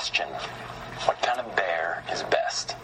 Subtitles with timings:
[0.00, 0.24] question
[1.04, 2.74] What kind of bear is best?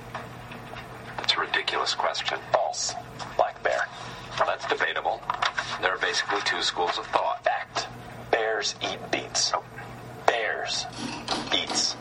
[1.16, 2.38] That's a ridiculous question.
[2.52, 2.94] False.
[3.38, 3.88] Black bear.
[4.38, 5.22] Well, that's debatable.
[5.80, 7.42] There are basically two schools of thought.
[7.42, 7.86] Fact.
[8.30, 9.50] Bears eat beets.
[10.26, 10.84] Bears
[11.54, 11.96] eats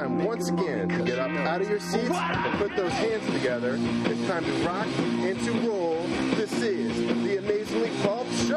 [0.00, 3.76] time once again get up out of your seats and put those hands together.
[3.78, 6.06] It's time to rock and to roll.
[6.36, 8.56] This is the Amazingly Pulp Show!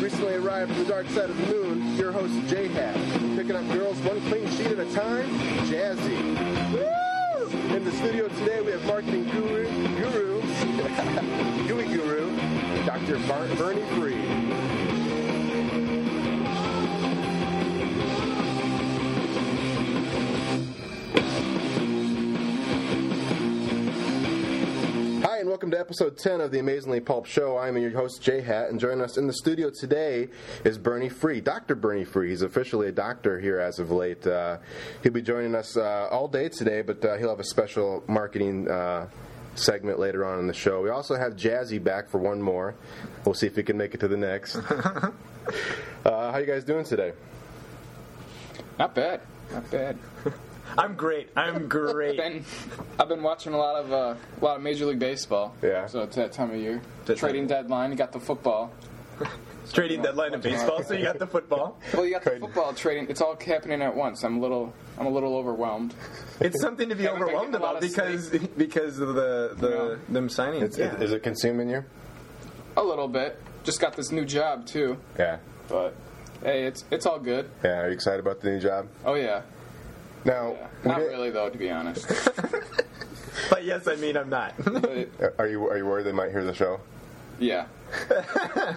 [0.00, 2.94] Recently arrived from the dark side of the moon, your host J Hat.
[3.36, 5.28] Picking up girls one clean sheet at a time,
[5.66, 6.72] Jazzy.
[6.72, 7.74] Woo!
[7.74, 9.64] In the studio today, we have marketing guru,
[9.96, 10.40] guru,
[11.68, 12.36] gooey guru,
[12.84, 13.18] Dr.
[13.26, 13.73] Bar- Bernie
[25.84, 27.58] episode 10 of the Amazingly Pulp Show.
[27.58, 30.28] I'm your host, Jay Hat, and joining us in the studio today
[30.64, 31.74] is Bernie Free, Dr.
[31.74, 32.30] Bernie Free.
[32.30, 34.26] He's officially a doctor here as of late.
[34.26, 34.56] Uh,
[35.02, 38.66] he'll be joining us uh, all day today, but uh, he'll have a special marketing
[38.66, 39.08] uh,
[39.56, 40.80] segment later on in the show.
[40.80, 42.74] We also have Jazzy back for one more.
[43.26, 44.56] We'll see if he can make it to the next.
[44.56, 45.12] uh,
[46.06, 47.12] how you guys doing today?
[48.78, 49.20] Not bad.
[49.52, 49.98] Not bad.
[50.76, 51.28] I'm great.
[51.36, 52.16] I'm great.
[52.16, 52.44] Been,
[52.98, 55.54] I've been watching a lot of uh, a lot of Major League Baseball.
[55.62, 55.86] Yeah.
[55.86, 56.82] So it's that time of year.
[57.06, 57.90] That's Trading deadline.
[57.90, 58.72] You got the football.
[59.72, 61.78] Trading deadline of baseball, so you got the football.
[61.94, 63.06] Well, you got the football trading.
[63.08, 64.22] It's all happening at once.
[64.24, 64.74] I'm a little.
[64.98, 65.94] I'm a little overwhelmed.
[66.40, 68.28] It's something to be overwhelmed getting a lot about of because
[68.58, 70.12] because of the the Yeah.
[70.12, 70.62] them signing.
[70.62, 70.96] It's, yeah.
[71.00, 71.84] Is it consuming you?
[72.76, 73.40] A little bit.
[73.62, 74.98] Just got this new job too.
[75.18, 75.38] Yeah.
[75.68, 75.94] But
[76.42, 77.48] hey, it's it's all good.
[77.62, 77.80] Yeah.
[77.80, 78.88] Are you excited about the new job?
[79.04, 79.42] Oh yeah.
[80.24, 80.66] Now, yeah.
[80.84, 82.06] Not did- really though, to be honest.
[83.50, 84.54] but yes, I mean I'm not.
[85.38, 86.80] Are you are you worried they might hear the show?
[87.38, 87.66] yeah.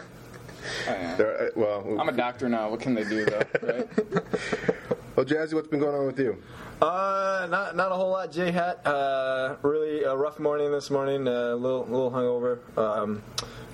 [0.88, 1.22] I am.
[1.22, 1.26] Uh,
[1.56, 2.70] well, I'm a doctor now.
[2.70, 3.42] What can they do though?
[3.62, 3.88] Right?
[5.16, 6.42] well, Jazzy, what's been going on with you?
[6.82, 8.32] Uh, not not a whole lot.
[8.32, 8.86] J hat.
[8.86, 11.28] Uh, really a rough morning this morning.
[11.28, 12.60] A little little hungover.
[12.78, 13.24] Um,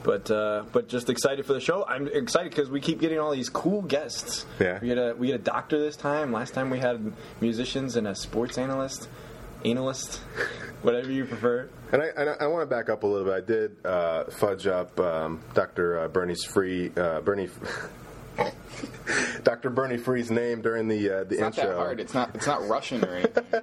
[0.03, 1.86] but uh, but just excited for the show.
[1.86, 4.46] I'm excited because we keep getting all these cool guests.
[4.59, 4.80] Yeah.
[4.81, 6.31] We get a we get a doctor this time.
[6.31, 9.09] Last time we had musicians and a sports analyst,
[9.66, 10.18] analyst,
[10.81, 11.70] whatever you prefer.
[11.91, 13.34] And I, and I, I want to back up a little bit.
[13.34, 16.00] I did uh, fudge up um, Dr.
[16.00, 17.50] Uh, Bernie's free uh, Bernie.
[19.44, 19.69] Dr.
[19.69, 21.67] Bernie Free's name during the uh, the It's not intro.
[21.69, 22.00] that hard.
[22.00, 22.35] It's not.
[22.35, 23.44] It's not Russian or anything.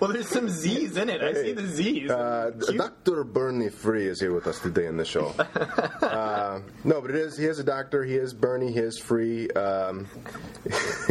[0.00, 1.22] Well, there's some Z's in it.
[1.22, 2.10] I see the Z's.
[2.10, 3.24] Uh, Dr.
[3.24, 5.28] Bernie Free is here with us today in the show.
[6.02, 7.38] uh, no, but it is.
[7.38, 8.04] He is a doctor.
[8.04, 8.72] He is Bernie.
[8.72, 9.48] He is free.
[9.50, 10.06] Um,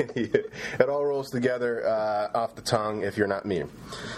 [0.06, 3.04] it all rolls together uh, off the tongue.
[3.04, 3.64] If you're not me,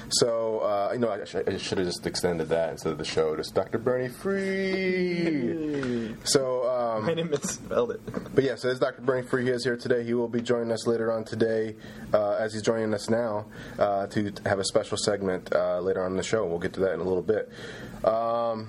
[0.10, 3.06] so uh, you know, I, should- I should have just extended that instead of the
[3.06, 3.36] show.
[3.36, 3.78] Just Dr.
[3.78, 6.16] Bernie Free.
[6.24, 6.70] So.
[6.70, 8.02] Um, I didn't misspelled it.
[8.36, 9.02] but yes, it is Dr.
[9.02, 9.44] Bernie Free.
[9.44, 10.04] He is here today.
[10.04, 11.76] He will be joining us later on today,
[12.14, 13.48] uh, as he's joining us now,
[13.80, 16.46] uh, to have a special segment uh, later on in the show.
[16.46, 17.50] We'll get to that in a little bit.
[18.04, 18.68] Um,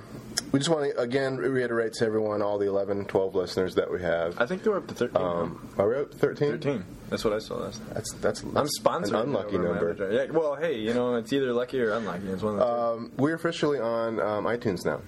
[0.51, 4.01] we just want to, again, reiterate to everyone, all the 11, 12 listeners that we
[4.01, 4.41] have.
[4.41, 5.17] I think they were up to 13.
[5.21, 6.51] Um, are we up to 13?
[6.53, 6.85] 13.
[7.11, 7.91] That's what I saw last time.
[7.93, 9.15] That's, that's, I'm that's sponsored.
[9.15, 9.95] An unlucky number.
[10.11, 12.29] Yeah, well, hey, you know, it's either lucky or unlucky.
[12.29, 12.63] It's one of.
[12.63, 15.03] Um, we're officially on um, iTunes now.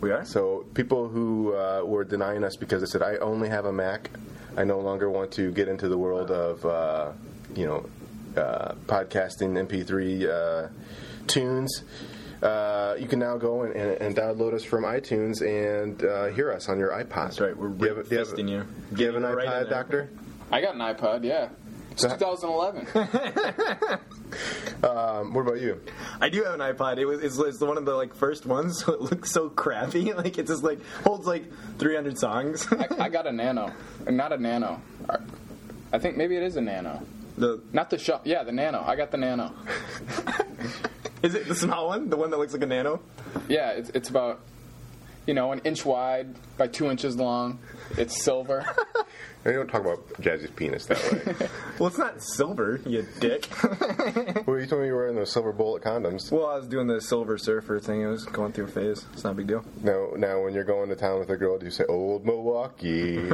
[0.00, 0.24] we are?
[0.24, 4.10] So people who uh, were denying us because they said I only have a Mac,
[4.58, 7.12] I no longer want to get into the world of uh,
[7.54, 7.86] you know
[8.40, 10.68] uh, podcasting MP3 uh,
[11.28, 11.84] tunes.
[12.42, 16.52] Uh, you can now go and, and, and download us from iTunes and uh, hear
[16.52, 17.14] us on your iPod.
[17.14, 17.56] That's right.
[17.56, 18.44] We're Do you have, a- you have, you.
[18.94, 19.70] do you have an Getting right iPod.
[19.70, 20.10] Doctor?
[20.50, 21.24] I got an iPod.
[21.24, 21.48] Yeah.
[22.04, 23.98] It's 2011.
[24.84, 25.80] Um, what about you?
[26.20, 26.98] I do have an iPod.
[26.98, 30.12] It was it's, it's one of the like first ones, so it looks so crappy.
[30.16, 32.66] Like it just like holds like 300 songs.
[32.70, 33.72] I, I got a Nano,
[34.08, 34.80] not a Nano.
[35.92, 37.02] I think maybe it is a Nano.
[37.38, 38.22] the Not the shop.
[38.26, 38.84] Yeah, the Nano.
[38.86, 39.52] I got the Nano.
[41.22, 43.00] is it the small one, the one that looks like a nano?
[43.48, 44.40] Yeah, it's it's about
[45.28, 47.58] you know an inch wide by two inches long.
[47.98, 48.64] It's silver.
[49.44, 51.48] I don't talk about Jazzy's penis that way.
[51.78, 53.48] Well, it's not silver, you dick.
[54.48, 56.32] well, you told me you were wearing those silver bullet condoms.
[56.32, 58.02] well, I was doing the silver surfer thing.
[58.02, 59.06] It was going through a phase.
[59.12, 59.64] It's not a big deal.
[59.80, 63.30] Now, now, when you're going to town with a girl, do you say "Old Milwaukee"?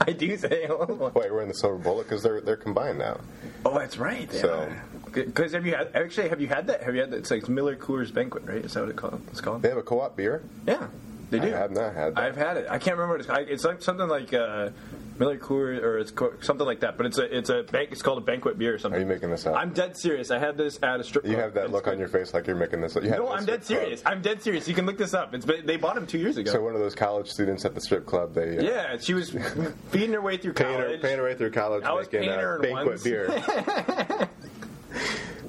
[0.00, 0.66] I do say.
[0.68, 2.04] Oh, Why we're in the silver bullet?
[2.04, 3.20] Because they're they're combined now.
[3.64, 4.32] oh that's right.
[4.32, 4.82] So, are.
[5.24, 6.82] Because have you had actually have you had that?
[6.82, 7.16] Have you had that?
[7.18, 8.64] It's like Miller Coors Banquet, right?
[8.64, 9.20] Is that what it called?
[9.30, 9.62] It's called.
[9.62, 10.42] They have a co-op beer.
[10.66, 10.86] Yeah,
[11.30, 11.46] they do.
[11.48, 12.22] I have not had that.
[12.24, 12.66] I've had it.
[12.70, 13.30] I can't remember what it's.
[13.30, 14.70] I, it's like something like uh,
[15.18, 16.96] Miller Coors or it's co- something like that.
[16.98, 17.88] But it's a it's a bank.
[17.92, 18.98] It's called a banquet beer or something.
[18.98, 19.56] Are you making this up?
[19.56, 20.30] I'm dead serious.
[20.30, 21.24] I had this at a strip.
[21.24, 21.32] Club.
[21.34, 22.00] You have that It's look on good.
[22.00, 23.02] your face like you're making this up.
[23.02, 23.86] You had No, it at I'm dead strip club.
[23.86, 24.02] serious.
[24.04, 24.68] I'm dead serious.
[24.68, 25.34] You can look this up.
[25.34, 26.52] It's been, they bought them two years ago.
[26.52, 29.30] So one of those college students at the strip club, they uh, yeah, she was
[29.90, 31.00] feeding her way through paying her, college.
[31.02, 33.02] paying her way through college, I was making paying uh, her in banquet ones.
[33.02, 34.28] beer.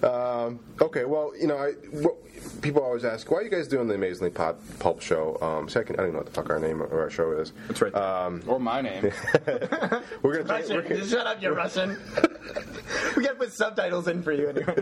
[0.03, 2.15] um, okay, well, you know, I, what,
[2.61, 5.37] people always ask, why are you guys doing the Amazingly Pop, Pulp show?
[5.41, 7.09] Um, so I, can, I don't even know what the fuck our name or our
[7.09, 7.53] show is.
[7.67, 7.95] That's right.
[7.95, 9.03] Um, Or my name.
[10.21, 10.75] we're gonna change, Russian.
[10.75, 11.97] we're gonna, shut up, you Russian.
[13.17, 14.75] we gotta put subtitles in for you anyway.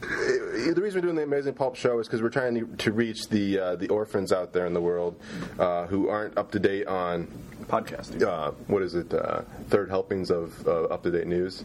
[0.00, 3.28] the reason we're doing the Amazing Pulp Show is because we're trying to, to reach
[3.28, 5.20] the uh, the orphans out there in the world
[5.58, 7.28] uh, who aren't up to date on
[7.66, 8.22] podcasting.
[8.22, 11.64] uh, what is it uh, third helpings of uh, up to date news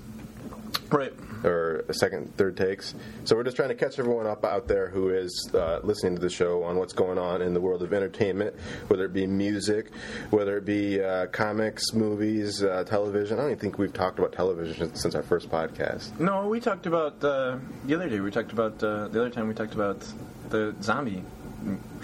[0.90, 1.14] Right.
[1.44, 2.96] or second third takes.
[3.26, 6.22] So we're just trying to catch everyone up out there who is uh, listening to
[6.22, 8.56] the show on what's going on in the world of entertainment,
[8.88, 9.92] whether it be music,
[10.30, 13.38] whether it be uh, comics, movies, uh, television.
[13.38, 16.20] I don't even think we've talked about television since our first podcast.
[16.20, 18.20] No, we talked about uh, the other day.
[18.20, 19.48] We talked about uh, the other time.
[19.48, 20.06] We talked about
[20.50, 21.24] the zombie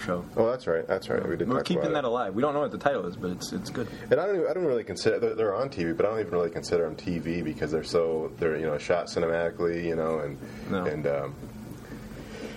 [0.04, 0.24] show.
[0.36, 0.86] Oh, that's right.
[0.86, 1.26] That's right.
[1.28, 1.48] We did.
[1.48, 2.34] We're keeping that alive.
[2.34, 3.88] We don't know what the title is, but it's it's good.
[4.10, 6.20] And I don't, even, I don't really consider they're, they're on TV, but I don't
[6.20, 10.18] even really consider them TV because they're so they're you know shot cinematically, you know,
[10.20, 10.38] and
[10.70, 10.84] No.
[10.84, 11.34] and um,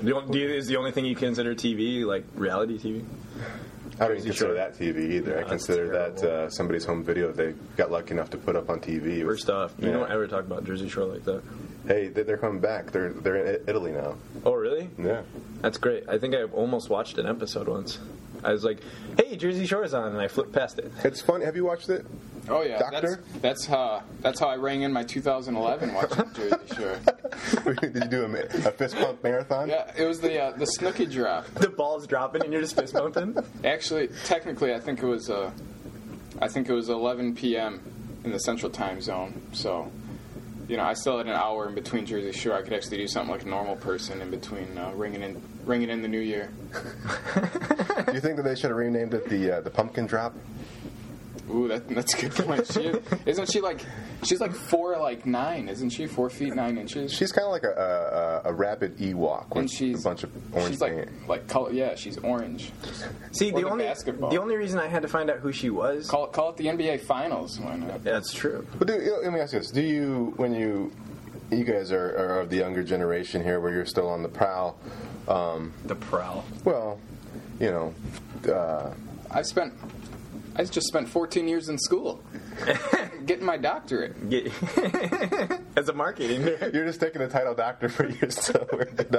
[0.04, 3.04] The only, do you, is the only thing you consider TV like reality TV?
[4.00, 5.40] I don't even consider that TV either.
[5.40, 8.80] I consider that uh, somebody's home video they got lucky enough to put up on
[8.80, 9.24] TV.
[9.26, 9.94] First off, you Yeah.
[9.94, 11.42] don't ever talk about Jersey Shore like that.
[11.88, 12.92] Hey, they- they're coming back.
[12.92, 14.16] They're they're in Italy now.
[14.46, 14.90] Oh, really?
[14.98, 15.22] Yeah.
[15.62, 16.04] That's great.
[16.10, 18.00] I think I almost watched an episode once.
[18.44, 18.80] I was like,
[19.18, 20.92] "Hey, Jersey Shore's on," and I flipped past it.
[21.04, 21.42] It's fun.
[21.42, 22.06] Have you watched it?
[22.50, 23.24] Oh yeah, Doctor?
[23.32, 27.74] that's that's how that's how I rang in my 2011 watching Jersey Shore.
[27.82, 29.68] Did you do a, a fist pump marathon?
[29.70, 31.46] Yeah, it was the uh, the Snooki drop.
[31.56, 33.36] The ball's dropping, and you're just fist bumping.
[33.66, 35.52] Actually, technically, I think it was uh,
[36.40, 37.82] I think it was 11 p.m.
[38.24, 39.42] in the Central Time Zone.
[39.54, 39.92] So,
[40.68, 42.54] you know, I still had an hour in between Jersey Shore.
[42.54, 45.90] I could actually do something like a normal person in between uh, ringing in ringing
[45.90, 46.50] in the New Year.
[46.74, 50.36] Do you think that they should have renamed it the uh, the pumpkin drop?
[51.50, 52.68] Ooh, that, that's a good point.
[52.72, 52.92] She,
[53.26, 53.80] isn't she like
[54.24, 55.70] she's like four like nine?
[55.70, 57.14] Isn't she four feet nine inches?
[57.14, 60.32] She's kind of like a, a, a rapid Ewok with and she's a bunch of
[60.54, 61.28] orange she's like paint.
[61.30, 61.72] like color.
[61.72, 62.72] Yeah, she's orange.
[63.32, 64.30] See, Or the the only basketball.
[64.30, 66.10] the only reason I had to find out who she was.
[66.10, 67.60] Call it call it the NBA Finals.
[67.60, 68.04] Why not?
[68.04, 68.68] That's true.
[68.78, 70.92] But do, let me ask you this: Do you, when you,
[71.52, 74.78] you guys are, are of the younger generation here, where you're still on the prowl?
[75.30, 76.44] Um, The prowl.
[76.66, 77.00] well,
[77.60, 77.94] you know,
[78.54, 78.94] uh,
[79.32, 79.74] I spent
[80.58, 82.24] I just spent 14 years in school
[83.26, 84.28] getting my doctorate.
[84.30, 84.52] Get,
[85.76, 86.42] as a marketing.
[86.74, 89.12] you're just taking the title doctor for years to work it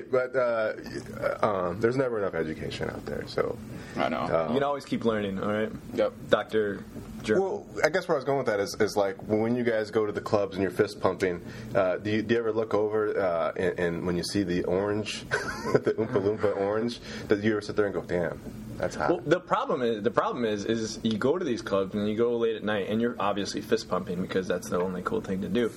[0.00, 0.10] out.
[0.10, 3.56] but uh, um, there's never enough education out there, so.
[3.96, 4.18] I know.
[4.20, 5.42] Uh, You can always keep learning.
[5.42, 6.12] All right, Yep.
[6.30, 6.84] Doctor.
[7.24, 7.40] Germ.
[7.40, 9.90] Well, I guess where I was going with that is, is like when you guys
[9.90, 11.42] go to the clubs and you're fist pumping,
[11.74, 14.62] uh, do, you, do you ever look over uh, and, and when you see the
[14.64, 18.40] orange, the Oompa Loompa orange, does you ever sit there and go, damn,
[18.76, 19.10] that's hot?
[19.10, 22.16] Well, the problem is the problem is is you go to these clubs and you
[22.16, 25.40] go late at night and you're obviously fist pumping because that's the only cool thing
[25.42, 25.72] to do,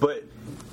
[0.00, 0.24] but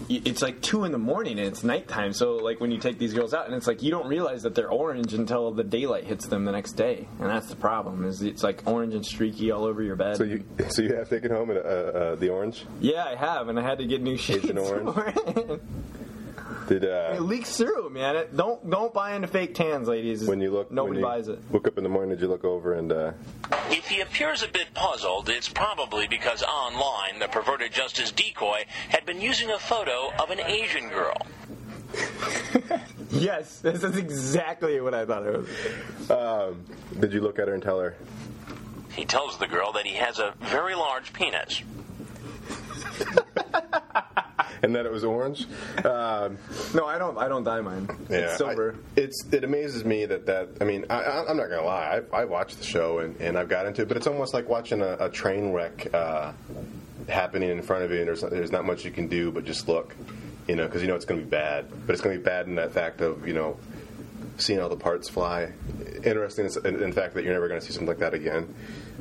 [0.10, 2.13] it's like two in the morning and it's nighttime.
[2.13, 4.56] So like when you take these girls out and it's like you don't realize that
[4.56, 8.06] they're orange until the daylight hits them the next day, and that's the problem.
[8.06, 10.18] Is it's like orange and streaky all over your bed.
[10.18, 12.66] so you so you have taken home uh, uh, the orange?
[12.80, 14.46] yeah, I have, and I had to get new sheets.
[14.46, 14.94] Agent Orange?
[14.94, 15.62] for it.
[16.68, 18.16] Did it uh, leaks through, man.
[18.16, 20.26] It, don't don't buy into fake tans, ladies.
[20.26, 21.40] when you look nobody you buys it.
[21.52, 23.12] Woke up in the morning, did you look over and uh,
[23.70, 29.06] If he appears a bit puzzled, it's probably because online the perverted Justice Decoy had
[29.06, 31.18] been using a photo of an Asian girl.
[33.12, 36.10] Yes, this is exactly what I thought it was.
[36.12, 36.64] um,
[37.00, 37.96] did you look at her and tell her?
[38.92, 41.62] He tells the girl that he has a very large penis.
[44.62, 45.46] And that it was orange.
[45.84, 46.38] Um,
[46.74, 47.18] No, I don't.
[47.18, 47.86] I don't dye mine.
[48.10, 48.76] it's silver.
[48.96, 52.02] I, it's it amazes me that that I mean I, I- I'm not gonna lie
[52.14, 54.48] I, I watched the show and, and I've got into it but it's almost like
[54.48, 56.32] watching a, a train wreck uh,
[57.10, 59.68] happening in front of you and there's there's not much you can do but just
[59.68, 59.94] look
[60.48, 62.56] you know because you know it's gonna be bad but it's gonna be bad in
[62.56, 63.58] that fact of you know
[64.38, 65.52] seeing all the parts fly
[66.04, 68.54] interesting is- in, in the fact that you're never gonna see something like that again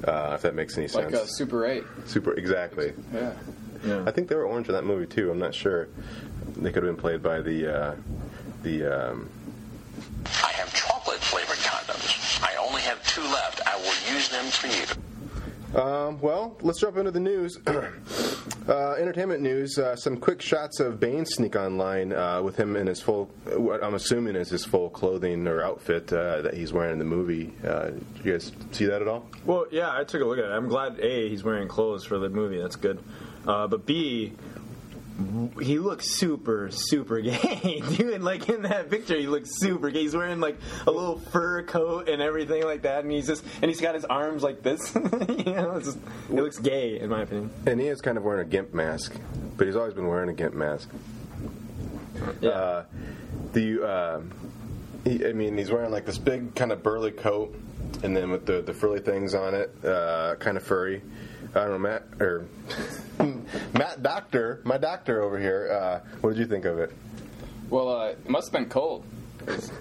[0.07, 1.85] uh, if that makes any like sense a Super 8.
[2.07, 3.33] super exactly Yeah.
[3.85, 4.05] yeah.
[4.07, 5.89] I think they were orange in that movie too I'm not sure
[6.57, 7.95] they could have been played by the uh,
[8.63, 9.29] the um,
[10.45, 12.41] I have chocolate flavored condoms.
[12.43, 13.61] I only have two left.
[13.67, 14.85] I will use them for you.
[15.75, 17.59] Um, well, let's jump into the news.
[18.69, 19.79] uh, entertainment news.
[19.79, 23.27] Uh, some quick shots of Bane sneak online uh, with him in his full,
[23.57, 27.07] what I'm assuming is his full clothing or outfit uh, that he's wearing in the
[27.07, 27.53] movie.
[27.67, 29.27] Uh, did you guys see that at all?
[29.47, 30.51] Well, yeah, I took a look at it.
[30.51, 32.61] I'm glad a he's wearing clothes for the movie.
[32.61, 33.03] That's good.
[33.47, 34.33] Uh, but b
[35.61, 38.23] he looks super super gay, dude.
[38.23, 40.01] Like in that picture, he looks super gay.
[40.03, 43.71] He's wearing like a little fur coat and everything like that, and he's just and
[43.71, 44.95] he's got his arms like this.
[44.95, 45.01] you
[45.53, 45.99] know, it's just,
[46.29, 47.51] it looks gay in my opinion.
[47.67, 49.15] And he is kind of wearing a gimp mask,
[49.57, 50.89] but he's always been wearing a gimp mask.
[52.41, 52.51] Yeah.
[52.51, 52.85] Uh,
[53.53, 54.33] the um
[55.05, 57.55] he, I mean, he's wearing like this big kind of burly coat,
[58.03, 61.03] and then with the the frilly things on it, uh, kind of furry.
[61.55, 62.47] I don't know, Matt or
[63.75, 65.71] Matt Doctor, my doctor over here.
[65.73, 66.93] Uh, what did you think of it?
[67.71, 69.05] Well, uh, it must have been cold.
[69.47, 69.73] 'cause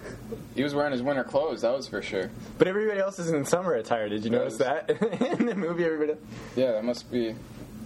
[0.55, 2.31] He was wearing his winter clothes, that was for sure.
[2.57, 4.09] But everybody else is in summer attire.
[4.09, 4.89] Did you notice that
[5.39, 5.85] in the movie?
[5.85, 6.17] Everybody,
[6.55, 7.35] Yeah, that must be.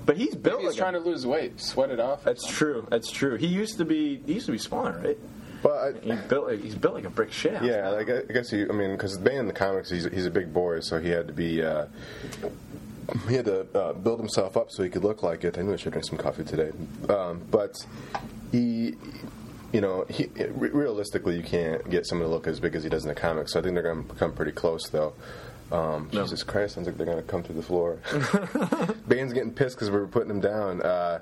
[0.06, 0.58] but he's built.
[0.60, 2.24] Maybe he's like trying a, to lose weight, sweat it off.
[2.24, 2.88] That's true.
[2.90, 3.36] That's true.
[3.36, 4.22] He used to be.
[4.26, 5.18] He used to be smaller, right?
[5.64, 6.48] But He built.
[6.48, 7.56] Like, he's built like a brick shit.
[7.56, 8.62] house yeah, like, I guess he.
[8.62, 11.28] I mean, because Bane in the comics, he's he's a big boy, so he had
[11.28, 11.62] to be.
[11.64, 11.88] Uh,
[13.28, 15.58] he had to uh, build himself up so he could look like it.
[15.58, 16.72] I knew I should drink some coffee today,
[17.10, 17.74] um, but
[18.52, 18.96] he.
[19.74, 22.90] You know, he, re- realistically, you can't get someone to look as big as he
[22.90, 23.52] does in the comics.
[23.52, 25.14] So I think they're going to become pretty close, though.
[25.70, 26.22] Um, No.
[26.24, 27.98] Jesus Christ, sounds like they're going to come through the floor.
[29.08, 30.82] Bane's getting pissed because we were putting him down.
[30.82, 31.20] Uh,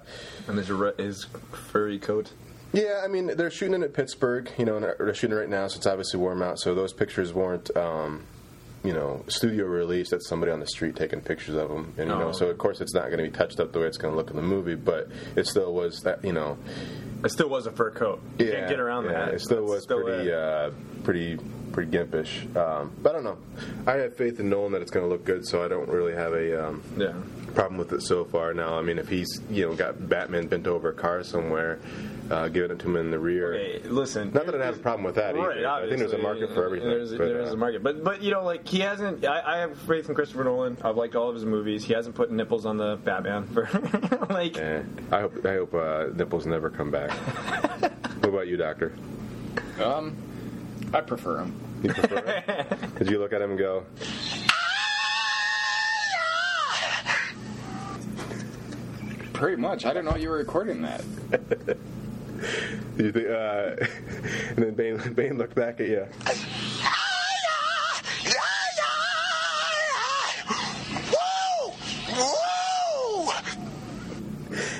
[0.48, 1.24] and there's re- his
[1.72, 2.32] furry coat.
[2.74, 5.50] yeah, I mean they're shooting it at Pittsburgh, you know, and they're shooting it right
[5.50, 6.60] now, so it's obviously warm out.
[6.60, 8.24] So those pictures weren't, um,
[8.84, 12.16] you know, studio release That's somebody on the street taking pictures of them, and you
[12.16, 12.32] know, Oh.
[12.34, 14.18] so of course it's not going to be touched up the way it's going to
[14.18, 16.58] look in the movie, but it still was that, you know,
[17.24, 18.22] It still was a fur coat.
[18.38, 19.34] You can't get around yeah, that.
[19.36, 20.34] It still That's was still pretty, it.
[20.34, 20.72] uh,
[21.04, 21.38] pretty,
[21.72, 22.54] pretty gimpish.
[22.58, 23.38] Um, but I don't know.
[23.88, 26.13] I have faith in Nolan that it's going to look good, so I don't really
[26.13, 26.68] have a.
[26.68, 27.13] Um, yeah.
[27.56, 28.54] problem with it so far.
[28.54, 31.80] Now, I mean, if he's you know got Batman bent over a car somewhere,
[32.32, 33.53] uh, giving it to him in the rear.
[33.53, 34.32] Hey, listen.
[34.34, 35.68] Not that I have a problem with that Right, either.
[35.68, 36.89] I think there's a market for everything.
[36.89, 39.25] There's, but, there's uh, a market, but but you know, like he hasn't.
[39.25, 40.77] I, I have faith in Christopher Nolan.
[40.84, 41.84] I've liked all of his movies.
[41.84, 43.70] He hasn't put nipples on the Batman for
[44.30, 44.58] like.
[44.58, 47.12] eh, I hope I hope uh, nipples never come back.
[48.22, 48.94] what about you, Doctor?
[49.82, 50.15] Um,
[50.94, 51.60] I prefer him.
[51.84, 52.96] You prefer it?
[53.00, 53.86] Did you look at him and go?
[59.34, 59.86] Pretty much.
[59.86, 61.03] I didn't know you were recording that.
[62.98, 63.28] You think?
[63.28, 63.76] Uh,
[64.50, 66.08] and then Bane, Bane looked back at you.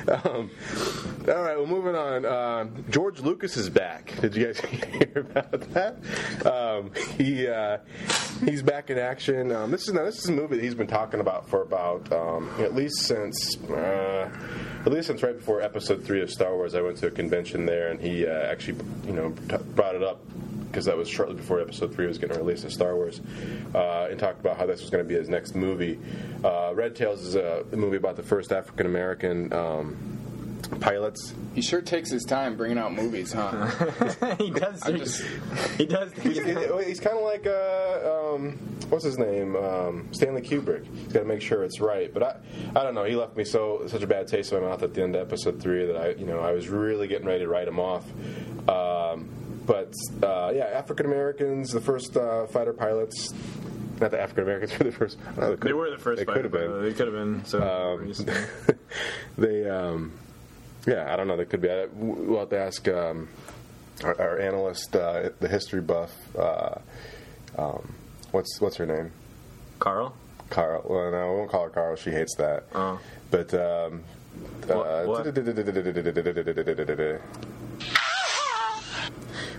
[0.08, 0.50] Um,
[1.27, 2.25] all right, well, moving on.
[2.25, 4.13] Uh, George Lucas is back.
[4.20, 5.96] Did you guys hear about that?
[6.46, 7.77] Um, he uh,
[8.44, 9.51] he's back in action.
[9.53, 12.12] Um, this is now this is a movie that he's been talking about for about
[12.12, 14.30] um, at least since uh,
[14.86, 16.75] at least since right before Episode Three of Star Wars.
[16.75, 20.03] I went to a convention there, and he uh, actually you know t- brought it
[20.03, 20.20] up
[20.68, 23.22] because that was shortly before Episode Three was getting released of Star Wars,
[23.74, 26.00] uh, and talked about how this was going to be his next movie.
[26.44, 30.20] Uh, Red Tails is a, a movie about the first African American um,
[30.79, 31.34] pilots.
[31.53, 33.67] He sure takes his time bringing out movies, huh?
[34.38, 34.82] he does.
[34.86, 35.24] I'm just-
[35.77, 36.12] he does.
[36.13, 38.51] He's, he's kind of like uh, um,
[38.89, 40.86] what's his name, um, Stanley Kubrick.
[40.96, 42.13] He's got to make sure it's right.
[42.13, 42.36] But I,
[42.79, 43.03] I don't know.
[43.03, 45.22] He left me so such a bad taste in my mouth at the end of
[45.27, 48.05] Episode Three that I, you know, I was really getting ready to write him off.
[48.70, 49.29] Um,
[49.65, 53.34] but uh, yeah, African Americans, the first uh, fighter pilots.
[54.01, 55.17] Not the African Americans were the first.
[55.22, 56.17] I don't know, They were the first.
[56.20, 56.82] They could have been.
[56.82, 57.46] They could have been.
[57.46, 58.13] So Um,
[59.38, 60.12] they, um,
[60.87, 61.37] yeah, I don't know.
[61.37, 61.69] They could be.
[61.93, 63.29] We'll have to ask um,
[64.03, 66.11] our, our analyst, uh, the history buff.
[66.37, 66.75] Uh,
[67.57, 67.93] um,
[68.31, 69.11] what's what's her name?
[69.79, 70.13] Carl.
[70.49, 70.85] Carl.
[70.87, 71.95] Well, no, we won't call her Carl.
[71.95, 72.65] She hates that.
[72.73, 72.99] Oh.
[73.31, 74.03] But um,
[74.69, 75.25] uh, What-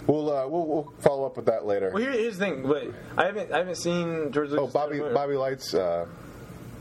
[0.06, 1.90] we'll, uh, we'll we'll follow up with that later.
[1.90, 2.62] Well, here's the thing.
[2.62, 3.52] But I haven't.
[3.52, 6.06] I haven't seen George oh, Bobby Bobby Light's uh,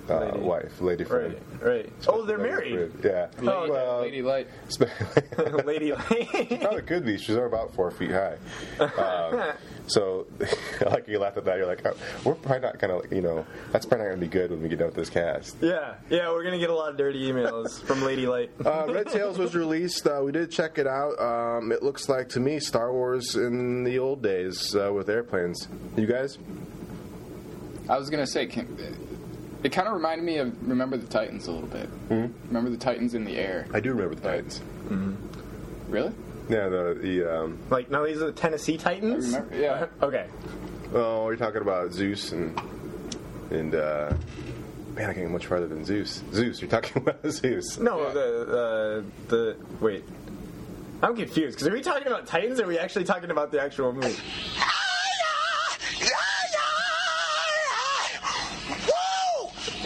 [0.09, 0.39] uh, Lady.
[0.39, 1.41] wife, Lady Fred.
[1.61, 1.67] Right.
[1.69, 1.93] Right.
[2.07, 2.91] Oh, they're Lady married.
[3.01, 3.31] Fred.
[3.41, 3.49] Yeah.
[3.49, 4.47] Oh, well, Lady Light.
[5.65, 5.91] Lady.
[5.93, 6.61] Light.
[6.61, 7.17] probably could be.
[7.17, 8.37] She's about four feet high.
[8.79, 9.53] Um,
[9.87, 10.27] so,
[10.81, 11.57] I like you laughed at that.
[11.57, 11.95] You're like, oh,
[12.25, 14.79] we're probably not gonna, you know, that's probably not gonna be good when we get
[14.79, 15.55] done with this cast.
[15.61, 15.95] yeah.
[16.09, 16.29] Yeah.
[16.31, 18.51] We're gonna get a lot of dirty emails from Lady Light.
[18.65, 20.05] Uh, Red Tails was released.
[20.05, 21.19] Uh, we did check it out.
[21.19, 25.67] Um, it looks like to me Star Wars in the old days uh, with airplanes.
[25.95, 26.37] You guys?
[27.89, 28.65] I was gonna say, can,
[29.63, 31.89] it kind of reminded me of Remember the Titans a little bit.
[32.09, 33.67] Remember the Titans in the air.
[33.73, 34.61] I do remember the Titans.
[35.89, 36.11] Really?
[36.49, 37.39] Yeah, the the.
[37.39, 39.33] Um, Like, no, these are the Tennessee Titans.
[39.33, 39.85] I remember- yeah.
[40.01, 40.27] Okay.
[40.93, 42.59] oh, you're talking about Zeus and
[43.51, 44.13] and uh,
[44.95, 46.21] Man, I can't get much farther than Zeus.
[46.33, 47.79] Zeus, you're talking about Zeus.
[47.79, 48.41] No, the
[49.03, 50.03] uh, the wait.
[51.01, 53.61] I'm confused because are we talking about Titans or are we actually talking about the
[53.61, 54.15] actual movie?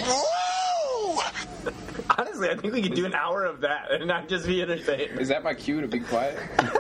[2.17, 5.19] Honestly, I think we could do an hour of that and not just be entertained.
[5.19, 6.39] Is that my cue to be quiet?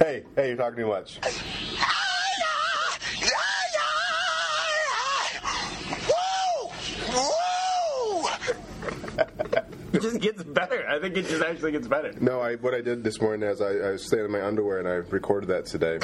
[0.00, 1.18] Hey, hey, you're talking too much.
[9.92, 10.86] It just gets better.
[10.88, 12.12] I think it just actually gets better.
[12.20, 14.78] No, I what I did this morning is I, I was staying in my underwear
[14.78, 15.98] and I recorded that today.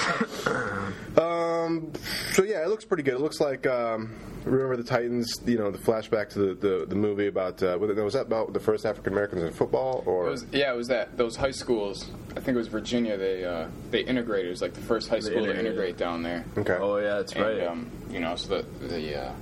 [1.23, 1.93] um,
[2.33, 3.15] so yeah, it looks pretty good.
[3.15, 4.15] It looks like um,
[4.45, 5.33] remember the Titans?
[5.45, 8.61] You know, the flashback to the, the, the movie about uh, was that about the
[8.61, 12.11] first African Americans in football or It was, yeah, it was that those high schools.
[12.31, 13.17] I think it was Virginia.
[13.17, 14.47] They uh, they integrated.
[14.47, 16.45] It was like the first high school to integrate down there.
[16.59, 16.75] okay?
[16.81, 17.67] Oh yeah, that's And, right.
[17.67, 19.33] um, you know, so the the uh,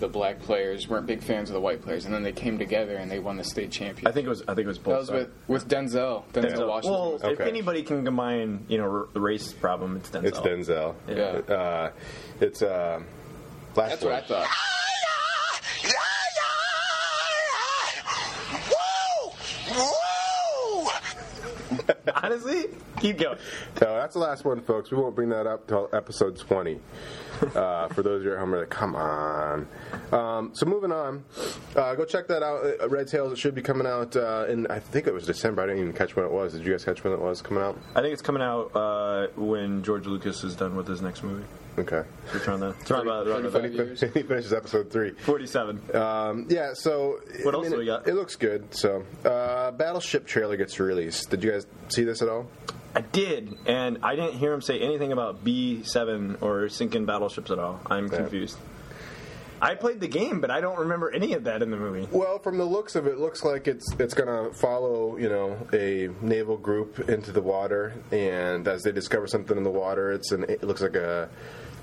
[0.00, 2.96] the black players weren't big fans of the white players, and then they came together
[2.96, 4.08] and they won the state championship.
[4.08, 4.42] I think it was.
[4.42, 5.06] I think it was both.
[5.06, 5.28] that both.
[5.48, 6.24] was with with Denzel.
[6.32, 6.90] Denzel, Washington.
[7.00, 10.24] Well, was- if anybody can combine, you know, r- the race problem, it's Denzel.
[10.24, 10.94] It's Denzel.
[11.08, 11.54] Yeah.
[11.54, 11.90] Uh,
[12.40, 13.00] it's uh,
[13.74, 14.24] last That's what I one.
[14.24, 14.48] thought.
[22.22, 22.64] Honestly,
[22.98, 23.38] keep going.
[23.78, 24.90] So that's the last one, folks.
[24.90, 26.80] We won't bring that up till episode 20.
[27.54, 29.68] Uh, for those of you at home, are like, come on.
[30.12, 31.24] Um, so moving on,
[31.74, 32.64] uh, go check that out.
[32.80, 33.32] Uh, Red Tails.
[33.32, 34.66] It should be coming out uh, in.
[34.68, 35.62] I think it was December.
[35.62, 36.54] I didn't even catch when it was.
[36.54, 37.78] Did you guys catch when it was coming out?
[37.94, 41.44] I think it's coming out uh, when George Lucas is done with his next movie.
[41.78, 42.02] Okay.
[42.30, 44.90] So it's around the, it's around about, around about thirty- When he, he finishes episode
[44.90, 45.10] three.
[45.10, 45.94] 47.
[45.94, 46.70] Um, yeah.
[46.74, 48.08] So What I else mean, do we it- got?
[48.08, 48.74] It looks good.
[48.74, 51.30] So uh, Battleship trailer gets released.
[51.30, 52.46] Did you guys see this at all?
[52.94, 57.58] I did, and I didn't hear him say anything about B7 or sinking battleships at
[57.58, 57.78] all.
[57.86, 58.16] I'm Yeah.
[58.18, 58.56] confused.
[59.60, 62.06] I played the game, but I don't remember any of that in the movie.
[62.10, 65.30] Well, from the looks of it, it looks like it's it's going to follow, you
[65.30, 70.12] know, a naval group into the water, and as they discover something in the water,
[70.12, 71.30] it's an it looks like a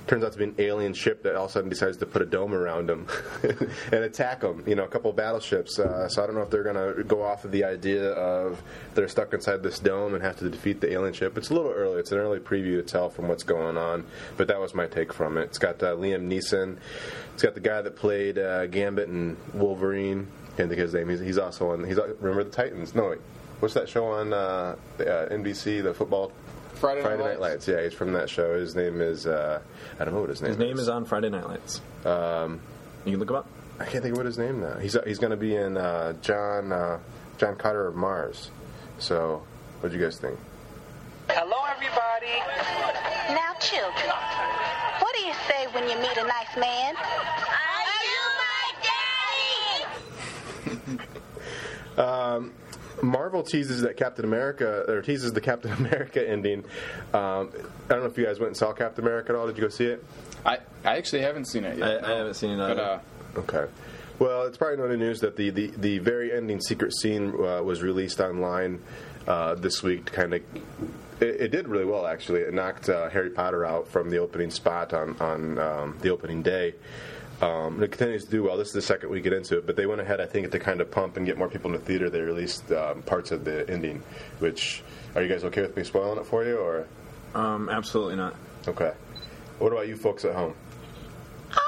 [0.08, 2.22] turns out to be an alien ship that all of a sudden decides to put
[2.22, 3.08] a dome around them
[3.44, 4.64] and attack them.
[4.68, 5.80] You know, a couple battleships.
[5.80, 8.62] Uh, so I don't know if they're going to go off of the idea of
[8.96, 11.38] they're stuck inside this dome and have to defeat the alien ship.
[11.38, 12.00] It's a little early.
[12.00, 14.06] It's an early preview to tell from what's going on,
[14.38, 15.44] but that was my take from it.
[15.44, 16.78] It's got uh, Liam Neeson.
[17.34, 20.28] It's got the guy that played uh, Gambit and Wolverine.
[20.58, 21.10] Can't think of his name.
[21.10, 21.84] He's, he's also on.
[21.84, 22.94] He's remember the Titans.
[22.94, 23.20] No, wait.
[23.60, 25.82] What's that show on uh, uh, NBC?
[25.82, 26.32] The football
[26.76, 27.68] Friday, Friday Night Lights.
[27.68, 28.58] Yeah, he's from that show.
[28.60, 29.62] His name is uh,
[30.00, 30.52] I don't know what his name.
[30.52, 30.58] Is.
[30.58, 31.82] His name is on Friday Night Lights.
[32.06, 32.60] Um,
[33.06, 33.48] You can look him up.
[33.80, 34.78] I can't think of what his name now.
[34.78, 37.00] He's he's going to be in uh, John uh,
[37.38, 38.50] John Carter of Mars.
[39.00, 39.44] So,
[39.80, 40.38] what do you guys think?
[41.30, 42.40] Hello, everybody.
[43.34, 44.14] Now, children,
[45.00, 46.96] what do you say when you meet a nice man?
[46.96, 48.74] Are you my
[50.84, 51.00] daddy?
[53.04, 56.60] Marvel teases that Captain America or teases the Captain America ending.
[57.14, 57.52] Um,
[57.86, 59.46] I don't know if you guys went and saw Captain America at all.
[59.48, 60.04] Did you go see it?
[60.46, 62.06] I, I actually haven't seen it I, yet.
[62.06, 62.82] I haven't seen it But either.
[62.82, 63.00] uh,
[63.40, 63.66] Okay.
[64.20, 67.64] Well, it's probably not no news that the, the, the very ending secret scene uh,
[67.64, 68.80] was released online
[69.28, 70.06] uh, this week.
[70.06, 70.42] To kind of,
[71.20, 72.42] it, it did really well actually.
[72.42, 76.44] It knocked uh, Harry Potter out from the opening spot on on um, the opening
[76.44, 76.76] day.
[77.42, 78.58] Um, and it continues to do well.
[78.58, 80.60] This is the second we get into it, but they went ahead, I think, to
[80.60, 82.10] kind of pump and get more people in the theater.
[82.10, 84.02] They released um, parts of the ending.
[84.40, 84.82] Which
[85.16, 86.88] are you guys okay with me spoiling it for you, or
[87.36, 88.36] um, absolutely not.
[88.68, 88.94] okay?
[89.60, 90.54] What about you folks at home?
[91.50, 91.60] Hi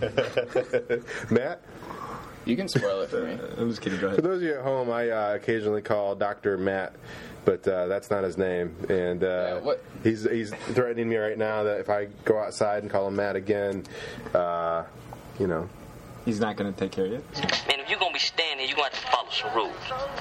[1.30, 1.60] Matt.
[2.44, 3.38] you can spoil it for me.
[3.58, 4.00] I'm just kidding.
[4.00, 6.94] Go For those of you at home, I uh, occasionally call Doctor Matt,
[7.44, 11.38] but uh, that's not his name, and uh, Yeah, what- he's he's threatening me right
[11.38, 13.84] now that if I go outside and call him Matt again,
[14.34, 14.84] uh,
[15.38, 15.68] you know,
[16.24, 17.18] He's not going to take care of you.
[17.66, 19.74] Man, if you're gonna be standing, you're gonna have to follow some rules.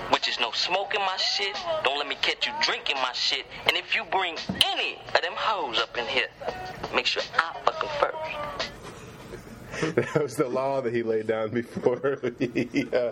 [0.09, 3.77] Which is no smoking my shit, don't let me catch you drinking my shit, and
[3.77, 6.25] if you bring any of them hoes up in here,
[6.95, 8.71] make sure I fucking first.
[9.95, 13.11] that was the law that he laid down before he uh,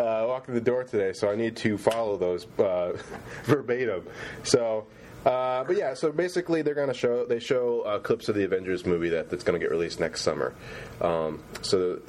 [0.00, 1.12] uh, walked in the door today.
[1.12, 2.96] So I need to follow those uh,
[3.44, 4.06] verbatim.
[4.42, 4.86] So.
[5.22, 8.86] Uh, but yeah, so basically they're to show they show uh, clips of the Avengers
[8.86, 10.54] movie that, that's to get released next summer.
[11.02, 12.00] Um, so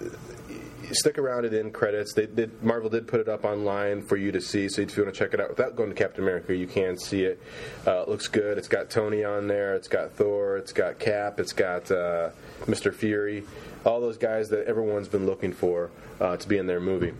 [0.93, 2.13] stick around it in credits.
[2.13, 2.27] They
[2.61, 4.69] Marvel did put it up online for you to see.
[4.69, 6.97] So if you want to check it out without going to Captain America, you can
[6.97, 7.41] see it.
[7.85, 8.57] Uh, it looks good.
[8.57, 9.75] It's got Tony on there.
[9.75, 10.57] It's got Thor.
[10.57, 11.39] It's got Cap.
[11.39, 12.29] It's got uh,
[12.67, 13.43] Mister Fury.
[13.83, 15.89] All those guys that everyone's been looking for
[16.19, 17.13] uh, to be in their movie.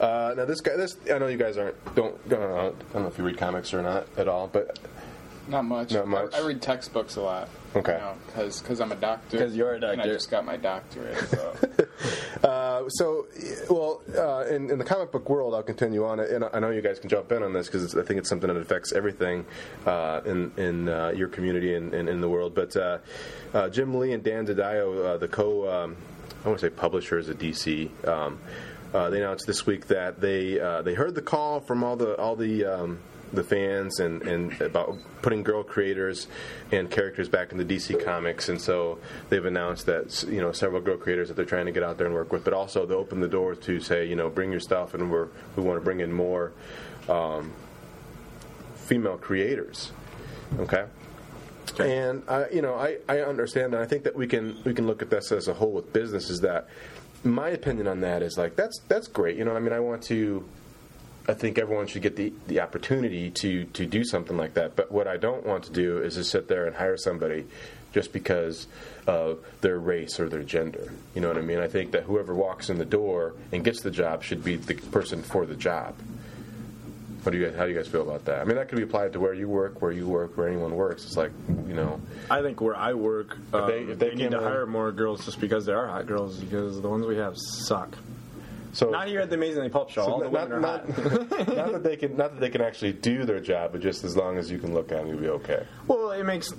[0.00, 3.06] Uh, now this guy, this I know you guys aren't don't uh, I don't know
[3.06, 4.78] if you read comics or not at all, but
[5.48, 5.92] Not much.
[5.92, 6.34] Not much?
[6.34, 7.48] I, I read textbooks a lot.
[7.74, 8.00] Okay.
[8.34, 9.38] Because I'm a doctor.
[9.38, 11.18] Because you're a And I just got my doctorate.
[11.28, 11.56] So.
[12.44, 13.26] Uh, so,
[13.70, 16.82] well, uh, in, in the comic book world, I'll continue on, and I know you
[16.82, 19.46] guys can jump in on this because I think it's something that affects everything
[19.86, 22.54] uh, in in uh, your community and, and in the world.
[22.54, 22.98] But uh,
[23.54, 25.96] uh, Jim Lee and Dan Didio, uh, the co, um,
[26.44, 28.38] I want to say publishers at DC, um,
[28.94, 32.14] uh, they announced this week that they uh, they heard the call from all the
[32.16, 32.98] all the um,
[33.32, 36.28] the fans and, and about putting girl creators
[36.70, 40.80] and characters back in the DC Comics, and so they've announced that you know several
[40.80, 42.94] girl creators that they're trying to get out there and work with, but also they
[42.94, 45.84] open the door to say you know bring your stuff, and we're we want to
[45.84, 46.52] bring in more
[47.08, 47.52] um,
[48.74, 49.92] female creators.
[50.58, 50.86] Okay.
[51.78, 54.86] And I, you know, I, I understand, and I think that we can we can
[54.86, 56.30] look at this as a whole with business.
[56.30, 56.68] Is that
[57.22, 59.36] my opinion on that is like that's that's great.
[59.36, 60.44] You know, I mean, I want to
[61.28, 64.76] I think everyone should get the, the opportunity to, to do something like that.
[64.76, 67.46] But what I don't want to do is to sit there and hire somebody
[67.92, 68.66] just because
[69.06, 70.92] of their race or their gender.
[71.14, 71.58] You know what I mean?
[71.58, 74.74] I think that whoever walks in the door and gets the job should be the
[74.74, 75.94] person for the job.
[77.22, 78.40] What do you guys, how do you guys feel about that?
[78.40, 80.76] I mean, that could be applied to where you work, where you work, where anyone
[80.76, 81.04] works.
[81.06, 81.32] It's like,
[81.66, 84.64] you know, I think where I work, um, they- they, if they need to hire
[84.64, 86.36] more girls just because there are hot girls.
[86.38, 87.98] Because the ones we have suck.
[88.76, 90.04] So Not here at the Amazingly Pulp Show.
[90.04, 91.48] So All the not, women are not, hot.
[91.56, 94.16] not that they can not that they can actually do their job, but just as
[94.16, 95.64] long as you can look at them, you'll be okay.
[95.86, 96.52] Well, it makes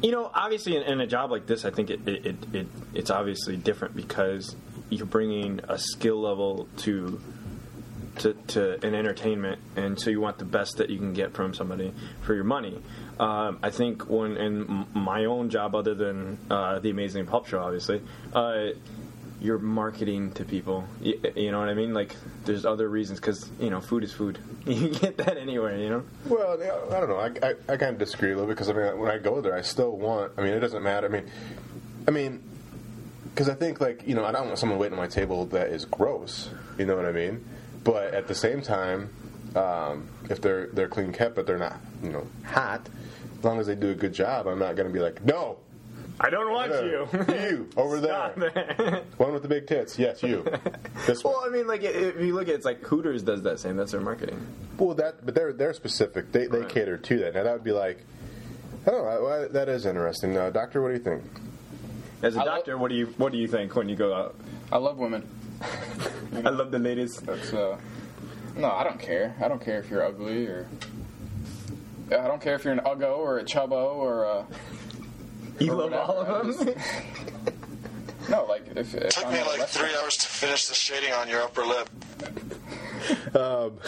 [0.00, 2.66] you know obviously in, in a job like this, I think it, it, it, it
[2.94, 4.54] it's obviously different because
[4.90, 7.20] you're bringing a skill level to
[8.18, 11.52] to, to an entertainment, and so you want the best that you can get from
[11.52, 12.80] somebody for your money.
[13.18, 17.58] Um, I think when in my own job, other than uh, the Amazing Pulp Show,
[17.58, 18.02] obviously.
[18.32, 18.68] Uh,
[19.40, 21.92] you're marketing to people, you, you know what I mean?
[21.92, 24.38] Like, there's other reasons because you know, food is food.
[24.66, 26.04] You get that anywhere, you know.
[26.26, 26.60] Well,
[26.92, 27.18] I don't know.
[27.18, 29.40] I, I, I kind of disagree a little bit because I mean, when I go
[29.40, 30.32] there, I still want.
[30.36, 31.06] I mean, it doesn't matter.
[31.06, 31.30] I mean,
[32.08, 32.42] I mean,
[33.30, 35.68] because I think like you know, I don't want someone waiting on my table that
[35.68, 36.50] is gross.
[36.78, 37.44] You know what I mean?
[37.84, 39.10] But at the same time,
[39.54, 42.88] um, if they're they're clean kept, but they're not, you know, hot.
[43.38, 45.58] As long as they do a good job, I'm not going to be like, no,
[46.18, 47.08] I don't want you.
[47.34, 49.04] you over there, Stop.
[49.18, 49.98] one with the big tits.
[49.98, 50.44] Yes, you.
[51.06, 51.34] This one.
[51.34, 53.76] Well, I mean, like if you look at it, it's like Hooters does that same.
[53.76, 54.44] That's their marketing.
[54.78, 56.32] Well, that but they're they're specific.
[56.32, 56.68] They they Right.
[56.68, 57.34] cater to that.
[57.34, 58.04] Now that would be like,
[58.86, 59.26] I don't know.
[59.26, 60.36] I- I- That is interesting.
[60.38, 61.22] Uh, doctor, what do you think?
[62.22, 64.14] As a I lo- doctor, what do you what do you think when you go
[64.14, 64.36] out?
[64.72, 65.28] I love women.
[66.44, 67.16] I love the ladies.
[67.18, 67.76] That's uh,
[68.56, 69.34] no, I don't care.
[69.42, 70.66] I don't care if you're ugly or.
[72.08, 74.46] I don't care if you're an uggo or a chubbo or a.
[75.58, 76.74] You or love all of them.
[78.28, 81.28] No, like if, if Took me like restaurant- three hours to finish the shading on
[81.28, 81.88] your upper lip.
[83.36, 83.78] Um,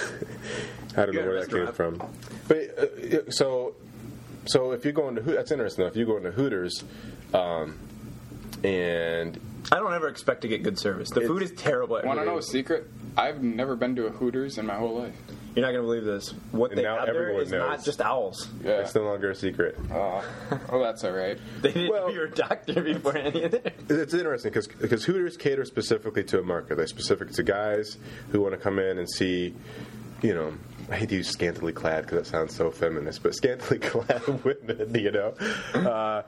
[0.97, 1.75] I don't know where that came restaurant.
[1.75, 2.15] from.
[2.47, 3.75] But uh, so
[4.47, 5.83] so if you go into Hoo- that's interesting.
[5.83, 5.89] Though.
[5.89, 6.85] If you go into Hooters,
[7.35, 7.81] um,
[8.63, 9.41] and
[9.73, 11.11] I don't ever expect to get good service.
[11.11, 11.99] The food is terrible.
[11.99, 12.89] At Want to know a secret?
[13.17, 15.17] I've never been to a Hooters in my whole life.
[15.59, 16.33] You're not gonna believe this.
[16.53, 17.68] What And they now have there everyone is knows.
[17.68, 18.49] not just owls.
[18.62, 18.81] Yeah.
[18.81, 19.77] it's no longer a secret.
[19.90, 20.23] Uh,
[20.71, 21.37] oh, that's all right.
[21.62, 23.75] They didn't Well- know you were a doctor before any of that.
[23.88, 26.77] It's interesting because because Hooters cater specifically to a market.
[26.77, 27.99] They're specific to guys
[28.31, 29.55] who want to come in and see,
[30.23, 30.55] you know.
[30.90, 34.94] I hate to use scantily clad because that sounds so feminist, but scantily clad women,
[34.94, 35.35] you know,
[35.75, 36.23] uh,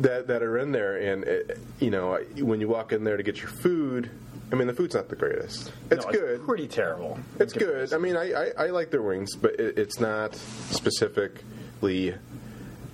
[0.00, 3.22] that that are in there, and it, you know, when you walk in there to
[3.22, 4.10] get your food,
[4.54, 5.72] I mean, the food's not the greatest.
[5.90, 6.44] It's No, good.
[6.44, 7.18] pretty terrible.
[7.40, 7.92] It's good.
[7.92, 12.14] I mean, I, I, I like their wings, but it, it's not specifically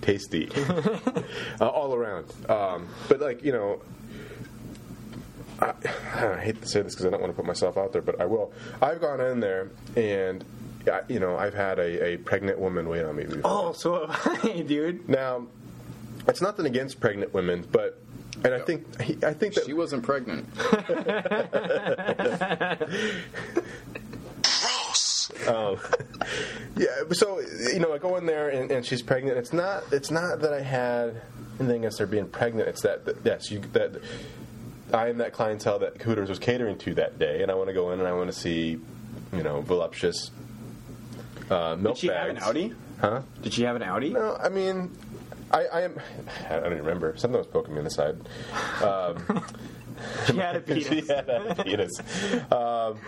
[0.01, 0.49] tasty
[1.61, 2.33] uh, all around.
[2.49, 3.83] Um, but like you know,
[5.61, 5.75] I,
[6.15, 8.21] I hate to say this because I don't want to put myself out there, but
[8.21, 8.53] I will.
[8.81, 10.43] I've gone in there and
[10.91, 13.43] I- you know I've had a, a pregnant woman wait on me before.
[13.45, 15.09] Oh, so have I, dude.
[15.11, 15.47] Now,
[16.27, 18.00] it's nothing against pregnant women, but
[18.45, 18.85] and I think
[19.25, 20.47] I think that She wasn't pregnant.
[24.43, 25.31] Gross.
[25.47, 25.79] Um,
[26.77, 29.39] yeah, so you know, I go in there and, and she's pregnant.
[29.39, 29.85] It's not.
[29.93, 31.23] It's not that I had
[31.59, 32.69] anything against her being pregnant.
[32.69, 34.01] It's that, that yes, you that
[34.93, 37.75] I am that clientele that Hooters was catering to that day, and I want to
[37.75, 38.79] go in and I want to see,
[39.33, 40.31] you know, voluptuous
[41.51, 42.39] uh, milk Did she have an.
[42.39, 42.75] Audi?
[43.01, 43.23] Huh?
[43.43, 44.11] Did she have an Audi?
[44.11, 44.91] No, I mean,
[45.51, 46.01] I, I am.
[46.49, 47.17] I don't even remember.
[47.17, 48.17] Something was poking me in the side.
[48.83, 49.45] Um,
[50.27, 50.87] She had a penis.
[50.89, 51.91] she had a penis.
[52.51, 52.99] Um,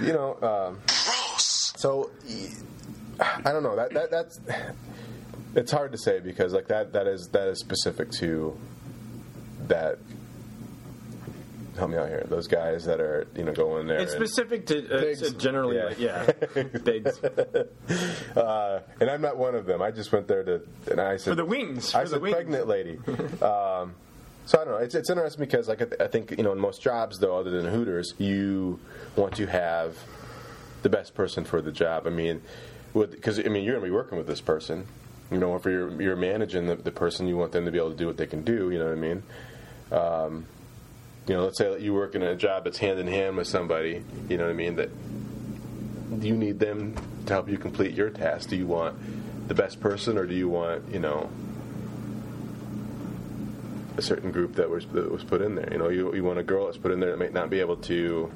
[0.00, 0.34] you know.
[0.40, 1.72] Um, Gross.
[1.76, 2.10] so
[3.20, 3.76] I don't know.
[3.76, 4.40] That that that's
[5.54, 8.56] it's hard to say because like that that is that is specific to
[9.66, 9.98] that
[11.78, 12.24] help me out here.
[12.28, 13.98] Those guys that are you know going there.
[13.98, 15.22] It's and- specific to uh, Pigs.
[15.22, 15.84] it's generally, Yeah.
[15.84, 17.18] like, yeah, pigs.
[18.36, 19.82] uh, and I'm not one of them.
[19.82, 22.22] I just went there to, and I said For the wings, I for the said
[22.22, 22.34] wings.
[22.34, 22.98] pregnant lady.
[23.42, 23.94] um,
[24.46, 24.76] so I don't know.
[24.78, 27.50] It's, it's interesting because like I, I think you know in most jobs though, other
[27.50, 28.80] than Hooters, you
[29.16, 29.96] want to have
[30.82, 32.06] the best person for the job.
[32.06, 32.40] I mean,
[32.94, 34.86] because I mean you're going to be working with this person.
[35.30, 37.90] You know, if you're you're managing the, the person, you want them to be able
[37.90, 38.70] to do what they can do.
[38.70, 39.22] You know what I mean?
[39.92, 40.46] Um,
[41.28, 43.46] you know, let's say that you work in a job that's hand in hand with
[43.46, 44.02] somebody.
[44.28, 44.76] You know what I mean?
[44.76, 44.90] That
[46.20, 46.94] you need them
[47.26, 48.48] to help you complete your task.
[48.48, 48.96] Do you want
[49.48, 51.28] the best person, or do you want you know
[53.96, 55.68] a certain group that was that was put in there?
[55.70, 57.60] You know, you you want a girl that's put in there that might not be
[57.60, 58.32] able to.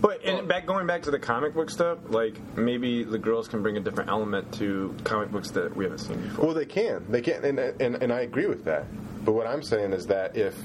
[0.00, 3.62] But and back going back to the comic book stuff, like maybe the girls can
[3.62, 6.46] bring a different element to comic books that we haven't seen before.
[6.46, 8.86] Well, they can, they can, and and, and I agree with that.
[9.24, 10.56] But what I'm saying is that if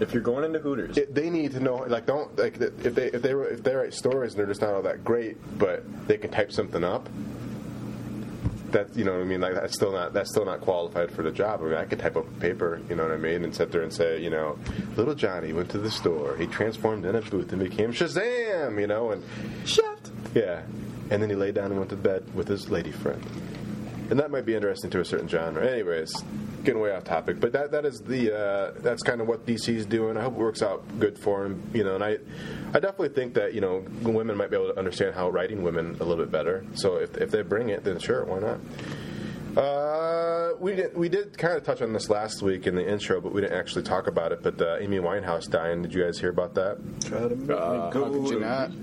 [0.00, 3.06] if you're going into Hooters, it, they need to know, like, don't like if they
[3.06, 6.18] if they if they write stories and they're just not all that great, but they
[6.18, 7.08] can type something up.
[8.72, 9.40] That you know what I mean?
[9.40, 11.60] Like that's still not that's still not qualified for the job.
[11.62, 13.70] I mean, I could type up a paper, you know what I mean, and sit
[13.70, 14.58] there and say, you know,
[14.96, 18.88] little Johnny went to the store, he transformed in a booth and became Shazam, you
[18.88, 19.22] know, and
[19.64, 20.10] Shaft.
[20.34, 20.62] yeah,
[21.10, 23.24] and then he laid down and went to bed with his lady friend,
[24.10, 25.66] and that might be interesting to a certain genre.
[25.66, 26.12] Anyways,
[26.64, 29.86] getting way off topic, but that that is the uh, that's kind of what DC's
[29.86, 30.16] doing.
[30.16, 31.94] I hope it works out good for him, you know.
[31.94, 32.18] And I
[32.70, 35.96] I definitely think that you know women might be able to understand how writing women
[36.00, 36.64] a little bit better.
[36.74, 38.60] So if if they bring it, then sure, why not?
[39.56, 43.20] Uh, we did we did kind of touch on this last week in the intro,
[43.20, 44.42] but we didn't actually talk about it.
[44.42, 45.82] But uh, Amy Winehouse dying.
[45.82, 46.76] Did you guys hear about that?
[47.06, 48.70] Uh, how could you not?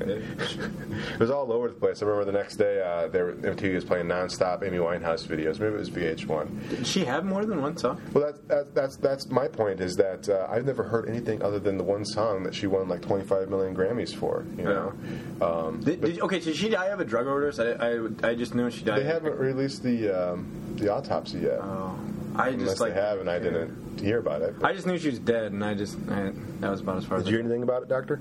[1.14, 2.02] It was all over the place.
[2.02, 5.60] I remember the next day, uh, they were, MTV was playing nonstop Amy Winehouse videos.
[5.60, 6.70] Maybe it was VH1.
[6.70, 8.02] Did she have more than one song?
[8.14, 9.80] Well, that's that's that's, that's my point.
[9.80, 12.88] Is that uh, I've never heard anything other than the one song that she won
[12.88, 14.46] like 25 million Grammys for.
[14.58, 14.94] You know,
[15.42, 17.60] um, Did, did, okay, did she die of a drug overdose?
[17.60, 19.00] I, I, I just knew she died.
[19.00, 21.60] they haven't released the um, the autopsy yet.
[21.62, 21.98] Oh,
[22.36, 24.56] I Unless just like they have, and I didn't hear about it.
[24.64, 27.18] I just knew she was dead, and I just I, that was about as far
[27.20, 27.32] Did as.
[27.32, 28.20] you I hear anything about it, Doctor?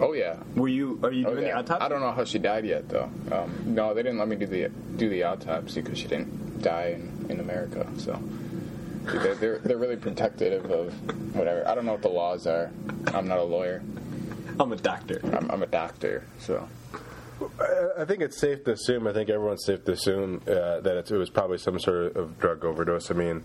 [0.00, 0.36] Oh yeah.
[0.54, 0.98] Were you?
[1.02, 1.54] Are you Oh, doing yeah.
[1.54, 1.84] the autopsy?
[1.84, 3.10] I don't know how she died yet, though.
[3.32, 6.90] Um, no, they didn't let me do the do the autopsy because she didn't die
[6.96, 7.86] in, in America.
[7.98, 8.20] So
[9.04, 10.92] they're, they're they're really protective of
[11.34, 11.66] whatever.
[11.66, 12.70] I don't know what the laws are.
[13.14, 13.82] I'm not a lawyer.
[14.60, 15.20] I'm a doctor.
[15.24, 16.24] I'm, I'm a doctor.
[16.40, 16.68] So
[17.60, 19.06] I- I think it's safe to assume.
[19.06, 22.38] I think everyone's safe to assume uh, that it, it was probably some sort of
[22.38, 23.10] drug overdose.
[23.10, 23.44] I mean,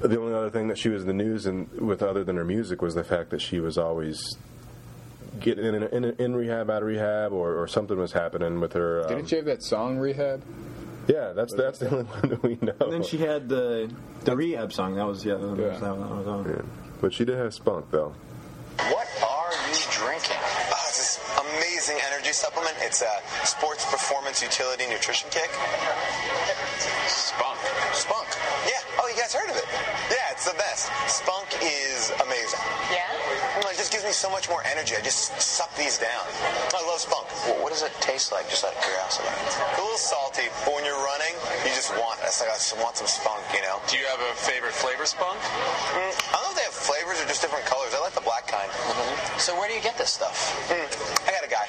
[0.00, 2.44] the only other thing that she was in the news and with other than her
[2.44, 4.36] music was the fact that she was always
[5.40, 9.02] getting in, in, in rehab, out of rehab, or, or something was happening with her.
[9.02, 10.42] Um, didn't you have that song Rehab?
[11.06, 12.74] yeah, that's that's the only one that we know.
[12.80, 13.90] And then she had the
[14.24, 14.94] the rehab song.
[14.96, 15.34] That was yeah.
[15.34, 15.78] That was, Yeah.
[15.78, 16.44] that was on.
[16.48, 16.62] Yeah.
[17.00, 18.14] But she did have spunk though.
[18.78, 20.36] What are you drinking?
[21.48, 22.74] It's amazing energy supplement.
[22.80, 25.50] It's a sports performance utility nutrition kick.
[27.06, 27.58] Spunk.
[27.92, 28.28] Spunk.
[28.66, 28.80] Yeah.
[29.00, 29.64] Oh, you guys heard of it?
[30.10, 30.90] Yeah, it's the best.
[31.08, 32.60] Spunk is amazing.
[32.92, 33.08] Yeah?
[33.68, 34.96] It just gives me so much more energy.
[34.96, 36.24] I just suck these down.
[36.74, 37.28] I love spunk.
[37.62, 39.28] what does it taste like, just out of curiosity?
[39.28, 41.34] A little salty, but when you're running,
[41.64, 42.26] you just want it.
[42.28, 43.78] It's like I just want some spunk, you know?
[43.86, 45.38] Do you have a favorite flavor spunk?
[45.94, 47.94] Mm, I don't know if they have flavors or just different colors.
[47.94, 48.70] I like the black kind.
[49.38, 50.34] So where do you get this stuff?
[50.72, 50.88] Mm,
[51.50, 51.66] I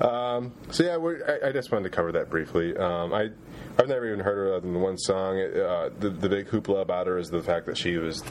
[0.00, 0.06] guy.
[0.06, 2.76] Um, so yeah, we're, I, I just wanted to cover that briefly.
[2.76, 3.30] Um, I
[3.78, 5.38] I've never even heard her other than one song.
[5.38, 8.22] Uh, the the big hoopla about her is the fact that she was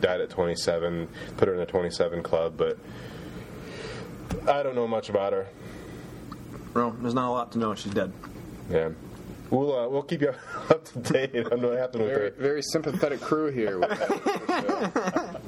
[0.00, 2.78] died at 27, put her in a 27 club, but
[4.48, 5.46] I don't know much about her.
[6.72, 7.74] Well, there's not a lot to know.
[7.74, 8.12] She's dead.
[8.70, 8.88] Yeah,
[9.50, 10.34] we'll uh, we'll keep you
[10.70, 12.36] up to date on what happened with Very, her.
[12.36, 13.78] very sympathetic crew here.
[13.78, 13.90] With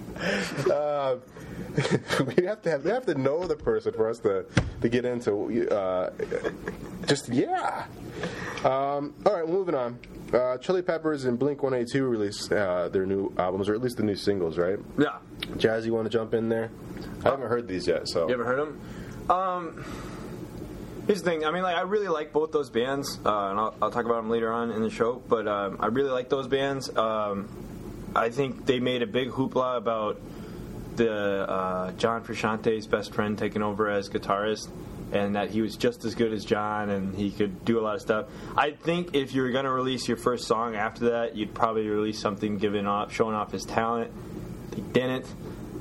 [0.70, 1.16] Uh,
[2.36, 4.44] we have to have we have to know the person for us to
[4.80, 6.10] to get into uh,
[7.06, 7.86] just yeah.
[8.64, 9.98] Um, all right, moving on.
[10.32, 14.02] Uh, Chili Peppers and Blink 182 released uh, their new albums, or at least the
[14.02, 14.78] new singles, right?
[14.98, 15.18] Yeah.
[15.56, 16.70] Jazz, you want to jump in there?
[17.24, 18.80] I haven't heard these yet, so You ever heard them?
[19.30, 19.84] Um,
[21.06, 21.44] here's the thing.
[21.44, 24.16] I mean, like, I really like both those bands, uh, and I'll, I'll talk about
[24.16, 25.22] them later on in the show.
[25.28, 26.94] But um, I really like those bands.
[26.96, 27.48] Um,
[28.14, 30.20] I think they made a big hoopla about
[30.96, 34.68] the uh, John Frusciante's best friend taking over as guitarist,
[35.12, 37.94] and that he was just as good as John, and he could do a lot
[37.96, 38.26] of stuff.
[38.56, 41.88] I think if you were going to release your first song after that, you'd probably
[41.88, 44.10] release something giving off, showing off his talent.
[44.72, 45.26] They didn't.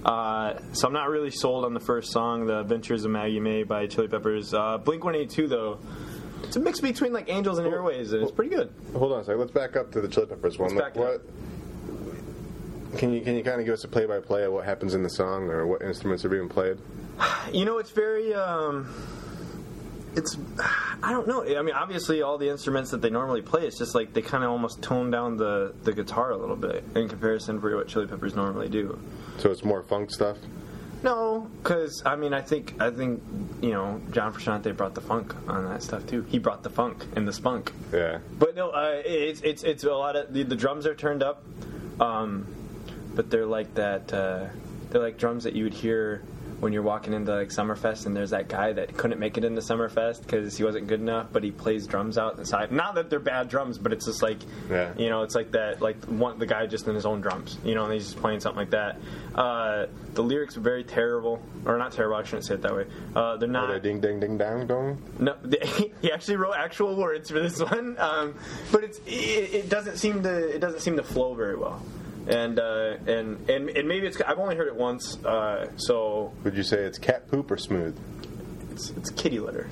[0.06, 3.64] Uh, so I'm not really sold on the first song, "The Adventures of Maggie May"
[3.64, 4.54] by Chili Peppers.
[4.54, 5.80] Uh, Blink 182 though,
[6.44, 8.72] it's a mix between like Angels and Airwaves, and it's pretty good.
[8.94, 9.40] hold on a second.
[9.40, 10.76] Let's back up to the Chili Peppers one.
[10.76, 11.26] Let's back what?
[12.98, 14.94] Can you can you kind of give us a play by play of what happens
[14.94, 16.78] in the song or what instruments are being played?
[17.52, 18.34] You know, it's very.
[18.34, 18.94] Um,
[20.16, 20.38] it's.
[21.04, 21.44] I don't know.
[21.44, 24.44] I mean, obviously, all the instruments that they normally play, it's just like they kind
[24.44, 28.08] of almost tone down the, the guitar a little bit in comparison for what Chili
[28.08, 29.00] Peppers normally do.
[29.38, 30.38] So it's more funk stuff.
[31.04, 33.22] No, because I mean, I think I think
[33.62, 36.24] you know John Frusciante brought the funk on that stuff too.
[36.24, 37.72] He brought the funk and the spunk.
[37.94, 38.20] Yeah.
[38.40, 41.44] But no, uh, it's it's it's a lot of the, the drums are turned up,
[42.00, 42.48] um,
[43.16, 44.14] but they're like that.
[44.14, 44.48] Uh,
[44.90, 46.24] they're like drums that you would hear
[46.62, 49.60] when you're walking into like Summerfest, and there's that guy that couldn't make it into
[49.60, 52.72] Summerfest because he wasn't good enough, but he plays drums out the side.
[52.72, 54.38] Not that they're bad drums, but it's just like
[54.70, 54.94] Yeah.
[54.98, 57.76] you know, it's like that, like one the guy just in his own drums, you
[57.76, 58.98] know, and he's just playing something like that.
[59.36, 62.16] Uh, the lyrics are very terrible, or not terrible.
[62.16, 62.86] I shouldn't say it that way.
[63.14, 63.70] Uh, they're not.
[63.70, 65.02] Are they ding ding ding dong dong?
[65.20, 65.36] No,
[66.02, 68.34] he actually wrote actual words for this one, um,
[68.72, 71.84] but it's it, it doesn't seem to it doesn't seem to flow very well,
[72.28, 76.56] and uh, and and and maybe it's I've only heard it once, uh, so Would
[76.56, 77.98] you say it's cat poop or smooth?
[78.72, 79.70] it's it's kitty litter.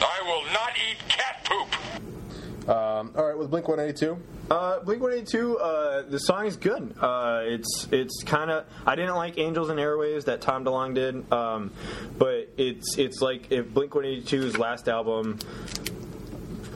[0.00, 2.68] I will not eat cat poop.
[2.68, 4.16] Um, all right, with Blink 182.
[4.50, 5.56] Uh, Blink One Eighty Two.
[5.58, 6.94] Uh, the song is good.
[7.00, 8.66] Uh, it's it's kind of.
[8.84, 11.72] I didn't like Angels and Airwaves that Tom DeLonge did, um,
[12.18, 15.38] but it's it's like if Blink One Eighty Two's last album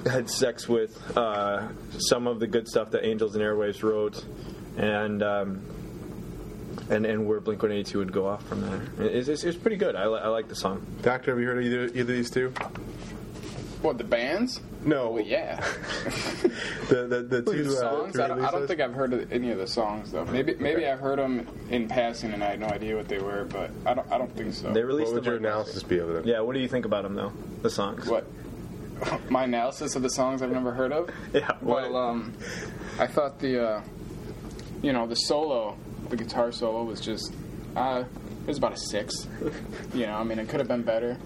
[0.07, 4.25] had sex with uh, some of the good stuff that Angels and Airwaves wrote,
[4.77, 5.23] and.
[5.23, 5.63] Um,
[6.89, 9.09] and, and where Blink 182 would go off from there.
[9.09, 9.97] It's, it's, it's pretty good.
[9.97, 10.87] I, li- I like the song.
[11.03, 12.51] Doctor, have you heard of either, either of these two?
[13.83, 14.61] What the bands?
[14.85, 15.11] No.
[15.11, 15.65] Well, yeah.
[16.89, 18.15] The the, the two the uh, songs.
[18.15, 20.25] two I, don't, I don't think I've heard of any of the songs though.
[20.27, 20.91] Maybe maybe Okay.
[20.93, 23.95] I've heard them in passing and I had no idea what they were, but I
[23.95, 24.73] don't I don't think so.
[24.73, 26.23] They released What would them your analysis be of them?
[26.25, 27.33] Yeah, what do you think about them, though?
[27.63, 28.07] The songs?
[28.07, 28.25] What?
[29.31, 31.11] My analysis of the songs I've never heard of.
[31.33, 32.33] Yeah, what- Well, um,
[32.99, 33.83] I thought the, uh,
[34.83, 35.77] you know, the solo,
[36.09, 37.35] the guitar solo was just,
[37.77, 38.05] uh,
[38.43, 39.27] it was about a six.
[39.95, 41.19] you know, I mean, it could have been better,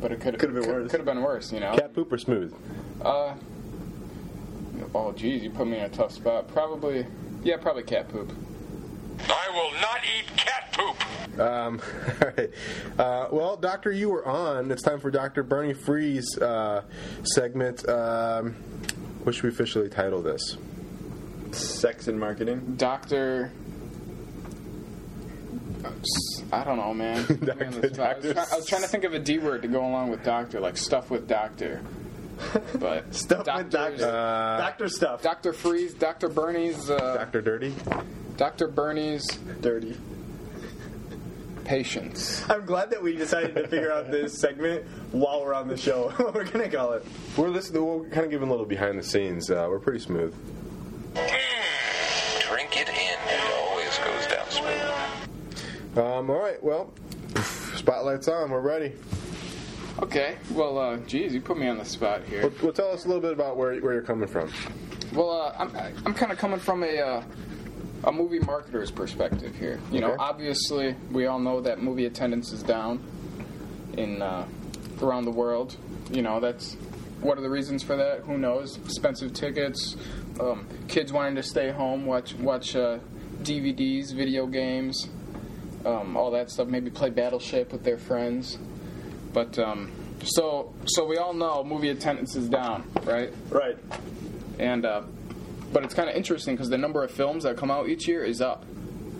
[0.00, 0.90] but it could Could've been worse.
[0.90, 1.52] Could have been worse.
[1.52, 1.74] You know.
[1.76, 2.54] Cat poop or smooth?
[3.04, 3.34] Uh,
[4.94, 6.48] oh, geez, you put me in a tough spot.
[6.48, 7.06] Probably,
[7.42, 8.32] yeah, probably cat poop.
[9.28, 11.40] I will not eat cat poop.
[11.40, 11.80] Um,
[12.22, 12.50] all right.
[12.98, 14.70] Uh, well, Doctor, you were on.
[14.70, 16.82] It's time for Doctor Burney Free's uh,
[17.22, 17.88] segment.
[17.88, 18.54] Um,
[19.22, 20.56] what should we officially title this?
[21.52, 22.74] Sex and marketing.
[22.76, 23.52] Doctor.
[26.52, 27.24] I don't know, man.
[27.26, 28.16] Put me on the spot.
[28.16, 30.10] I, was try- I was trying to think of a D word to go along
[30.10, 31.82] with doctor, like stuff with doctor.
[32.78, 34.06] But Stuff with doctor.
[34.06, 35.22] Uh, doctor stuff.
[35.22, 37.74] Doctor Freeze, Doctor Burney's, uh, Doctor Dirty.
[38.36, 39.26] Doctor Burney's
[39.60, 39.96] Dirty.
[41.64, 42.42] patience.
[42.50, 46.10] I'm glad that we decided to figure out this segment while we're on the show.
[46.16, 47.06] what we're gonna call it.
[47.36, 47.84] We're listening.
[47.84, 49.50] We're kind of giving a little behind the scenes.
[49.50, 50.34] Uh, we're pretty smooth.
[51.14, 53.18] Drink it in.
[53.28, 55.98] It always goes down smooth.
[55.98, 56.62] Um, all right.
[56.62, 56.92] Well,
[57.76, 58.50] spotlight's on.
[58.50, 58.92] We're ready.
[60.00, 62.42] Okay, well, uh, geez, you put me on the spot here.
[62.42, 64.50] Well, well, tell us a little bit about where, where you're coming from.
[65.12, 67.22] Well, uh, I'm, I'm kind of coming from a uh,
[68.04, 69.78] a movie marketer's perspective here.
[69.90, 70.16] You know, Okay.
[70.18, 73.00] obviously, we all know that movie attendance is down
[73.96, 74.46] in uh,
[75.00, 75.76] around the world.
[76.10, 76.74] You know, that's
[77.20, 78.20] what are the reasons for that?
[78.20, 78.76] Who knows?
[78.78, 79.96] Expensive tickets,
[80.40, 82.98] um, kids wanting to stay home, watch watch uh,
[83.42, 85.08] DVDs, video games,
[85.84, 86.68] um, all that stuff.
[86.68, 88.58] Maybe play Battleship with their friends.
[89.32, 89.92] But um,
[90.24, 93.32] so so we all know movie attendance is down, right?
[93.48, 93.78] Right.
[94.58, 95.02] and uh,
[95.72, 98.24] but it's kind of interesting because the number of films that come out each year
[98.24, 98.64] is up.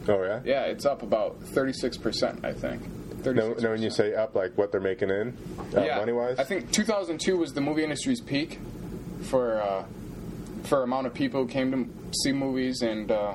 [0.09, 0.41] Oh yeah.
[0.45, 2.83] Yeah, it's up about thirty six percent, I think.
[3.25, 3.63] No, 36%.
[3.63, 5.37] no, when you say up, like what they're making in,
[5.77, 6.41] uh, yeah, money wise.
[6.41, 8.59] I think 2002 was the movie industry's peak
[9.23, 9.85] for uh,
[10.65, 13.35] for amount of people who came to see movies, and uh,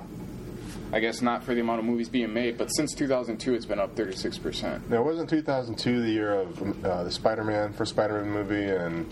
[0.92, 2.58] I guess not for the amount of movies being made.
[2.58, 4.90] But since 2002, it's been up 36 percent.
[4.90, 9.10] Now, wasn't 2002 the year of uh, the Spider-Man first Spider-Man movie and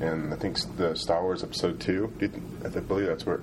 [0.00, 2.12] and I think the Star Wars Episode Two?
[2.18, 3.38] Do you think, I believe that's where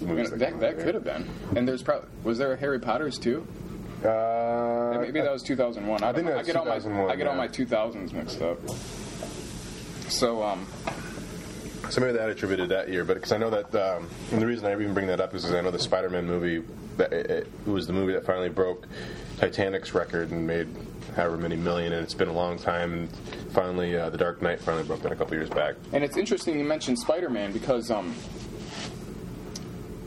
[0.00, 1.28] the movies That, out that could have been.
[1.56, 3.46] And there's probably was there a Harry Potter's too?
[4.04, 6.02] Uh, Maybe that was 2001.
[6.02, 8.40] I, I think that's I get all my 2001, I get all my 2000s mixed
[8.40, 8.58] up.
[10.08, 10.66] So um,
[11.90, 14.66] So maybe that attributed that year, but because I know that, um, and the reason
[14.66, 16.64] I even bring that up is because I know the Spider-Man movie
[16.96, 18.86] that it, it was the movie that finally broke
[19.38, 20.68] Titanic's record and made
[21.14, 22.92] however many million, and it's been a long time.
[22.92, 23.16] And
[23.52, 25.76] finally, uh, The Dark Knight finally broke that a couple years back.
[25.92, 28.14] And it's interesting you mentioned Spider-Man because um,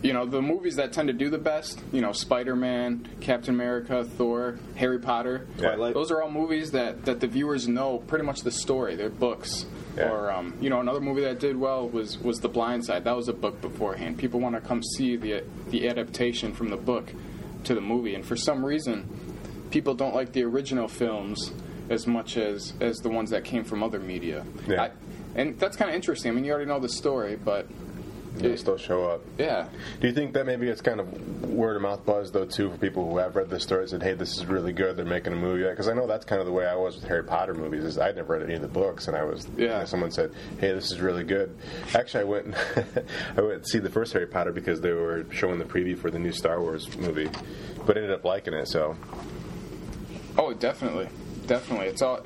[0.01, 3.53] you know, the movies that tend to do the best, you know, Spider Man, Captain
[3.53, 5.93] America, Thor, Harry Potter, Twilight.
[5.93, 8.95] those are all movies that, that the viewers know pretty much the story.
[8.95, 9.65] They're books.
[9.95, 10.09] Yeah.
[10.09, 13.03] Or, um, you know, another movie that did well was, was The Blind Side.
[13.03, 14.17] That was a book beforehand.
[14.17, 17.13] People want to come see the, the adaptation from the book
[17.65, 18.15] to the movie.
[18.15, 19.07] And for some reason,
[19.71, 21.51] people don't like the original films
[21.89, 24.45] as much as, as the ones that came from other media.
[24.67, 24.83] Yeah.
[24.83, 24.91] I,
[25.35, 26.31] and that's kind of interesting.
[26.31, 27.67] I mean, you already know the story, but
[28.37, 29.21] They still show up.
[29.37, 29.67] yeah.
[29.99, 32.77] Do you think that maybe it's kind of word of mouth buzz though too for
[32.77, 34.95] people who have read the story and said, "Hey, this is really good.
[34.95, 37.03] They're making a movie." Because I know that's kind of the way I was with
[37.05, 37.83] Harry Potter movies.
[37.83, 39.61] Is I'd never read any of the books, and I was Yeah.
[39.63, 41.55] you know, someone said, "Hey, this is really good."
[41.93, 42.55] Actually, I went and
[43.37, 46.09] I went to see the first Harry Potter because they were showing the preview for
[46.09, 47.29] the new Star Wars movie,
[47.85, 48.67] but ended up liking it.
[48.69, 48.95] So
[50.37, 51.09] Oh, definitely,
[51.47, 51.87] definitely.
[51.87, 52.21] It's all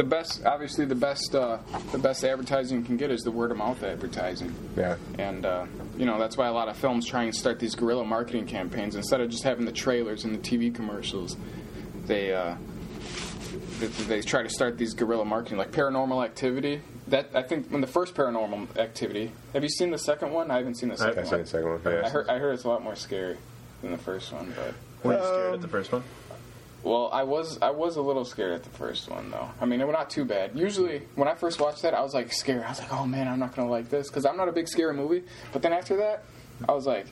[0.00, 0.46] the best.
[0.46, 1.58] Obviously, the best uh,
[1.92, 4.54] the best advertising you can get is the word of mouth advertising.
[4.74, 5.66] yeah, And uh,
[5.98, 8.94] you know that's why a lot of films try and start these guerrilla marketing campaigns
[8.96, 11.36] instead of just having the trailers and the TV commercials.
[12.06, 12.54] They uh,
[13.78, 16.80] they, they try to start these guerrilla marketing like Paranormal Activity.
[17.08, 19.32] That I think when the first Paranormal Activity.
[19.52, 20.50] Have you seen the second one?
[20.50, 21.26] I haven't seen the second I one.
[21.26, 21.80] saw the second one.
[21.84, 22.06] Yeah.
[22.06, 23.36] I heard I heard it's a lot more scary
[23.82, 24.72] than the first one, but.
[25.02, 26.02] Were you scared at the first one?
[26.82, 29.48] Well, I was I was a little scared at the first one though.
[29.60, 30.52] I mean, it was not too bad.
[30.58, 32.62] Usually, when I first watched that, I was like scared.
[32.64, 34.66] I was like, "Oh man, I'm not gonna like this," because I'm not a big
[34.68, 35.22] scary movie.
[35.52, 36.24] But then after that,
[36.68, 37.06] I was like,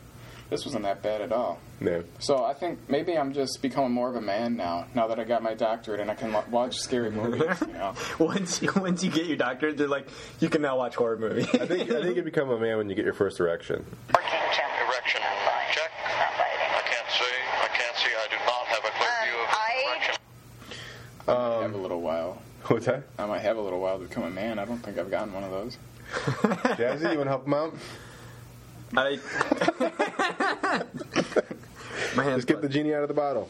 [0.49, 2.01] "This wasn't that bad at all." yeah.
[2.19, 4.87] So I think maybe I'm just becoming more of a man now.
[4.95, 7.43] Now that I got my doctorate and I can watch scary movies.
[7.61, 10.09] You know, once you once you get your doctorate, they're like,
[10.41, 11.47] you can now watch horror movies.
[11.55, 13.85] I think I think you become a man when you get your first erection.
[14.15, 15.21] Erection.
[15.73, 15.91] Check.
[16.07, 17.25] I can't see.
[17.63, 18.11] I can't see.
[18.11, 19.49] I do not have a clear view of
[19.93, 20.15] erection.
[21.29, 22.41] I might have a little while.
[22.79, 23.05] What's that?
[23.19, 24.59] I might have a little while to become a man.
[24.59, 25.79] I don't think I've gotten one of those.
[26.77, 27.75] Jazzy, you want to help him out?
[28.95, 29.19] I.
[32.15, 32.37] My hands.
[32.37, 33.49] Just get the genie out of the bottle.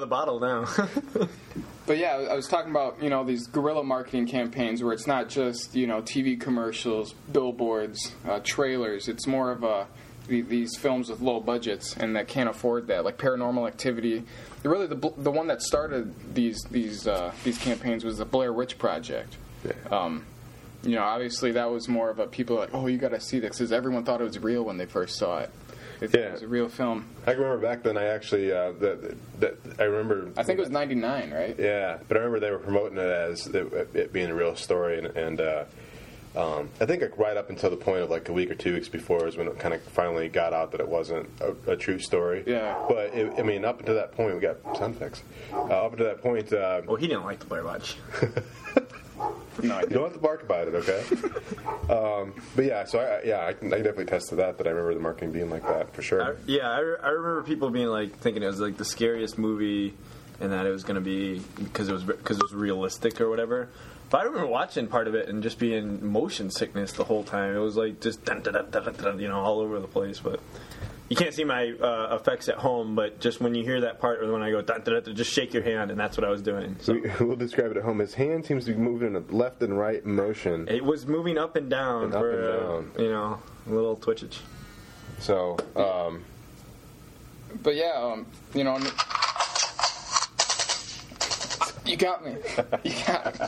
[0.00, 1.28] Of the bottle now.
[1.90, 5.28] But yeah, I was talking about you know these guerrilla marketing campaigns where it's not
[5.28, 9.08] just you know TV commercials, billboards, uh, trailers.
[9.08, 9.88] It's more of a
[10.28, 14.22] these films with low budgets and that can't afford that, like Paranormal Activity.
[14.62, 18.78] Really, the the one that started these these uh, these campaigns was the Blair Witch
[18.78, 19.36] Project.
[19.90, 20.24] Um,
[20.84, 23.40] you know, obviously that was more of a people like, oh, you got to see
[23.40, 25.50] this because everyone thought it was real when they first saw it.
[26.00, 26.26] They Yeah.
[26.26, 27.04] it was a real film.
[27.26, 27.96] I can remember back then.
[27.96, 30.30] I actually uh, that, that I remember.
[30.36, 31.54] I think it was '99, right?
[31.58, 34.98] Yeah, but I remember they were promoting it as it, it being a real story,
[34.98, 35.64] and, and uh,
[36.36, 38.74] um, I think like right up until the point of like a week or two
[38.74, 41.76] weeks before is when it kind of finally got out that it wasn't a, a
[41.76, 42.44] true story.
[42.46, 42.76] Yeah.
[42.88, 45.22] But it, I mean, up until that point, we got sound effects.
[45.52, 47.96] Uh, up until that point, uh, well, he didn't like the Blair Witch.
[49.62, 51.04] No, I you don't have to bark about it, okay?
[51.92, 54.58] um, but yeah, so I, yeah, I can, I can definitely attest to that.
[54.58, 56.22] That I remember the marketing being like that for sure.
[56.22, 59.38] I, yeah, I, re- I remember people being like thinking it was like the scariest
[59.38, 59.94] movie,
[60.40, 63.28] and that it was going to be because it was because it was realistic or
[63.28, 63.68] whatever.
[64.08, 67.54] But I remember watching part of it and just being motion sickness the whole time.
[67.54, 69.86] It was like just dun, dun, dun, dun, dun, dun, you know all over the
[69.86, 70.18] place.
[70.18, 70.40] But
[71.10, 72.94] you can't see my uh, effects at home.
[72.94, 75.30] But just when you hear that part, or when I go dun, dun, dun, just
[75.32, 76.76] shake your hand, and that's what I was doing.
[76.80, 77.98] So We, we'll describe it at home.
[77.98, 80.66] His hand seems to be moving in a left and right motion.
[80.68, 82.92] it was moving up and down And up for and uh, down.
[83.04, 84.38] you know a little twitchage.
[85.18, 86.24] So, um,
[87.62, 88.78] But yeah, um, you know,
[91.84, 92.36] you got me.
[92.84, 93.46] You got me.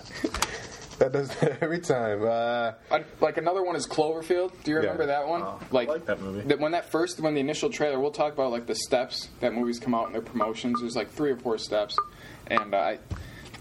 [1.03, 2.23] That does that every time.
[2.23, 4.53] Uh, I, like another one is Cloverfield.
[4.65, 5.43] Do you remember that one?
[5.43, 6.41] Oh, like, I like that movie.
[6.49, 9.53] that- when that first, when the initial trailer, we'll talk about like the steps that
[9.55, 10.81] movies come out in their promotions.
[10.81, 11.97] There's like three or four steps,
[12.47, 12.99] and uh, I,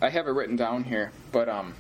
[0.02, 1.12] I have it written down here.
[1.32, 1.74] But um,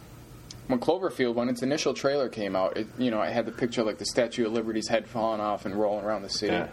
[0.67, 3.81] when Cloverfield, when its initial trailer came out, it you know I had the picture
[3.81, 6.67] of, like the Statue of Liberty's head falling off and rolling around the city, Yeah.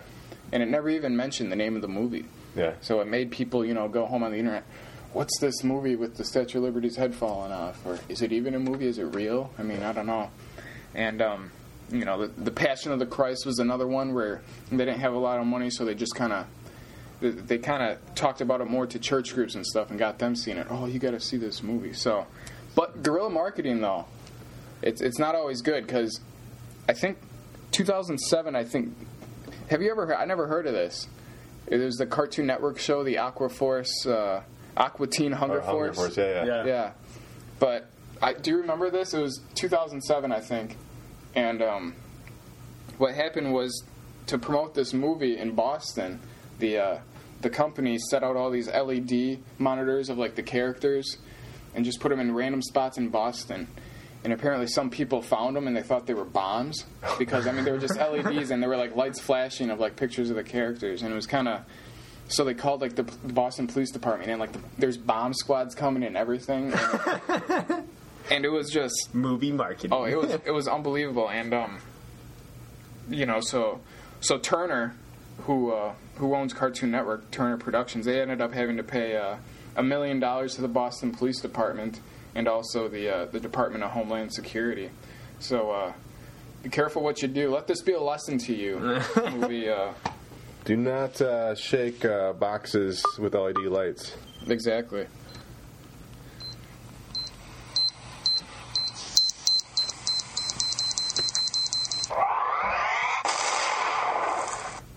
[0.53, 2.25] and it never even mentioned the name of the movie.
[2.57, 2.73] yeah.
[2.81, 4.65] So it made people, you know, go home on the internet.
[5.13, 7.85] What's this movie with the Statue of Liberty's head falling off?
[7.87, 8.87] Or is it even a movie?
[8.87, 9.51] Is it real?
[9.59, 10.31] I mean, I don't know.
[10.95, 11.51] And um,
[11.91, 15.15] you know, the, the Passion of the Christ was another one where they didn't have
[15.15, 16.47] a lot of money, so they just kind of
[17.21, 20.37] they, kind of talked about it more to church groups and stuff, and got them
[20.37, 20.69] seeing it.
[20.71, 21.93] Oh, you got to see this movie.
[21.93, 22.27] So,
[22.77, 24.05] but guerrilla marketing though,
[24.83, 26.21] it's it's not always good because
[26.89, 27.19] I think
[27.73, 28.55] 2007.
[28.55, 28.95] I think
[29.71, 30.17] have you ever heard?
[30.17, 31.09] I never heard of this.
[31.67, 34.43] It was the Cartoon Network show, the Aqua Force, uh,
[34.79, 35.97] Aqua Teen Hunger Hunger Force.
[35.97, 36.45] Force, yeah, yeah.
[36.45, 36.65] Yeah.
[36.65, 36.93] Yeah.
[37.59, 37.91] But
[38.23, 39.13] I do you remember this?
[39.13, 40.77] It was 2007, I think,
[41.35, 41.95] and um,
[42.97, 43.85] what happened was
[44.27, 46.21] to promote this movie in Boston,
[46.59, 46.99] the uh,
[47.41, 51.17] the company set out all these LED monitors of like the characters,
[51.75, 53.69] and just put them in random spots in Boston.
[54.25, 56.85] And apparently, some people found them and they thought they were bombs
[57.19, 59.97] because I mean they were just LEDs and there were like lights flashing of like
[59.97, 61.63] pictures of the characters, and it was kind of
[62.29, 65.75] so they called like the the Boston Police Department and like the, there's bomb squads
[65.75, 66.73] coming and everything.
[66.73, 67.85] And,
[68.31, 69.93] and it was just movie marketing.
[69.93, 71.79] Oh, it was it was unbelievable, and um,
[73.09, 73.81] you know, so
[74.21, 74.95] so Turner,
[75.43, 79.37] who uh, who owns Cartoon Network, Turner Productions, they ended up having to pay uh,
[79.77, 82.01] a million dollars to the Boston Police Department
[82.35, 84.91] and also the uh, the Department of Homeland Security.
[85.39, 85.93] So uh,
[86.63, 87.51] be careful what you do.
[87.51, 89.01] Let this be a lesson to you.
[89.31, 89.69] movie.
[89.69, 89.93] Uh,
[90.69, 94.15] Do not uh, shake uh, boxes with LED lights.
[94.49, 95.07] exactly.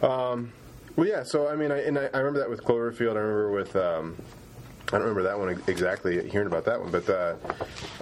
[0.02, 0.52] Um,
[0.98, 1.24] well, yeah.
[1.24, 3.16] So I mean, I, and I, I remember that with Cloverfield.
[3.16, 3.74] I remember with.
[3.78, 4.18] Um,
[4.94, 7.36] I don't remember that one exactly, hearing about that one, but uh,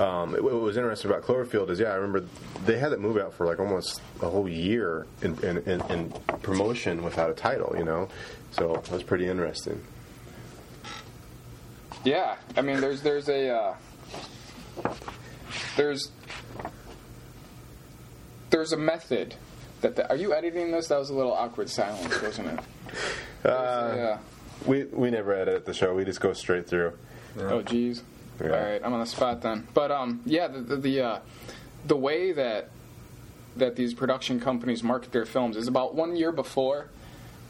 [0.01, 2.27] um, it, what was interesting about Cloverfield is, yeah, I remember
[2.65, 6.11] they had that movie out for like almost a whole year in, in, in, in
[6.41, 8.09] promotion without a title, you know.
[8.51, 9.83] So that was pretty interesting.
[12.03, 13.75] Yeah, I mean, there's there's a uh,
[15.75, 16.11] there's
[18.49, 19.35] there's a method
[19.81, 20.87] that the, are you editing this?
[20.87, 22.59] That was a little awkward silence, wasn't it?
[23.45, 24.17] Uh, yeah.
[24.65, 25.93] We we never edit the show.
[25.93, 26.93] We just go straight through.
[27.37, 28.01] Oh, jeez.
[28.41, 28.47] Yeah.
[28.47, 29.67] All right, I'm on the spot then.
[29.73, 31.19] But um, yeah, the the the, uh,
[31.85, 32.69] the way that
[33.57, 36.87] that these production companies market their films is about one year before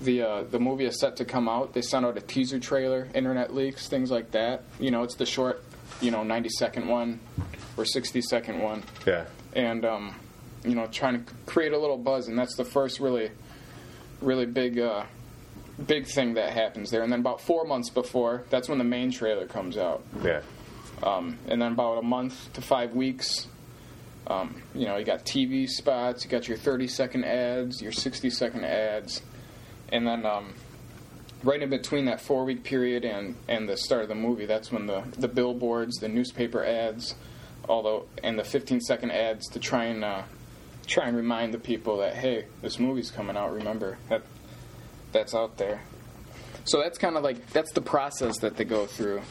[0.02, 1.74] the uh, the movie is set to come out.
[1.74, 4.64] They send out a teaser trailer, internet leaks, things like that.
[4.80, 5.64] You know, it's the short,
[6.02, 7.20] you know, 90 second one
[7.78, 9.26] or 60 second one, Yeah.
[9.54, 10.16] and um,
[10.64, 13.30] you know, trying to create a little buzz, and that's the first really,
[14.22, 14.80] really big.
[14.80, 15.04] Uh,
[15.86, 19.12] Big thing that happens there, and then about four months before, that's when the main
[19.12, 20.04] trailer comes out.
[20.24, 20.42] Yeah.
[21.02, 23.48] Um, and then about a month to five weeks,
[24.28, 28.30] um, you know, you got TV spots, you got your 30 second ads, your 60
[28.30, 29.22] second ads,
[29.92, 30.54] and then um,
[31.44, 34.72] right in between that four week period and, and the start of the movie, that's
[34.72, 37.16] when the, the billboards, the newspaper ads,
[37.68, 40.24] although and the 15 second ads to try and uh,
[40.88, 43.54] try and remind the people that hey, this movie's coming out.
[43.54, 44.24] Remember that
[45.12, 45.82] that's out there.
[46.66, 49.22] So that's kind of like that's the process that they go through.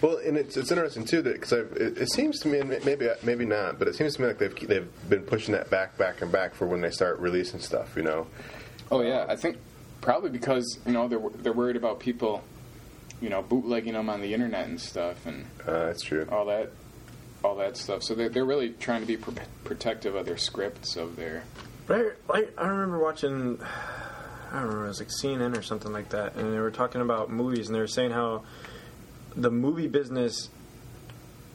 [0.00, 3.08] Well, and it's, it's interesting too that because it, it seems to me and maybe
[3.22, 6.22] maybe not, but it seems to me like they've they've been pushing that back back
[6.22, 7.96] and back for when they start releasing stuff.
[7.96, 8.26] You know.
[8.90, 9.58] Oh yeah, I think
[10.00, 12.42] probably because you know they're they're worried about people,
[13.20, 16.26] you know, bootlegging them on the internet and stuff, and Uh, that's true.
[16.30, 16.70] all that,
[17.44, 18.04] all that stuff.
[18.04, 19.32] So they're, they're really trying to be pr-
[19.64, 21.42] protective of their scripts of their.
[21.88, 23.58] Right, I, I remember watching,
[24.56, 27.02] I don't remember, it was like CNN or something like that, and they were talking
[27.02, 28.44] about movies, and they were saying how
[29.36, 30.48] the movie business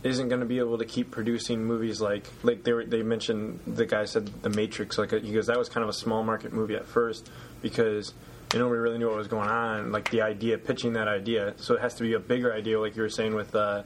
[0.04, 3.60] isn't going to be able to keep producing movies like like they were, they mentioned
[3.68, 6.54] the guy said The Matrix like he goes that was kind of a small market
[6.54, 7.30] movie at first
[7.62, 8.14] because
[8.54, 11.54] nobody really knew what was going on like the idea pitching that idea.
[11.58, 13.84] So it has to be a bigger idea like you were saying with uh,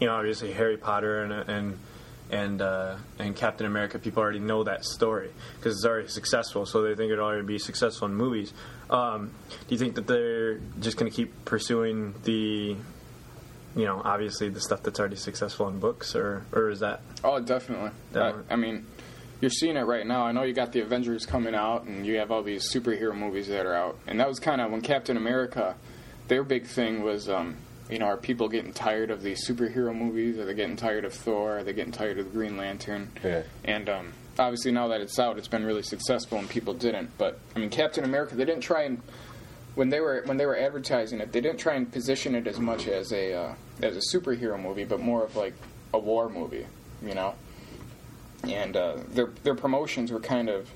[0.00, 1.78] you know obviously Harry Potter and and
[2.30, 6.82] and uh, and Captain America, people already know that story because it's already successful, so
[6.82, 8.52] they think it'll already be successful in movies.
[8.90, 12.76] Um, do you think that they're just going to keep pursuing the,
[13.76, 17.00] you know, obviously the stuff that's already successful in books, or or is that?
[17.24, 17.90] Oh, definitely.
[18.12, 18.44] Definitely.
[18.50, 18.86] I, I mean,
[19.40, 20.24] you're seeing it right now.
[20.24, 23.48] I know you got the Avengers coming out, and you have all these superhero movies
[23.48, 25.76] that are out, and that was kind of when Captain America.
[26.28, 27.56] Their big thing was, um,
[27.90, 30.38] you know, are people getting tired of these superhero movies?
[30.38, 31.58] Are they getting tired of Thor?
[31.58, 33.10] Are they getting tired of the Green Lantern?
[33.24, 33.42] Yeah.
[33.64, 37.16] And um, obviously, now that it's out, it's been really successful, and people didn't.
[37.18, 39.00] But I mean, Captain America, they didn't try and
[39.78, 42.58] when they were when they were advertising it, they didn't try and position it as
[42.58, 45.54] much as a uh, as a superhero movie, but more of like
[45.94, 46.66] a war movie,
[47.00, 47.34] you know.
[48.42, 50.68] And uh, their their promotions were kind of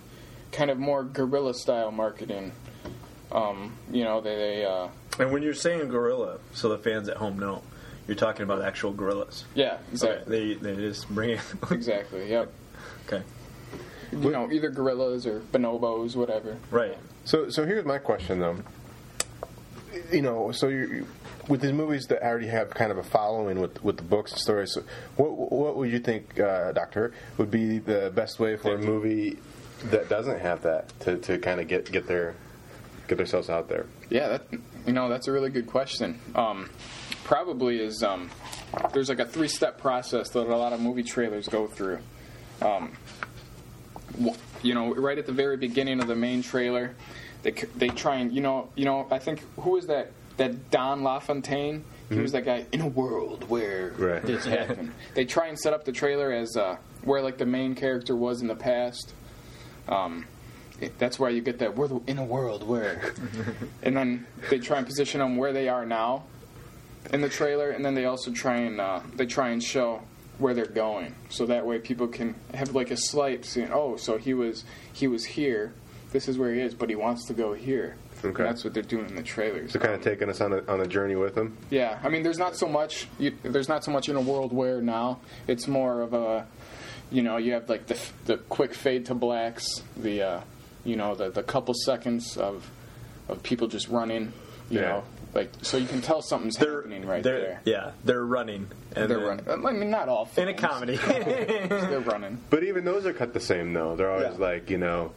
[0.52, 2.52] kind of more guerrilla style marketing.
[3.32, 7.16] Um, you know, they, they uh, And when you're saying gorilla, so the fans at
[7.16, 7.62] home know,
[8.06, 9.44] you're talking about actual gorillas.
[9.54, 11.40] yeah, exactly, Okay, they they just bring it.
[11.70, 12.52] exactly, yep.
[13.06, 13.22] okay.
[14.12, 16.58] You know, either gorillas or bonobos, whatever.
[16.70, 16.98] Right.
[17.24, 18.58] So, so here's my question though.
[20.10, 21.06] You know, so you, you
[21.48, 24.40] with these movies that already have kind of a following with with the books and
[24.40, 24.72] stories.
[24.72, 24.82] So
[25.16, 29.38] what what would you think, uh, Doctor, would be the best way for a movie
[29.84, 32.34] that doesn't have that to, to kind of get get their
[33.08, 33.86] get themselves out there?
[34.10, 34.42] Yeah, that
[34.86, 36.18] you know that's a really good question.
[36.34, 36.70] Um,
[37.24, 38.30] probably is um,
[38.92, 41.98] there's like a three step process that a lot of movie trailers go through.
[42.60, 42.92] Um,
[44.62, 46.94] you know, right at the very beginning of the main trailer,
[47.42, 51.02] they they try and you know you know I think who is that that Don
[51.02, 51.84] LaFontaine.
[52.10, 54.22] He was that guy in a world where Right.
[54.22, 54.92] this happened.
[55.14, 58.42] They try and set up the trailer as uh, where like the main character was
[58.42, 59.14] in the past.
[59.88, 60.26] Um, it-
[60.98, 63.12] that's why you get that we're in a world where,
[63.82, 66.24] and then they try and position them where they are now
[67.12, 70.02] in the trailer, and then they also try and uh, they try and show
[70.38, 73.70] where they're going, so that way people can have like a slight scene.
[73.72, 75.72] Oh, so he was he was here.
[76.12, 77.96] This is where he is, but he wants to go here.
[78.24, 78.42] Okay.
[78.42, 79.72] That's what they're doing in the trailers.
[79.72, 81.56] So kind of taking us on a, on a journey with them.
[81.70, 83.08] Yeah, I mean, there's not so much.
[83.18, 85.18] You, there's not so much in a world where now
[85.48, 86.46] it's more of a,
[87.10, 90.40] you know, you have like the the quick fade to blacks, the, uh,
[90.84, 92.70] you know, the the couple seconds of
[93.28, 94.32] of people just running,
[94.70, 94.88] you Yeah.
[94.88, 95.04] know,
[95.34, 97.60] like so you can tell something's happening right they're, there.
[97.64, 98.68] Yeah, they're running.
[98.94, 99.66] And They're then- running.
[99.66, 100.96] I mean, not all In a comedy.
[101.06, 102.38] they're running.
[102.50, 103.96] But even those are cut the same, though.
[103.96, 105.12] They're always like, you know,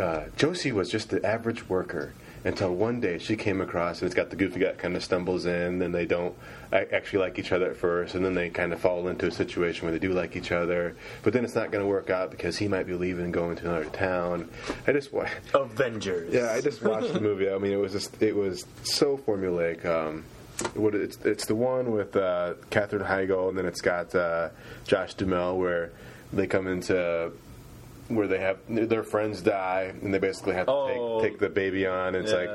[0.00, 2.12] uh, Josie was just the average worker
[2.44, 5.46] until one day she came across, and it's got the goofy guy kind of stumbles
[5.46, 8.72] in, and they don't a- actually like each other at first, and then they kind
[8.72, 11.70] of fall into a situation where they do like each other, but then it's not
[11.70, 14.48] going to work out because he might be leaving and going to another town.
[14.86, 16.32] I just wa- Avengers.
[16.34, 17.50] Yeah, I just watched the movie.
[17.50, 19.84] I mean, it was just it was so formulaic.
[19.84, 20.24] Um,
[20.74, 24.50] what it's it's the one with uh, Katherine Heigl, and then it's got uh,
[24.84, 25.90] Josh Duhamel, where
[26.32, 27.32] they come into
[28.08, 31.20] where they have their friends die, and they basically have to Oh.
[31.22, 32.14] take, take the baby on.
[32.14, 32.38] And it's Yeah.
[32.38, 32.50] like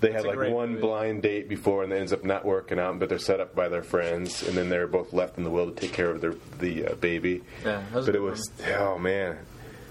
[0.00, 0.80] they had like one movie.
[0.80, 2.98] blind date before, and it ends up not working out.
[2.98, 5.76] But they're set up by their friends, and then they're both left in the world
[5.76, 7.42] to take care of their the uh, baby.
[7.64, 9.38] Yeah, that was a but it was oh man.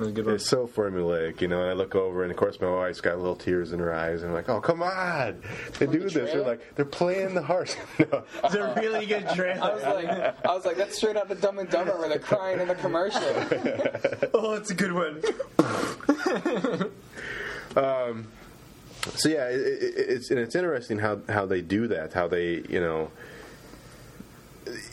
[0.02, 0.36] That a good one.
[0.36, 1.62] It's so formulaic, you know.
[1.62, 4.22] And I look over, and of course, my wife's got little tears in her eyes,
[4.22, 5.41] and I'm like, "Oh, come on!
[5.80, 6.14] They do this.
[6.14, 8.24] They're like, they're playing the harsh." no.
[8.43, 9.62] It's a really good trailer.
[9.62, 12.20] I was like, I was like, that's straight out of Dumb and Dumber where they're
[12.20, 13.22] crying in the commercial.
[14.34, 15.22] oh, it's a good one.
[17.74, 18.28] Um,
[19.16, 22.14] so yeah, it, it, it's and it's interesting how how they do that.
[22.14, 23.12] How they, you know,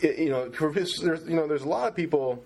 [0.01, 2.43] it, you know, for there's you know, there's a lot of people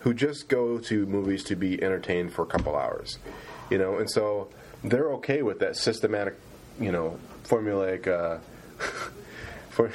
[0.00, 3.18] who just go to movies to be entertained for a couple hours,
[3.70, 4.48] you know, and so
[4.84, 6.36] they're okay with that systematic,
[6.80, 8.38] you know, formulaic, uh,
[9.70, 9.90] for,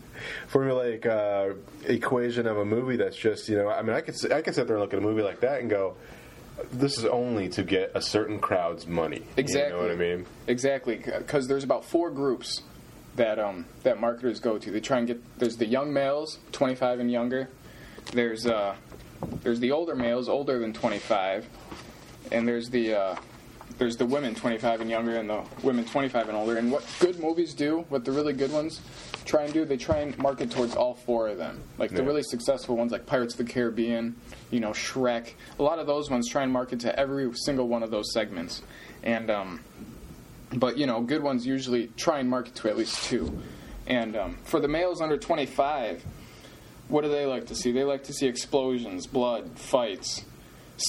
[0.52, 1.54] formulaic uh,
[1.86, 4.66] equation of a movie that's just, you know, I mean, I could I could sit
[4.66, 5.96] there and look at a movie like that and go,
[6.72, 9.22] this is only to get a certain crowd's money.
[9.36, 9.70] Exactly.
[9.70, 10.26] You know what I mean?
[10.46, 12.62] Exactly, because there's about four groups
[13.16, 14.70] that um, that marketers go to.
[14.70, 17.48] They try and get there's the young males, 25 and younger.
[18.12, 18.76] There's uh,
[19.42, 21.46] there's the older males, older than 25,
[22.32, 23.16] and there's the uh,
[23.78, 26.56] there's the women 25 and younger, and the women 25 and older.
[26.58, 28.80] And what good movies do, what the really good ones
[29.24, 31.62] try and do, they try and market towards all four of them.
[31.78, 32.08] Like the Yeah.
[32.08, 34.16] really successful ones, like Pirates of the Caribbean,
[34.50, 35.34] you know, Shrek.
[35.58, 38.62] A lot of those ones try and market to every single one of those segments,
[39.02, 39.60] and um,
[40.54, 43.38] but you know, good ones usually try and market to at least two.
[43.86, 46.04] And um, for the males under 25,
[46.90, 47.72] what do they like to see?
[47.72, 50.24] They like to see explosions, blood, fights,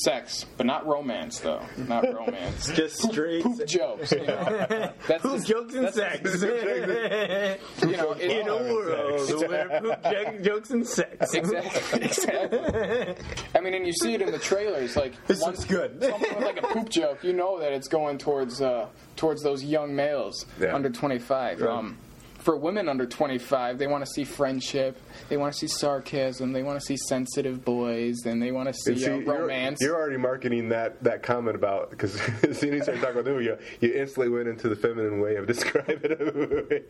[0.06, 1.62] sex, but not romance though.
[1.78, 2.72] Not romance.
[2.72, 3.44] Just straight.
[3.44, 4.12] Poop jokes.
[4.14, 4.94] You know?
[5.08, 7.86] That's Poop the- jokes and that's the- sex.
[7.86, 11.34] You know, it- in a world where poop jokes and sex.
[11.34, 12.02] Exactly.
[12.04, 13.16] exactly.
[13.56, 14.96] I mean, and you see it in the trailers.
[14.96, 16.02] Like This once looks good.
[16.02, 18.88] something with like a poop joke, you know that it's going towards uh,
[19.18, 20.74] towards those young males Yeah.
[20.74, 21.62] under 25.
[21.64, 21.98] Um,
[22.42, 24.98] for women under 25, they want to see friendship,
[25.30, 28.74] they want to see sarcasm, they want to see sensitive boys, and they want to
[28.74, 29.80] see, see, uh, you're- romance.
[29.82, 33.26] You're, already marketing that, that comment about because as soon as you started talking about
[33.26, 36.82] the movie, you, you instantly went into the feminine way of describing a movie.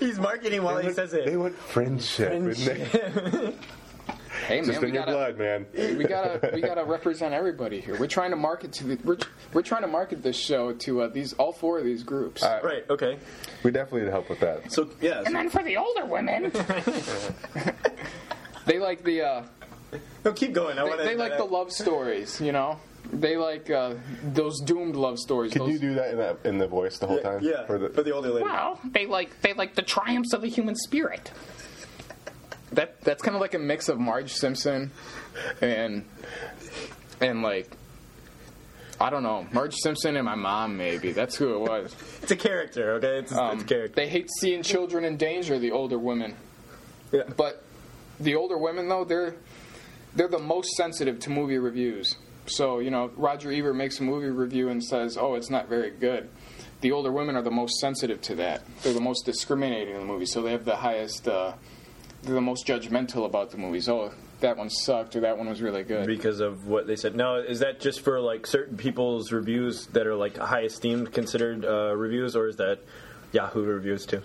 [0.00, 1.26] He's marketing while he says it.
[1.26, 2.32] They want friendship.
[2.32, 3.54] and they-
[4.46, 5.66] hey Just man, we in your gotta, blood, man.
[5.96, 7.98] we gotta we gotta represent everybody here.
[7.98, 9.18] We're trying to market to the, we're,
[9.52, 12.42] we're trying to market this show to uh, these all four of these groups.
[12.42, 12.84] Right.
[12.88, 13.18] Okay.
[13.62, 14.72] We definitely need help with that.
[14.72, 15.22] So yeah.
[15.24, 16.50] And then for the older women,
[18.66, 19.42] they like the uh,
[20.24, 20.78] No, keep going.
[20.78, 22.40] I they, want they like the love stories.
[22.40, 22.78] You know,
[23.12, 25.52] they like uh, those doomed love stories.
[25.52, 27.40] Could those, you do that in, that in the voice the whole time?
[27.42, 28.44] Yeah, For the, for the older lady.
[28.44, 31.30] Well, they like they like the triumphs of the human spirit.
[32.72, 34.90] That that's kind of like a mix of Marge Simpson
[35.60, 36.04] and
[37.20, 37.70] and like
[39.00, 41.96] I don't know Marge Simpson and my mom maybe that's who it was.
[42.22, 43.18] It's a character, okay?
[43.20, 43.94] It's, Um, it's a character.
[43.96, 45.58] They hate seeing children in danger.
[45.58, 46.34] The older women,
[47.12, 47.22] Yeah.
[47.36, 47.62] but
[48.20, 49.36] the older women though they're
[50.14, 52.16] they're the most sensitive to movie reviews
[52.46, 55.90] So you know, Roger Ebert makes a movie review and says, "Oh, it's not very
[55.90, 56.28] good."
[56.80, 58.62] The older women are the most sensitive to that.
[58.82, 61.26] They're the most discriminating in the movie, so they have the highest.
[61.28, 61.52] Uh,
[62.22, 63.88] they're the most judgmental about the movies.
[63.88, 66.06] Oh, that one sucked or that one was really good.
[66.06, 67.16] because of what they said.
[67.16, 71.64] Now, is that just for like certain people's reviews that are like high esteemed considered
[71.64, 72.78] uh, reviews, or is that
[73.32, 74.22] Yahoo reviews too?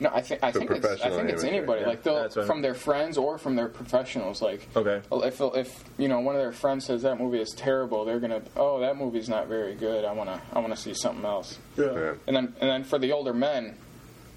[0.00, 1.86] No, I think I For think it's I professional think it's anyway, anybody yeah.
[1.88, 2.62] like they'll That's what I from mean.
[2.62, 4.40] their friends or from their professionals.
[4.40, 5.00] Like Okay.
[5.10, 8.42] if if you know one of their friends says that movie is terrible, they're gonna
[8.56, 10.04] oh that movie's not very good.
[10.04, 11.58] I wanna I wanna see something else.
[11.76, 12.14] Yeah.
[12.28, 13.74] And then and then for the older men,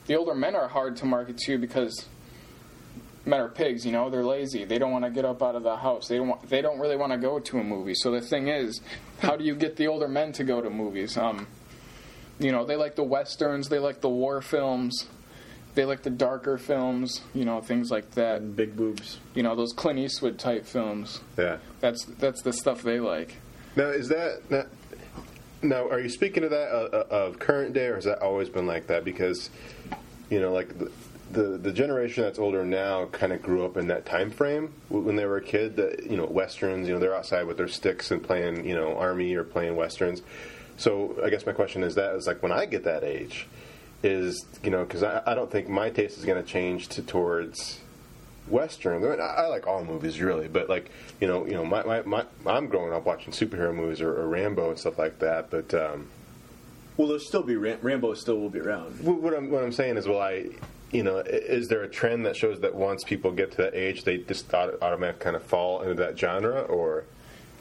[0.08, 2.08] the older men are hard to market to because
[3.26, 3.86] men are pigs.
[3.86, 4.66] You know they're lazy.
[4.66, 6.08] They don't want to get up out of the house.
[6.08, 7.96] They don't want, they don't really want to go to a movie.
[7.96, 8.82] So the thing is,
[9.20, 11.18] how do you get the older men to go to movies?
[11.18, 11.48] Um,
[12.40, 13.70] you know they like the westerns.
[13.70, 15.08] They like the war films.
[15.74, 18.58] They like the darker films, you know, things like that.
[18.58, 19.20] big boobs.
[19.34, 21.22] You know, those Clint Eastwood type films.
[21.38, 21.60] Yeah.
[21.80, 23.38] That's that's the stuff they like.
[23.76, 24.66] Now, is that now,
[25.62, 25.88] now?
[25.88, 28.68] Are you speaking of that uh, uh, of current day, or has that always been
[28.68, 29.06] like that?
[29.06, 29.50] Because
[30.30, 30.92] you know, like the
[31.32, 35.16] the, the generation that's older now kind of grew up in that time frame when
[35.16, 35.76] they were a kid.
[35.76, 36.88] That you know, westerns.
[36.88, 40.22] You know, they're outside with their sticks and playing you know army or playing westerns.
[40.78, 43.48] So I guess my question is that is like when I get that age,
[44.04, 47.02] is you know because I, I don't think my taste is going to change to
[47.02, 47.80] towards
[48.48, 49.04] western.
[49.04, 51.84] I, mean, I I like all movies really, but like you know, you know, my,
[51.84, 55.50] my, my I'm growing up watching superhero movies or, or Rambo and stuff like that.
[55.50, 56.08] But um,
[56.98, 58.14] well, there'll still be Ram- Rambo.
[58.16, 59.00] Still will be around.
[59.00, 60.50] What, what I'm what I'm saying is, well, I
[60.92, 64.04] you know, is there a trend that shows that once people get to that age,
[64.04, 67.06] they just auto- automatically kind of fall into that genre, or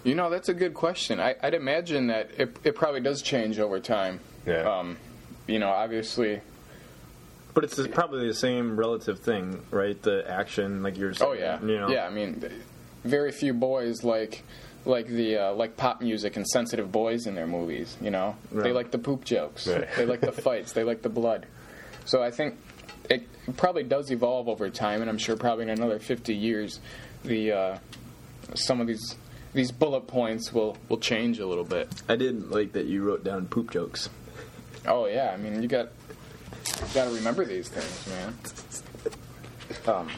[0.03, 1.21] You know, that's a good question.
[1.21, 4.21] I, I'd imagine that it, it probably does change over time.
[4.47, 4.63] Yeah.
[4.63, 4.97] Um,
[5.47, 6.41] you know, obviously.
[7.53, 10.01] But it's probably the same relative thing, right?
[10.01, 11.31] The action, like you're saying.
[11.31, 11.61] Oh yeah.
[11.61, 11.89] You know?
[11.89, 12.07] Yeah.
[12.07, 12.45] I mean,
[13.05, 14.45] very few boys like
[14.85, 17.97] like the uh, like pop music and sensitive boys in their movies.
[18.01, 19.67] You know, they like the poop jokes.
[19.67, 19.89] Right.
[19.97, 20.73] They like the fights.
[20.73, 21.47] They like the blood.
[22.05, 22.57] So I think
[23.11, 26.81] it probably does evolve over time, and I'm sure probably in another 50 years,
[27.25, 27.79] the uh,
[28.55, 29.17] some of these
[29.53, 31.89] these bullet points will will change a little bit.
[32.09, 34.09] I didn't like that you wrote down poop jokes.
[34.87, 35.89] Oh yeah, I mean you got
[36.95, 38.35] got to remember these things, man.
[39.87, 40.09] Um,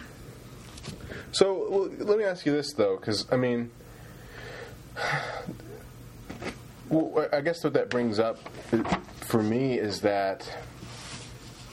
[1.32, 3.70] So well, let me ask you this though, because I mean,
[6.90, 8.38] well, I guess what that brings up
[9.24, 10.46] for me is that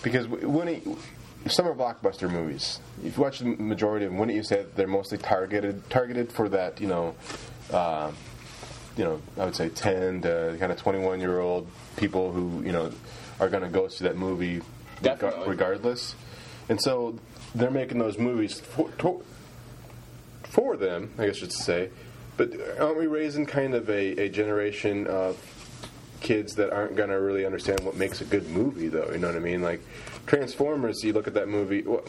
[0.02, 0.88] because when it,
[1.47, 4.88] summer blockbuster movies, if you watch the majority of them, wouldn't you say that they're
[4.88, 7.16] mostly targeted targeted for that you know,
[7.72, 8.12] uh,
[8.97, 12.64] you know, I would say ten to kind of twenty one year old people who
[12.64, 12.91] you know
[13.39, 14.62] are going to go see that movie
[15.02, 16.16] rega- regardless,
[16.68, 17.18] and so
[17.56, 19.24] they're making those movies for, to,
[20.43, 21.89] for them, I guess I should say.
[22.38, 25.38] But aren't we raising kind of a, a generation of
[26.22, 29.10] kids that aren't going to really understand what makes a good movie, though?
[29.12, 29.62] You know what I mean?
[29.62, 29.82] Like
[30.28, 31.82] Transformers, you look at that movie.
[31.82, 32.04] Well,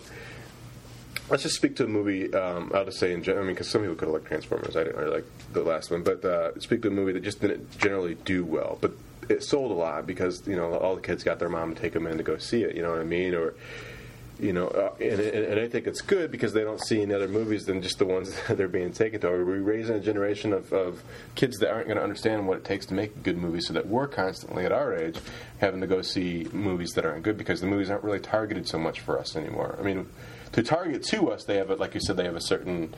[1.30, 2.32] let's just speak to a movie.
[2.34, 3.44] Um, I'll just say in general.
[3.44, 4.76] I mean, because some people could have liked Transformers.
[4.76, 7.40] I didn't really like the last one, but uh, speak to a movie that just
[7.40, 8.92] didn't generally do well, but
[9.28, 11.92] it sold a lot because you know all the kids got their mom to take
[11.92, 12.74] them in to go see it.
[12.74, 13.34] You know what I mean?
[13.34, 13.54] Or
[14.40, 17.28] you know, uh, and, and, I think it's good because they don't see any other
[17.28, 19.28] movies than just the ones that they're being taken to.
[19.28, 21.02] Are we raising a generation of, of
[21.34, 23.72] kids that aren't going to understand what it takes to make a good movie so
[23.74, 25.18] that we're constantly at our age
[25.58, 28.78] having to go see movies that aren't good because the movies aren't really targeted so
[28.78, 29.76] much for us anymore?
[29.78, 30.08] I mean,
[30.52, 32.94] to target to us, they have, a, like you said, they have a certain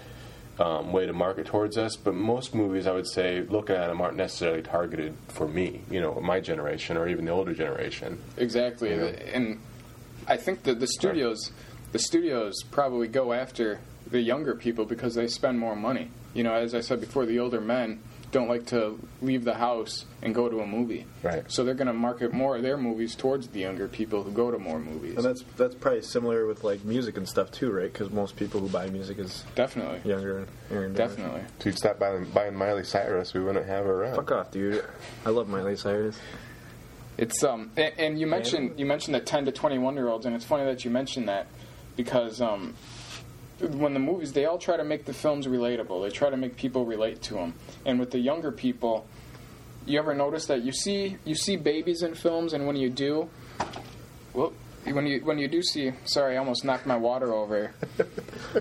[0.59, 4.01] um, way to market towards us, but most movies, I would say, looking at them
[4.01, 8.21] aren't necessarily targeted for me, you know, my generation or even the older generation.
[8.37, 9.07] Exactly, You know?
[9.07, 9.61] and
[10.27, 11.51] I think that the studios,
[11.93, 16.11] the studios probably go after the younger people because they spend more money.
[16.35, 18.01] You know, as I said before, the older men
[18.33, 21.05] don't like to leave the house and go to a movie.
[21.23, 21.45] Right.
[21.53, 24.51] So they're going to market more of their movies towards the younger people who go
[24.51, 25.17] to more movies.
[25.17, 27.93] And that's that's probably similar with like music and stuff too, right?
[27.93, 30.47] Because most people who buy music is definitely younger.
[30.71, 31.43] younger Definitely.
[31.61, 34.17] If you'd stop buying, buying Miley Cyrus, we wouldn't have her around.
[34.17, 34.83] Fuck off, dude.
[35.27, 36.19] I love Miley Cyrus.
[37.19, 40.27] It's um, and, and you mentioned you mentioned the ten to twenty one year olds,
[40.27, 41.47] and it's funny that you mentioned that
[41.97, 42.75] because um,
[43.61, 46.03] when the movies they all try to make the films relatable.
[46.03, 47.55] They try to make people relate to them,
[47.85, 49.07] and with the younger people,
[49.87, 53.29] you ever notice that you see you see babies in films, and when you do,
[54.33, 54.53] well,
[54.85, 57.73] when you when you do see, sorry, I almost knocked my water over.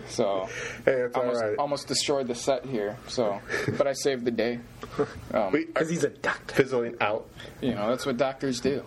[0.08, 0.48] So,
[0.86, 1.58] hey, it's almost, all right.
[1.58, 2.98] almost destroyed the set here.
[3.08, 3.42] So,
[3.78, 4.60] but I saved the day.
[5.34, 6.56] Um, Because he's a doctor.
[6.56, 7.30] Fizzling out.
[7.62, 8.84] You know, that's what doctors do.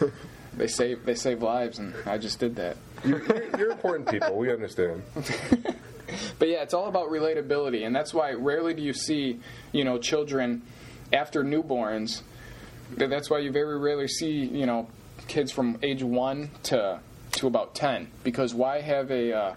[0.56, 2.76] they save they save lives, and I just did that.
[3.04, 4.36] You're, you're, you're important people.
[4.36, 5.02] We understand.
[6.38, 9.40] but yeah, it's all about relatability, and that's why rarely do you see,
[9.72, 10.62] you know, children
[11.12, 12.22] after newborns.
[12.96, 14.88] That's why you very rarely see, you know,
[15.28, 17.00] kids from age one to
[17.32, 18.08] to about ten.
[18.22, 19.54] Because why have a uh,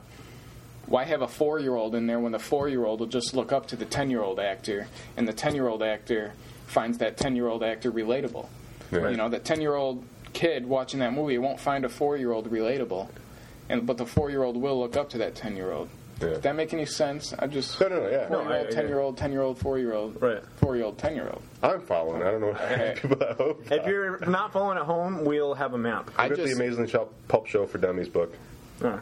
[0.85, 3.33] why have a four year old in there when the four year old will just
[3.33, 6.33] look up to the ten year old actor, and the ten year old actor
[6.65, 8.47] finds that ten year old actor relatable.
[8.91, 9.09] Yeah.
[9.09, 10.03] You know, that ten year old
[10.33, 13.09] kid watching that movie won't find a four year old relatable,
[13.69, 15.89] and but the four year old will look up to that ten year old.
[16.19, 17.33] Does that make any sense?
[17.37, 18.27] I just No, no, no, yeah.
[18.29, 20.43] No, I- old, ten year old, ten year old, four year old, right?
[20.57, 21.41] Four year old, ten year old.
[21.61, 22.21] I'm following.
[22.23, 22.95] I don't know Okay.
[23.01, 23.55] people at home.
[23.69, 26.09] If you're not following at home, we'll have a map.
[26.17, 28.33] I got the Amazing Shop Pulp Show for Dummies book.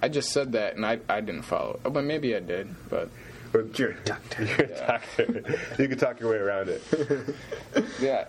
[0.02, 1.80] I just said that, and I, I didn't follow.
[1.84, 2.74] Oh, but maybe I did.
[2.90, 3.10] But
[3.80, 4.44] you're a doctor.
[4.46, 5.44] You're a doctor.
[5.80, 6.84] you can talk your way around it.
[8.02, 8.26] Yeah.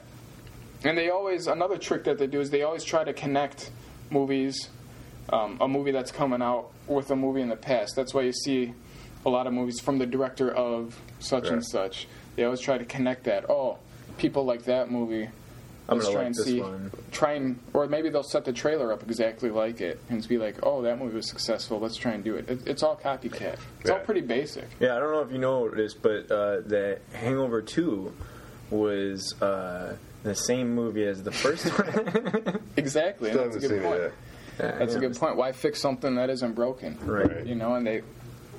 [0.84, 3.70] And they always another trick that they do is they always try to connect
[4.10, 4.68] movies,
[5.32, 7.94] um, a movie that's coming out with a movie in the past.
[7.96, 8.72] That's why you see
[9.24, 11.54] a lot of movies from the director of such Right.
[11.54, 12.06] and such.
[12.36, 13.48] They always try to connect that.
[13.50, 13.78] Oh,
[14.18, 15.28] people like that movie.
[15.88, 16.90] I'm Let's gonna try like and this see, one.
[17.12, 20.56] try and, or maybe they'll set the trailer up exactly like it and be like,
[20.64, 21.78] "Oh, that movie was successful.
[21.78, 23.56] Let's try and do it." it it's all copycat.
[23.80, 24.64] It's all pretty basic.
[24.80, 28.12] Yeah, I don't know if you know this, but uh, the Hangover Two
[28.70, 32.60] was uh, the same movie as the first one.
[32.76, 34.00] Exactly, and Still that's a good seen it point.
[34.02, 34.12] yet.
[34.58, 34.98] That's Yeah.
[34.98, 35.36] a good point.
[35.36, 36.98] Why fix something that isn't broken?
[37.04, 37.44] Right.
[37.46, 38.02] You know, and they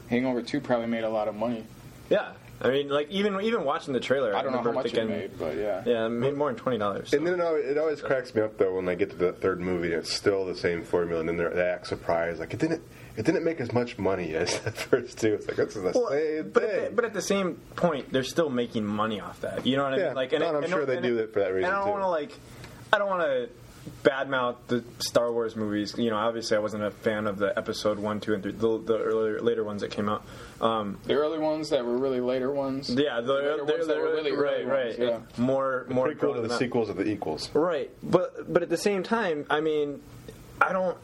[0.10, 1.66] Hangover Two probably made a lot of money.
[2.10, 2.32] yeah,
[2.62, 5.08] I mean, like even even watching the trailer, I don't know how remember much it
[5.08, 5.84] made, but yeah.
[5.86, 7.14] Yeah, it made more than twenty dollars.
[7.14, 9.34] And then it always, it always cracks me up though when they get to the
[9.34, 12.54] third movie and it's still the same formula, and then they're, they act surprised like
[12.54, 12.82] it didn't
[13.18, 15.34] it didn't make as much money as the first two.
[15.34, 16.84] It's like this is the same But at, thing.
[16.86, 19.66] the, but at the same point, they're still making money off that.
[19.66, 20.06] You know what I Yeah.
[20.08, 20.16] mean?
[20.16, 21.90] Like, No, and I'm and sure they do it for that reason, And I don't
[21.92, 22.32] want to like,
[22.94, 23.50] I don't want to
[24.04, 25.96] badmouth the Star Wars movies.
[25.98, 28.80] You know, obviously, I wasn't a fan of the Episode one, two, and three, the,
[28.80, 30.24] the earlier later ones that came out.
[30.62, 32.90] Um, The early ones that were really later ones.
[32.90, 35.00] yeah, the, later the- ones the- that were really right, early right.
[35.00, 35.44] ones, yeah.
[35.44, 36.60] More, more prequel to the up.
[36.60, 37.50] sequels of the equals.
[37.54, 40.02] Right, but but at the same time, I mean,
[40.62, 40.98] I don't.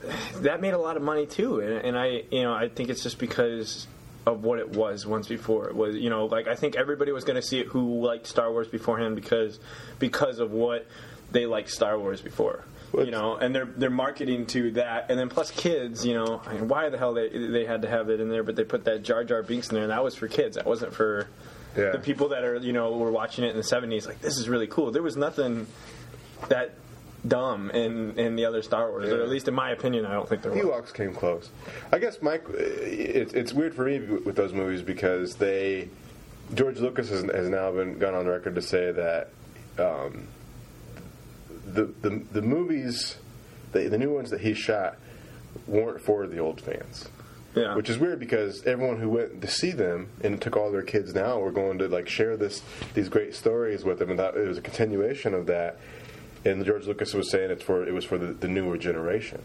[0.44, 3.04] That made a lot of money too, and, and I, you know, I think it's
[3.04, 3.88] just because
[4.26, 5.68] of what it was once before.
[5.68, 8.26] It was, you know, like I think everybody was going to see it who liked
[8.26, 9.60] Star Wars beforehand because
[10.00, 10.88] because of what
[11.34, 12.64] they liked Star Wars before.
[12.96, 16.06] You know, and they're they're marketing to that, and then plus kids.
[16.06, 18.44] You know, I mean, why the hell they they had to have it in there?
[18.44, 20.58] But they put that Jar Jar Binks in there, and that was for kids.
[20.58, 21.28] That wasn't for
[21.74, 24.06] the people that are you know were watching it in the seventies.
[24.06, 24.92] Like this is really cool.
[24.92, 25.66] There was nothing
[26.50, 26.76] that
[27.28, 30.30] dumb in in the other Star Wars, or at least in my opinion, I don't
[30.30, 30.62] think there was.
[30.62, 31.50] Ewoks came close.
[31.92, 35.90] I guess Mike, it's it's weird for me with those movies because they
[36.54, 39.30] George Lucas has, has now been gone on record to say that
[39.80, 40.28] um,
[41.74, 43.18] the, the the movies,
[43.72, 44.98] the, the new ones that he shot,
[45.68, 47.10] weren't for the old fans.
[47.56, 47.76] Yeah.
[47.76, 51.14] Which is weird because everyone who went to see them and took all their kids
[51.14, 52.64] now were going to like share this
[52.96, 55.78] these great stories with them, and that it was a continuation of that.
[56.46, 59.42] And George Lucas was saying it's for it was for the, the newer generation,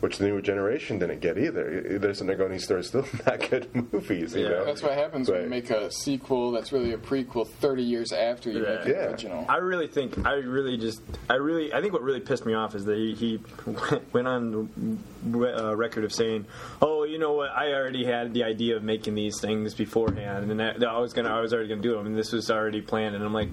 [0.00, 1.98] which the newer generation didn't get either.
[1.98, 4.64] They're sitting there going, "These are still not good movies." You know?
[4.64, 8.50] That's what happens when you make a sequel that's really a prequel 30 years after
[8.50, 9.46] you make the original.
[9.48, 12.74] I really think I really just I really I think what really pissed me off
[12.74, 13.40] is that he, he
[14.12, 16.46] went on re- uh, record of saying,
[16.80, 17.50] "Oh, you know what?
[17.50, 21.12] I already had the idea of making these things beforehand, and that, that I was
[21.12, 23.48] gonna I was already gonna do them, and this was already planned." And I'm like.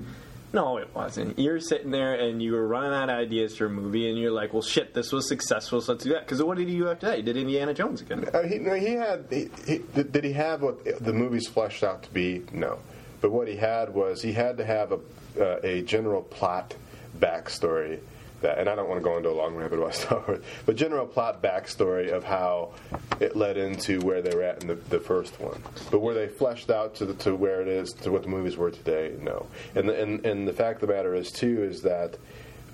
[0.51, 1.37] No, it wasn't.
[1.37, 4.31] You're sitting there and you were running out of ideas for a movie, and you're
[4.31, 6.89] like, "Well, shit, this was successful, so let's do that." Because what did he do
[6.89, 7.23] after that?
[7.23, 8.25] Did Indiana Jones again.
[8.33, 9.25] Uh, he, no, he had.
[9.29, 12.43] He, he, did did he have what the movies fleshed out to be?
[12.51, 12.79] No,
[13.21, 14.99] but what he had was he had to have a
[15.39, 16.75] uh, a general plot
[17.19, 17.99] backstory.
[18.41, 20.75] That, and I don't want to go into a long rabbit about Star Wars, but
[20.75, 22.73] general plot backstory of how
[23.19, 25.61] it led into where they were at in the, the first one.
[25.91, 28.55] But were they fleshed out to the, to where it is to what the movies
[28.55, 29.15] were today?
[29.19, 29.47] No.
[29.75, 32.17] And the, and and the fact of the matter is too is that,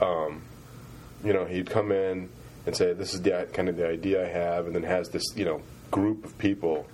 [0.01, 0.43] um,
[1.23, 2.29] you know, he'd come in
[2.65, 5.23] and say, "This is the kind of the idea I have," and then has this
[5.35, 5.61] you know
[5.91, 6.85] group of people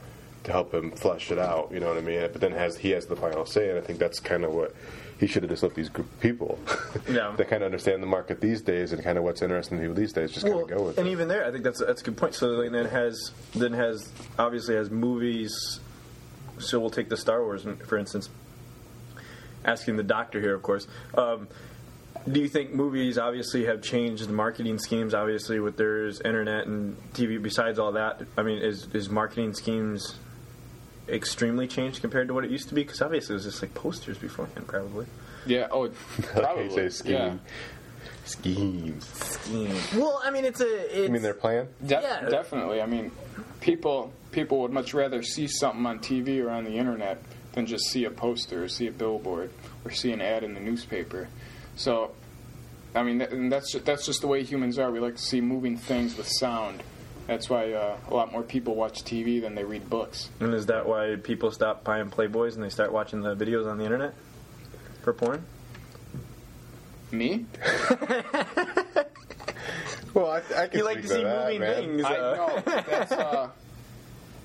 [0.43, 1.71] to help him flesh it out.
[1.71, 2.21] You know what I mean?
[2.31, 4.75] But then has he has the final say, and I think that's kind of what
[5.21, 6.59] he should have just let these group of people
[7.07, 7.33] Yeah.
[7.37, 9.95] that kind of understand the market these days and kind of what's interesting to people
[9.95, 11.11] these days just kind of go with and it.
[11.11, 12.33] even there, I think that's that's a good point.
[12.33, 15.79] So then has then has obviously has movies.
[16.59, 18.29] So we'll take the Star Wars for instance.
[19.63, 20.87] Asking the doctor here, of course.
[21.15, 21.47] Um,
[22.31, 25.13] do you think movies obviously have changed the marketing schemes?
[25.13, 27.39] Obviously, with there's internet and TV.
[27.41, 30.15] Besides all that, I mean, is is marketing schemes
[31.09, 32.83] extremely changed compared to what it used to be?
[32.83, 35.05] Because obviously, it was just like posters beforehand, probably.
[35.45, 35.67] Yeah.
[35.71, 35.89] Oh,
[36.21, 36.69] probably.
[36.69, 37.13] say scheme.
[37.13, 37.33] Yeah.
[38.25, 39.05] Schemes.
[39.07, 39.75] Scheme.
[39.95, 40.85] Well, I mean, it's a.
[40.85, 41.67] It's, You mean their plan?
[41.85, 42.29] Def- Yeah.
[42.29, 42.81] Definitely.
[42.81, 43.11] I mean,
[43.59, 47.21] people people would much rather see something on TV or on the internet
[47.53, 49.49] than just see a poster or see a billboard
[49.83, 51.27] or see an ad in the newspaper.
[51.75, 52.11] So,
[52.95, 54.89] I mean, that, and that's ju- that's just the way humans are.
[54.91, 56.83] We like to see moving things with sound.
[57.27, 60.29] That's why uh, a lot more people watch TV than they read books.
[60.39, 63.77] And is that why people stop buying Playboys and they start watching the videos on
[63.77, 64.13] the internet
[65.03, 65.45] for porn?
[67.11, 67.45] Me?
[70.13, 71.75] Well, I, I can You like to see that, moving man.
[71.75, 72.03] things.
[72.03, 72.61] I uh, know.
[72.65, 73.49] That's uh.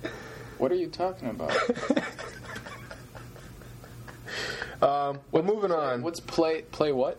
[0.58, 1.52] What are you talking about?
[4.82, 6.02] Um, well, moving on.
[6.02, 7.18] What's play play what?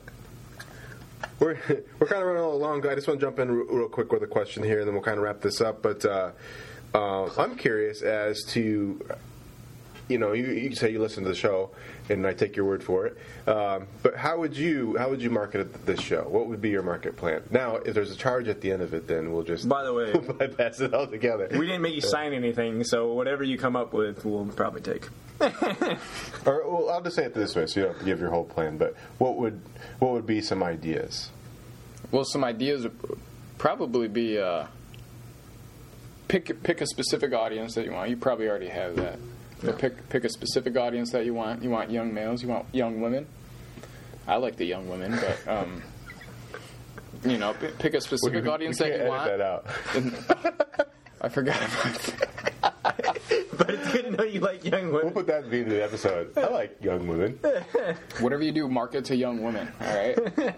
[1.40, 1.58] We're,
[2.00, 2.88] we're kind of running a little along.
[2.88, 5.04] I just want to jump in real quick with a question here, and then we'll
[5.04, 5.82] kind of wrap this up.
[5.82, 6.32] But uh,
[6.94, 9.00] uh, I'm curious as to,
[10.08, 11.72] you know, you, you say you listen to the show,
[12.10, 13.18] and I take your word for it.
[13.48, 16.24] Um, but how would you how would you market this show?
[16.24, 17.44] What would be your market plan?
[17.52, 19.94] Now, if there's a charge at the end of it, then we'll just By the
[19.94, 21.50] way, bypass it altogether.
[21.52, 25.08] we didn't make you sign anything, so whatever you come up with, we'll probably take.
[26.46, 28.30] Or well, I'll just say it this way, so you don't have to give your
[28.30, 28.78] whole plan.
[28.78, 29.60] But what would
[30.00, 31.30] what would be some ideas?
[32.12, 33.20] Well, some ideas would
[33.58, 34.68] probably be uh,
[36.30, 38.10] pick pick a specific audience that you want.
[38.10, 39.20] You probably already have that.
[39.64, 41.64] But pick pick a specific audience that you want.
[41.64, 42.42] You want young males.
[42.44, 43.26] You want young women.
[44.28, 45.82] I like the young women, but um,
[47.26, 49.26] you know, p- pick a specific We- we audience can't that you edit want.
[49.26, 50.68] that out.
[51.22, 52.34] I forgot about that.
[53.58, 55.06] But it's good to know you like young women.
[55.06, 56.38] We'll put that at the end of the episode.
[56.38, 57.40] I like young women.
[58.20, 59.68] Whatever you do, market to young women.
[59.82, 60.54] All right.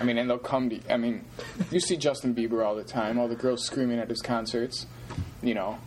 [0.00, 0.80] I mean, and they'll come to.
[0.92, 1.24] I mean,
[1.70, 3.18] you see Justin Bieber all the time.
[3.20, 4.86] All the girls screaming at his concerts.
[5.42, 5.78] You know,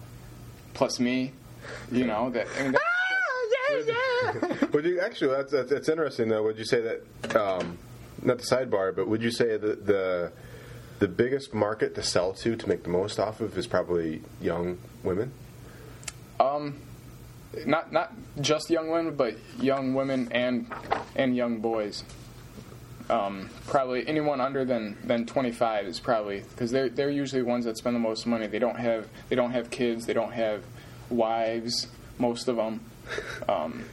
[0.74, 1.34] plus me.
[1.92, 2.48] You know that.
[2.58, 2.82] I mean, that
[4.74, 5.36] Would you actually?
[5.36, 6.44] That's, that's, that's interesting though.
[6.44, 7.36] Would you say that?
[7.36, 7.78] Um,
[8.22, 10.32] not the sidebar, but would you say that the
[11.00, 14.78] the biggest market to sell to to make the most off of is probably young
[15.04, 15.32] women?
[16.40, 16.76] Um,
[17.66, 20.72] not not just young women, but young women and
[21.16, 22.04] and young boys.
[23.10, 27.78] Um, probably anyone under than than 25 is probably because they're they're usually ones that
[27.78, 28.48] spend the most money.
[28.48, 30.06] They don't have they don't have kids.
[30.06, 30.64] They don't have
[31.10, 31.88] wives.
[32.18, 32.82] Most of them.
[33.48, 33.86] Um,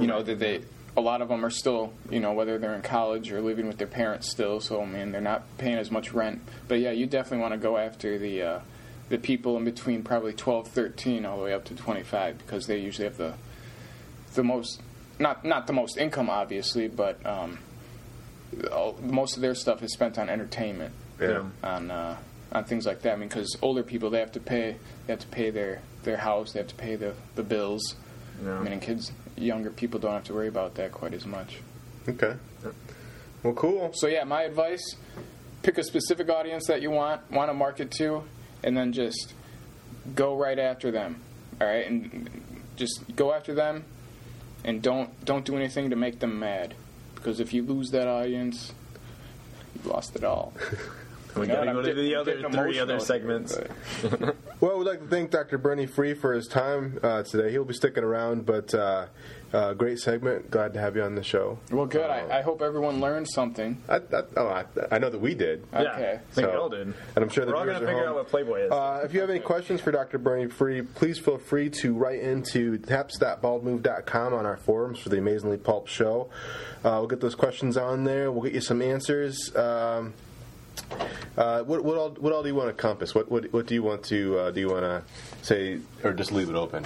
[0.00, 0.62] you know that they
[0.96, 3.78] a lot of them are still you know whether they're in college or living with
[3.78, 4.60] their parents still.
[4.60, 6.40] So I mean they're not paying as much rent.
[6.68, 8.42] But yeah, you definitely want to go after the.
[8.42, 8.60] Uh,
[9.08, 12.78] the people in between probably 12, 13, all the way up to 25, because they
[12.78, 13.34] usually have the
[14.34, 14.80] the most
[15.18, 17.58] not not the most income, obviously, but um,
[18.72, 21.42] all, most of their stuff is spent on entertainment, Yeah.
[21.62, 22.16] on uh,
[22.52, 23.12] on things like that.
[23.12, 26.16] I mean, because older people they have to pay they have to pay their their
[26.16, 27.96] house, they have to pay the the bills.
[28.44, 28.58] Yeah.
[28.58, 31.58] I mean, kids, younger people don't have to worry about that quite as much.
[32.08, 32.34] Okay.
[33.42, 33.90] Well, cool.
[33.94, 34.96] So yeah, my advice:
[35.62, 38.24] pick a specific audience that you want want to market to,
[38.62, 39.34] and then just
[40.14, 41.20] go right after them.
[41.60, 42.28] All right, and
[42.76, 43.84] just go after them,
[44.64, 46.74] and don't don't do anything to make them mad,
[47.14, 48.72] because if you lose that audience,
[49.74, 50.52] you've lost it all.
[51.34, 53.58] We You know, gotta and go to the other three other emotional segments.
[54.62, 55.58] here, Well, we'd like to thank Dr.
[55.58, 57.50] Burney Free for his time uh, today.
[57.50, 59.06] He'll be sticking around, but uh,
[59.52, 60.50] uh, great segment.
[60.50, 61.58] Glad to have you on the show.
[61.70, 62.08] Well, good.
[62.08, 63.82] I, I hope everyone learned something.
[63.88, 64.00] I, I,
[64.36, 65.66] oh, I, I know that we did.
[65.72, 66.12] Yeah, Okay.
[66.14, 66.86] I think So- we all did.
[66.86, 68.08] And I'm sure the We're all gonna figure home.
[68.08, 68.72] out what Playboy is.
[68.72, 70.18] Uh, if you have any questions for Dr.
[70.18, 75.58] Burney Free, please feel free to write into taps.baldmove.com on our forums for the Amazingly
[75.58, 76.30] Pulp Show.
[76.84, 78.30] Uh, we'll get those questions on there.
[78.32, 79.54] We'll get you some answers.
[79.54, 80.14] Um,
[81.36, 83.14] uh, what, what all what all do you want to compass?
[83.14, 84.60] What what, what do you want to uh, do?
[84.60, 85.02] You want to
[85.42, 86.84] say or just leave it open?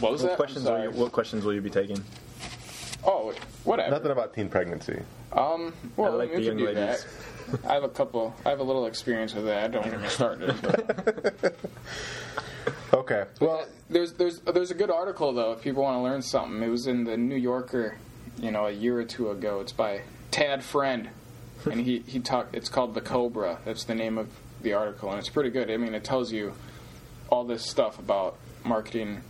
[0.00, 0.36] What was what that?
[0.36, 0.64] Questions?
[0.64, 2.02] Will you, what questions will you be taking?
[3.04, 3.32] Oh,
[3.64, 3.90] whatever.
[3.90, 5.00] Nothing about teen pregnancy.
[5.32, 7.04] Um, well, I like the young ladies.
[7.54, 7.64] that.
[7.64, 8.34] I have a couple.
[8.44, 9.64] I have a little experience with that.
[9.64, 10.54] I don't get me started.
[10.60, 11.56] But.
[12.92, 13.24] Okay.
[13.40, 16.62] Well, there's there's there's a good article though if people want to learn something.
[16.62, 17.98] It was in the New Yorker,
[18.38, 19.60] you know, a year or two ago.
[19.60, 21.08] It's by Tad Friend,
[21.66, 22.54] and he he talked.
[22.54, 23.58] It's called the Cobra.
[23.64, 24.28] That's the name of
[24.62, 25.70] the article, and it's pretty good.
[25.70, 26.54] I mean, it tells you
[27.28, 29.22] all this stuff about marketing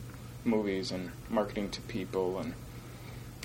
[0.44, 2.54] movies and marketing to people, and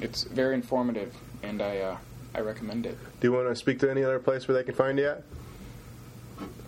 [0.02, 1.16] it's very informative.
[1.44, 1.98] And I uh,
[2.36, 2.98] I recommend it.
[3.20, 5.24] Do you want to speak to any other place where they can find you at?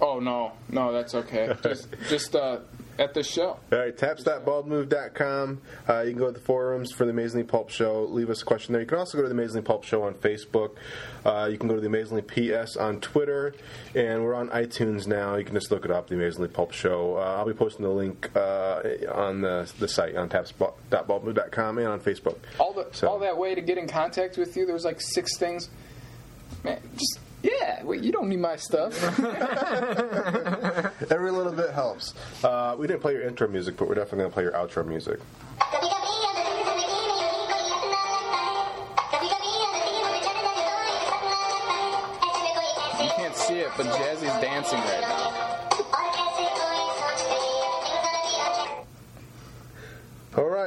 [0.01, 1.55] Oh no, no, that's okay.
[1.63, 2.59] Just just uh,
[2.99, 3.57] at the show.
[3.71, 5.61] All right, taps.baldmove.com.
[5.89, 8.03] Uh, you can go to the forums for the Amazingly Pulp Show.
[8.03, 8.81] Leave us a question there.
[8.81, 10.71] You can also go to the Amazingly Pulp Show on Facebook.
[11.25, 13.53] Uh, you can go to the Amazingly PS on Twitter.
[13.95, 15.35] And we're on iTunes now.
[15.35, 17.17] You can just look it up, the Amazingly Pulp Show.
[17.17, 18.81] Uh, I'll be posting the link uh,
[19.11, 22.37] on the, the site on taps.baldmove.com and on Facebook.
[22.59, 24.65] all the So- all that way to get in contact with you.
[24.65, 25.69] There was like six things.
[26.63, 27.83] Man, just yeah.
[27.83, 29.01] Wait, you don't need my stuff.
[31.11, 32.13] Every little bit helps.
[32.43, 34.85] Uh, we didn't play your intro music, but we're definitely going to play your outro
[34.87, 35.19] music.
[43.03, 45.42] You can't see it, but Jazzy's dancing right now.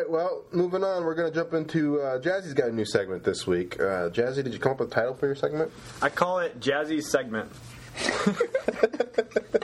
[0.07, 3.24] Right, well, moving on, we're going to jump into uh, Jazzy's got a new segment
[3.24, 3.78] this week.
[3.80, 5.70] Uh, Jazzy, did you come up with a title for your segment?
[6.02, 7.50] I call it Jazzy's segment.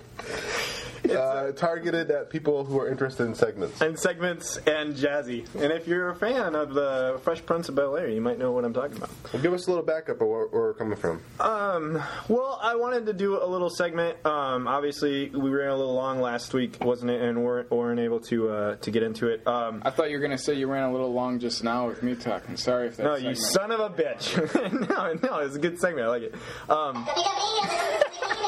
[1.13, 3.81] Uh, targeted at people who are interested in segments.
[3.81, 5.47] And segments and Jazzy.
[5.55, 8.53] And if you're a fan of the Fresh Prince of Bel Air, you might know
[8.53, 9.11] what I'm talking about.
[9.33, 11.21] Well, give us a little backup of where, where we're coming from.
[11.39, 14.25] Um, well, I wanted to do a little segment.
[14.25, 17.21] Um, obviously, we ran a little long last week, wasn't it?
[17.21, 19.47] And weren't, weren't able to uh, to get into it.
[19.47, 22.03] Um, I thought you were gonna say you ran a little long just now with
[22.03, 22.57] me talking.
[22.57, 23.03] Sorry if that.
[23.05, 24.89] no, you segment- son of a bitch.
[24.89, 26.07] no, no, it's a good segment.
[26.07, 26.35] I like it.
[26.71, 27.07] Um,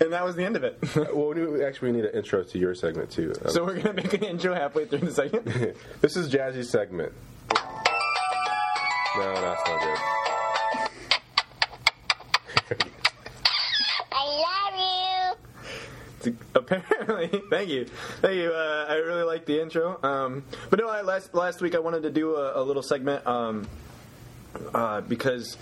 [0.04, 0.78] and that was the end of it.
[1.14, 3.34] well, we do, actually, we need an intro to your segment, too.
[3.44, 5.44] Um, so we're gonna make an intro halfway through the segment.
[6.00, 7.12] this is Jazzy's segment.
[9.16, 9.98] No, that's not good.
[14.12, 15.36] I
[16.22, 16.36] love you.
[16.54, 17.86] Apparently, thank you,
[18.20, 18.52] thank you.
[18.52, 19.98] Uh, I really like the intro.
[20.02, 23.26] Um, but no, I, last last week I wanted to do a, a little segment
[23.26, 23.68] um,
[24.72, 25.56] uh, because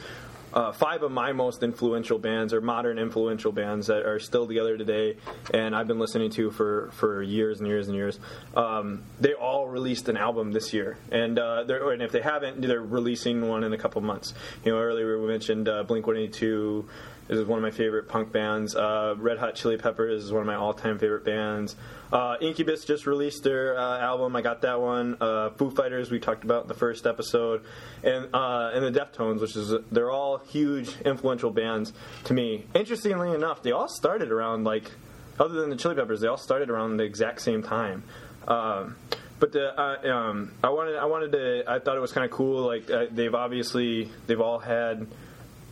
[0.52, 4.76] uh, five of my most influential bands are modern influential bands that are still together
[4.76, 5.16] today,
[5.52, 8.18] and I've been listening to for, for years and years and years.
[8.54, 12.80] Um, they all released an album this year, and uh, and if they haven't, they're
[12.80, 14.34] releasing one in a couple months.
[14.64, 16.88] You know, earlier we mentioned uh, Blink One Eighty Two.
[17.28, 18.74] Is one of my favorite punk bands.
[18.74, 21.76] Uh, Red Hot Chili Peppers is one of my all-time favorite bands.
[22.10, 24.34] Uh, Incubus just released their uh, album.
[24.34, 25.18] I got that one.
[25.20, 27.64] Uh, Foo Fighters we talked about in the first episode,
[28.02, 31.92] and uh, and the Deftones, which is they're all huge influential bands
[32.24, 32.64] to me.
[32.74, 34.90] Interestingly enough, they all started around like,
[35.38, 38.04] other than the Chili Peppers, they all started around the exact same time.
[38.46, 38.96] Um,
[39.38, 42.30] but the, uh, um, I wanted I wanted to I thought it was kind of
[42.30, 42.66] cool.
[42.66, 45.06] Like uh, they've obviously they've all had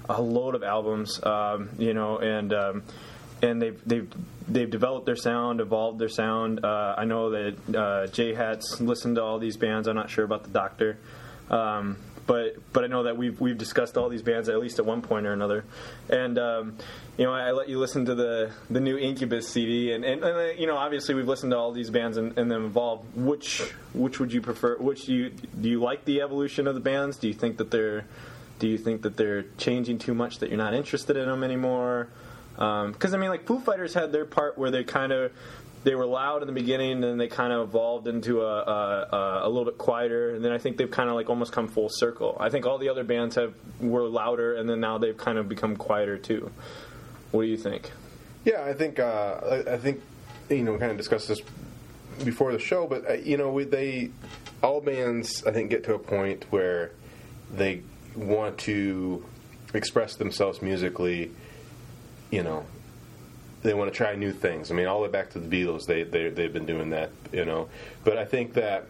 [0.08, 2.82] a load of albums, um, you know, and um,
[3.42, 4.08] and they've they've
[4.48, 6.64] they've developed their sound, evolved their sound.
[6.64, 9.88] Uh, I know that uh, J Hat's listened to all these bands.
[9.88, 10.98] I'm not sure about the Doctor,
[11.50, 11.96] um,
[12.26, 15.02] but but I know that we've we've discussed all these bands at least at one
[15.02, 15.64] point or another,
[16.08, 16.38] and.
[16.38, 16.78] Um,
[17.18, 20.36] you know, I let you listen to the, the new Incubus CD, and, and, and
[20.36, 23.16] uh, you know, obviously we've listened to all these bands and, and them evolve.
[23.16, 23.62] Which
[23.94, 24.76] which would you prefer?
[24.76, 27.16] Which do you do you like the evolution of the bands?
[27.16, 28.04] Do you think that they're
[28.58, 32.08] do you think that they're changing too much that you're not interested in them anymore?
[32.54, 35.32] Because I mean, like Foo Fighters had their part where they kind of
[35.84, 39.08] they were loud in the beginning, and then they kind of evolved into a, a,
[39.12, 41.68] a, a little bit quieter, and then I think they've kind of like almost come
[41.68, 42.36] full circle.
[42.40, 45.48] I think all the other bands have were louder, and then now they've kind of
[45.48, 46.50] become quieter too.
[47.30, 47.92] What do you think?
[48.44, 50.02] Yeah, I think uh, I, I think
[50.48, 51.40] you know we kind of discussed this
[52.24, 54.10] before the show, but uh, you know we, they
[54.62, 56.92] all bands I think get to a point where
[57.54, 57.82] they
[58.16, 59.24] want to
[59.74, 61.30] express themselves musically.
[62.30, 62.66] You know,
[63.62, 64.70] they want to try new things.
[64.70, 67.10] I mean, all the way back to the Beatles, they they they've been doing that.
[67.32, 67.68] You know,
[68.04, 68.86] but I think that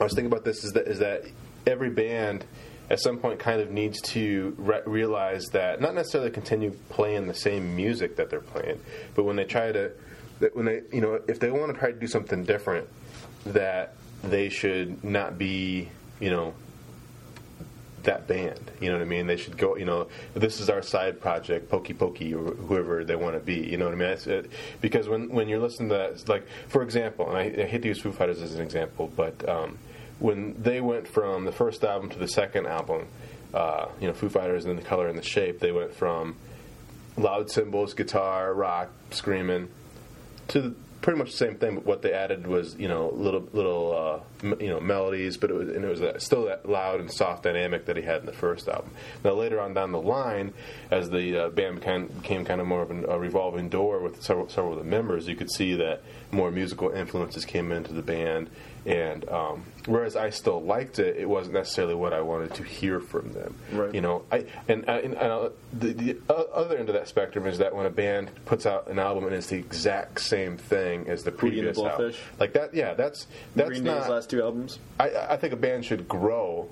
[0.00, 1.24] I was thinking about this is that is that
[1.66, 2.44] every band
[2.90, 7.34] at some point kind of needs to re- realize that not necessarily continue playing the
[7.34, 8.80] same music that they're playing,
[9.14, 9.92] but when they try to,
[10.40, 12.88] that when they, you know, if they want to try to do something different,
[13.44, 16.54] that they should not be, you know,
[18.08, 18.70] that band.
[18.80, 19.26] You know what I mean?
[19.26, 19.76] They should go.
[19.76, 23.56] You know, this is our side project, Pokey Pokey, or whoever they want to be.
[23.56, 24.08] You know what I mean?
[24.08, 24.50] It,
[24.80, 27.88] because when when you're listening to that, like for example, and I, I hate to
[27.88, 29.78] use Foo Fighters as an example, but um,
[30.18, 33.06] when they went from the first album to the second album,
[33.52, 36.36] uh, you know, Foo Fighters and the color and the shape, they went from
[37.18, 39.68] loud cymbals, guitar, rock, screaming,
[40.48, 41.76] to pretty much the same thing.
[41.76, 43.96] But what they added was you know little little
[44.42, 47.00] uh, m- you know melodies, but it was and it was that, still that loud
[47.00, 48.90] and soft dynamic that he had in the first album.
[49.24, 50.52] Now later on down the line,
[50.90, 54.22] as the uh, band became, became kind of more of an, a revolving door with
[54.22, 58.02] several several of the members, you could see that more musical influences came into the
[58.02, 58.50] band.
[58.88, 63.00] And um, whereas I still liked it, it wasn't necessarily what I wanted to hear
[63.00, 63.54] from them.
[63.70, 63.94] Right.
[63.94, 67.58] You know, I and, I, and uh, the, the other end of that spectrum is
[67.58, 71.22] that when a band puts out an album and it's the exact same thing as
[71.22, 74.00] the previous album, like that, yeah, that's that's Green not.
[74.00, 74.78] Day's last two albums.
[74.98, 76.70] I, I think a band should grow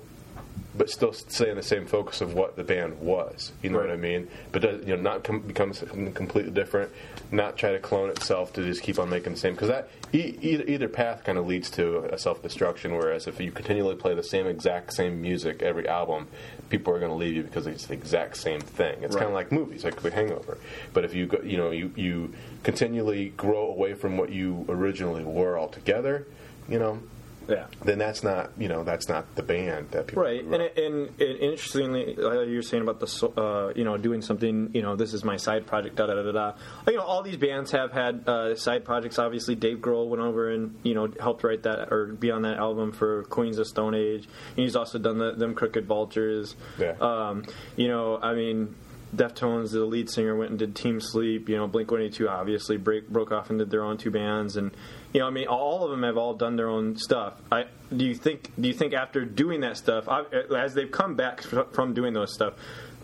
[0.77, 3.51] but still stay in the same focus of what the band was.
[3.63, 4.27] You know what I mean?
[4.51, 6.91] But does, you know, not com- become something completely different.
[7.31, 10.37] Not try to clone itself to just keep on making the same because that e-
[10.41, 12.95] either, either path kind of leads to a self destruction.
[12.95, 16.27] Whereas if you continually play the same exact same music every album,
[16.69, 19.01] people are going to leave you because it's the exact same thing.
[19.01, 20.57] It's kind of like movies, like The Hangover.
[20.93, 22.33] But if you go, you know you you
[22.63, 26.27] continually grow away from what you originally were altogether,
[26.69, 26.99] you know,
[27.47, 31.09] yeah, then that's not you know that's not the band that people Right, and, and,
[31.19, 35.13] and interestingly, like you're saying about the uh, you know doing something, you know, this
[35.13, 36.53] is my side project, da da da da.
[36.87, 39.19] You know, all these bands have had uh, side projects.
[39.19, 42.57] Obviously, Dave Grohl went over and you know helped write that or be on that
[42.57, 44.27] album for Queens of Stone Age.
[44.55, 46.55] And he's also done the, them Crooked Vultures.
[46.77, 46.95] Yeah.
[46.99, 47.45] Um,
[47.75, 48.75] you know, I mean.
[49.15, 51.47] Deftones, the lead singer, went and did Team Sleep.
[51.47, 54.11] You know, Blink One Eighty Two obviously break, broke off and did their own two
[54.11, 54.71] bands, and
[55.17, 57.33] you know, I mean, all of them have all done their own stuff.
[57.51, 57.65] I
[57.95, 58.51] do you think?
[58.61, 60.07] Do you think after doing that stuff,
[60.55, 62.53] as they've come back from doing those stuff,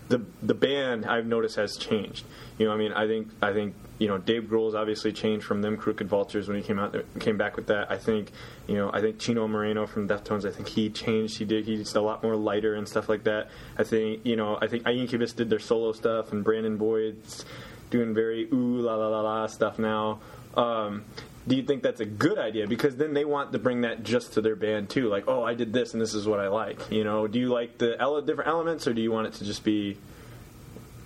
[0.10, 2.24] the the band I've noticed has changed.
[2.60, 5.64] You know, I mean, I think I think you know Dave Grohl's obviously changed from
[5.64, 7.92] them Crooked Vultures when he came out came back with that.
[7.92, 8.30] I think
[8.68, 10.46] you know I think Chino Moreno from Deftones.
[10.46, 11.40] I think he changed.
[11.40, 11.66] He did.
[11.66, 13.50] He's a lot more lighter and stuff like that.
[13.76, 17.44] I think you know I think I Incubus did their solo stuff and Brandon Boyd's
[17.90, 20.20] doing very ooh la la la la stuff now.
[20.56, 21.06] Um,
[21.48, 22.68] do you think that's a good idea?
[22.68, 25.10] Because then they want to bring that just to their band too.
[25.10, 26.92] Like, oh, I did this and this is what I like.
[26.92, 29.46] You know, do you like the ele- different elements or do you want it to
[29.46, 29.98] just be,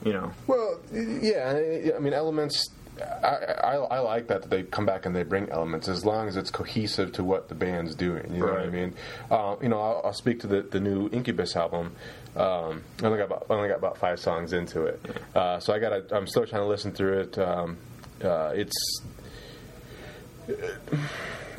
[0.06, 0.32] you know?
[0.46, 2.70] Well, yeah, I- mean, elements.
[3.00, 3.28] I,
[3.64, 6.36] I, I like that, that they come back and they bring elements as long as
[6.36, 8.34] it's cohesive to what the band's doing.
[8.34, 8.96] You know what I mean?
[9.30, 11.92] Uh, you know, I'll, I'll speak to the, the new Incubus album.
[12.36, 15.00] Um, I only got about I only got about five songs into it,
[15.36, 17.38] uh, so I got I'm still trying to listen through it.
[17.40, 17.78] Um,
[18.24, 19.02] uh, it's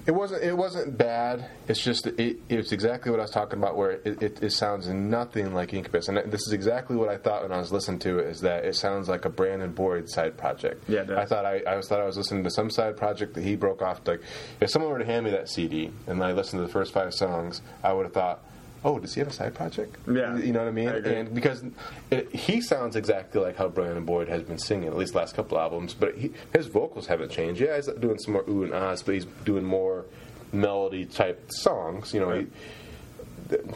[0.06, 0.42] it wasn't.
[0.42, 1.50] It wasn't bad.
[1.68, 2.06] It's just.
[2.06, 3.76] It, it's exactly what I was talking about.
[3.76, 7.42] Where it, it, it sounds nothing like Incubus, and this is exactly what I thought
[7.42, 8.28] when I was listening to it.
[8.28, 10.84] Is that it sounds like a Brandon Boyd side project.
[10.88, 11.18] Yeah, it does.
[11.18, 13.56] I thought I, I was thought I was listening to some side project that he
[13.56, 14.00] broke off.
[14.06, 14.22] Like,
[14.60, 17.12] if someone were to hand me that CD and I listened to the first five
[17.12, 18.42] songs, I would have thought.
[18.84, 19.96] Oh, does he have a side project?
[20.06, 20.36] Yeah.
[20.36, 20.88] you know what I mean.
[20.88, 21.64] I and because
[22.10, 25.34] it, he sounds exactly like how Brandon Boyd has been singing, at least the last
[25.34, 25.94] couple albums.
[25.94, 27.60] But he, his vocals haven't changed.
[27.60, 30.04] Yeah, he's doing some more ooh and ahs, but he's doing more
[30.52, 32.14] melody type songs.
[32.14, 32.46] You know, he,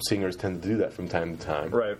[0.03, 1.71] singers tend to do that from time to time.
[1.71, 1.99] Right.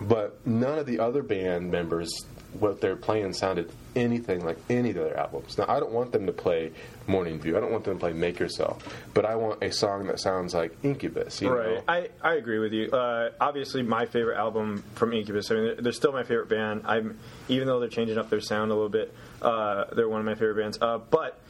[0.00, 2.24] But none of the other band members,
[2.58, 5.58] what they're playing, sounded anything like any of their albums.
[5.58, 6.72] Now, I don't want them to play
[7.08, 7.56] Morning View.
[7.56, 8.86] I don't want them to play Make Yourself.
[9.14, 11.40] But I want a song that sounds like Incubus.
[11.40, 11.76] You right.
[11.76, 11.82] Know?
[11.88, 12.90] I, I agree with you.
[12.90, 15.50] Uh, obviously, my favorite album from Incubus.
[15.50, 16.82] I mean, they're, they're still my favorite band.
[16.84, 17.18] I'm
[17.48, 19.14] even though they're changing up their sound a little bit.
[19.40, 20.78] Uh, they're one of my favorite bands.
[20.80, 21.40] Uh, but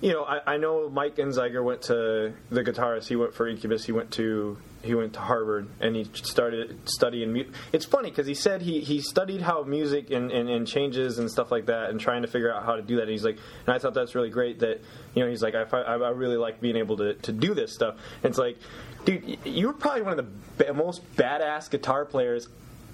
[0.00, 3.08] you know, I, I know Mike Einziger went to the guitarist.
[3.08, 3.84] He went for Incubus.
[3.84, 7.32] He went to he went to Harvard and he started studying.
[7.32, 11.18] Mu- it's funny because he said he, he studied how music and, and, and changes
[11.18, 13.02] and stuff like that and trying to figure out how to do that.
[13.02, 14.80] And he's like, and I thought that's really great that
[15.14, 17.96] you know he's like I, I really like being able to, to do this stuff.
[18.22, 18.56] And it's like,
[19.04, 22.48] dude, you were probably one of the most badass guitar players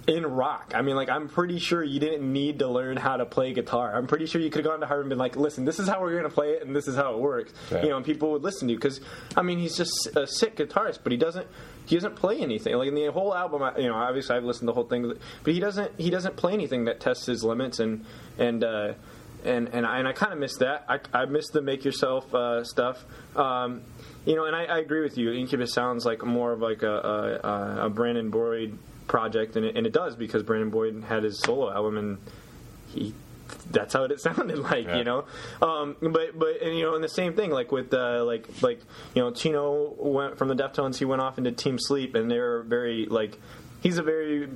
[0.07, 0.73] in rock.
[0.75, 3.95] I mean, like, I'm pretty sure you didn't need to learn how to play guitar.
[3.97, 5.89] I'm pretty sure you could have gone to Harvard and been like, listen, this is
[5.89, 7.53] how we're going to play it, and this is how it works.
[7.71, 7.83] Yeah.
[7.83, 9.01] You know, and people would listen to you because,
[9.37, 11.47] I mean, he's just a sick guitarist, but he doesn't.
[11.87, 13.63] He doesn't play anything like in the whole album.
[13.63, 15.13] I- You know, obviously I've listened to the whole thing,
[15.43, 15.93] but he doesn't.
[16.01, 18.07] He doesn't play anything that tests his limits, and
[18.39, 18.95] and uh,
[19.45, 20.87] and and I, and I kind of miss that.
[20.89, 23.05] I, I miss the make yourself uh, stuff.
[23.37, 23.83] Um,
[24.25, 25.33] you know, and I, I agree with you.
[25.33, 29.87] Incubus sounds like more of like a, a, a Brandon Boyd project, and it, and
[29.87, 32.19] it does because Brandon Boyd had his solo album, and
[32.89, 33.15] he
[33.71, 34.97] that's how it sounded like, Yeah.
[34.99, 35.25] you know.
[35.61, 38.81] Um, but but and, you know, and the same thing like with uh, like like
[39.15, 40.97] you know, Chino went from the Deftones.
[40.99, 43.39] He went off into Team Sleep, and they're very like.
[43.83, 44.47] He's a very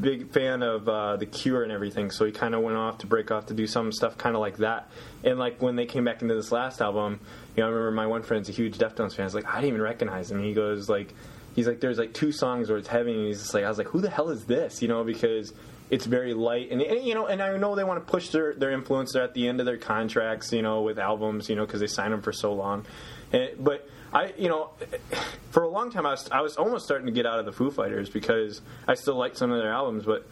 [0.00, 3.06] big fan of uh, the Cure and everything, so he kind of went off to
[3.06, 4.88] break off to do some stuff kind of like that.
[5.22, 7.20] And like when they came back into this last album,
[7.54, 9.26] you know, I remember my one friend's a huge Deftones fan.
[9.26, 10.42] He's like, I didn't even recognize him.
[10.42, 11.12] He goes like,
[11.58, 13.78] he's like, there's like two songs where it's heavy, and he's just like, I was
[13.78, 14.80] like, who the hell is this?
[14.80, 15.52] You know, because
[15.90, 18.54] it's very light, and, and you know, and I know they want to push their
[18.54, 19.12] their influence.
[19.12, 21.88] They're at the end of their contracts, you know, with albums, you know, because they
[21.88, 22.86] signed them for so long.
[23.32, 24.70] And, but I, you know,
[25.50, 27.52] for a long time, I was I was almost starting to get out of the
[27.52, 30.28] Foo Fighters because I still liked some of their albums, but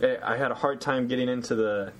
[0.00, 1.92] eh, I had a hard time getting into the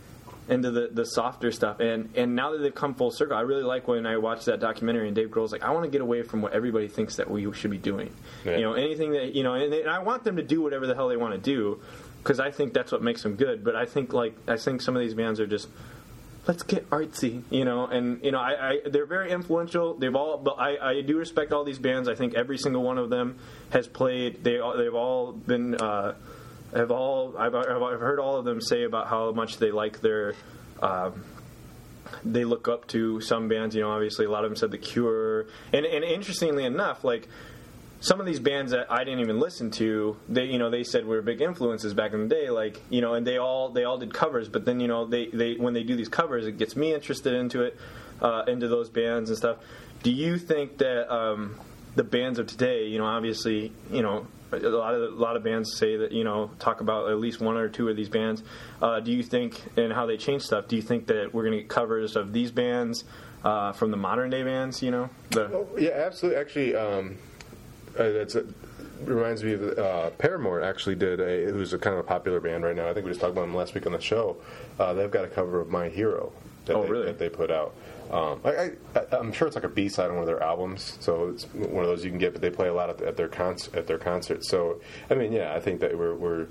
[0.49, 1.81] into the, the softer stuff.
[1.81, 4.61] And and now that they've come full circle, I really like when I watched that
[4.61, 7.31] documentary and Dave Grohl's like, I want to get away from what everybody thinks that
[7.31, 8.13] we should be doing.
[8.45, 8.57] Yeah.
[8.57, 10.87] You know, anything that you know, and, they, and I want them to do whatever
[10.87, 11.81] the hell they want to do
[12.23, 13.65] because I think that's what makes them good.
[13.65, 15.69] But I think like I think some of these bands are just
[16.47, 17.87] let's get artsy, you know.
[17.87, 19.95] And you know, I, I they're very influential.
[19.95, 22.09] They've all, but I, I do respect all these bands.
[22.09, 23.39] I think every single one of them
[23.71, 24.43] has played.
[24.43, 25.75] They all- they've all been.
[25.77, 26.15] Uh,
[26.75, 30.35] have all I've, I've heard all of them say about how much they like their.
[30.81, 31.25] Um,
[32.25, 33.91] they look up to some bands, you know.
[33.91, 37.29] Obviously, a lot of them said The Cure, and and interestingly enough, like
[38.01, 41.07] some of these bands that I didn't even listen to, they you know they said
[41.07, 43.99] were big influences back in the day, like you know, and they all they all
[43.99, 44.49] did covers.
[44.49, 47.35] But then you know they they when they do these covers, it gets me interested
[47.35, 47.79] into it,
[48.21, 49.59] uh, into those bands and stuff.
[50.03, 51.61] Do you think that um,
[51.97, 55.45] the bands of today, you know, obviously, you know, a lot of a lot of
[55.45, 58.43] bands say that you know talk about at least one or two of these bands.
[58.83, 60.67] Uh, do you think and how they change stuff?
[60.67, 63.05] Do you think that we're going to get covers of these bands
[63.45, 64.83] uh, from the modern day bands?
[64.83, 66.41] You know, the Yeah, absolutely.
[66.41, 67.19] Actually, um,
[67.97, 68.45] uh, that's a,
[69.05, 70.63] reminds me of uh, Paramore.
[70.63, 72.89] Actually, did a who's a kind of a popular band right now.
[72.89, 74.37] I think we just talked about them last week on the show.
[74.81, 76.33] Uh, they've got a cover of My Hero
[76.67, 77.07] that, Oh, they, really?
[77.07, 77.73] that they put out.
[78.11, 78.73] Um, I,
[79.13, 81.85] I'm sure it's like a B side on one of their albums, so it's one
[81.85, 82.33] of those you can get.
[82.33, 84.49] But they play a lot at, at their cons- at their concerts.
[84.49, 86.49] So, I mean, yeah, I think that we're, we're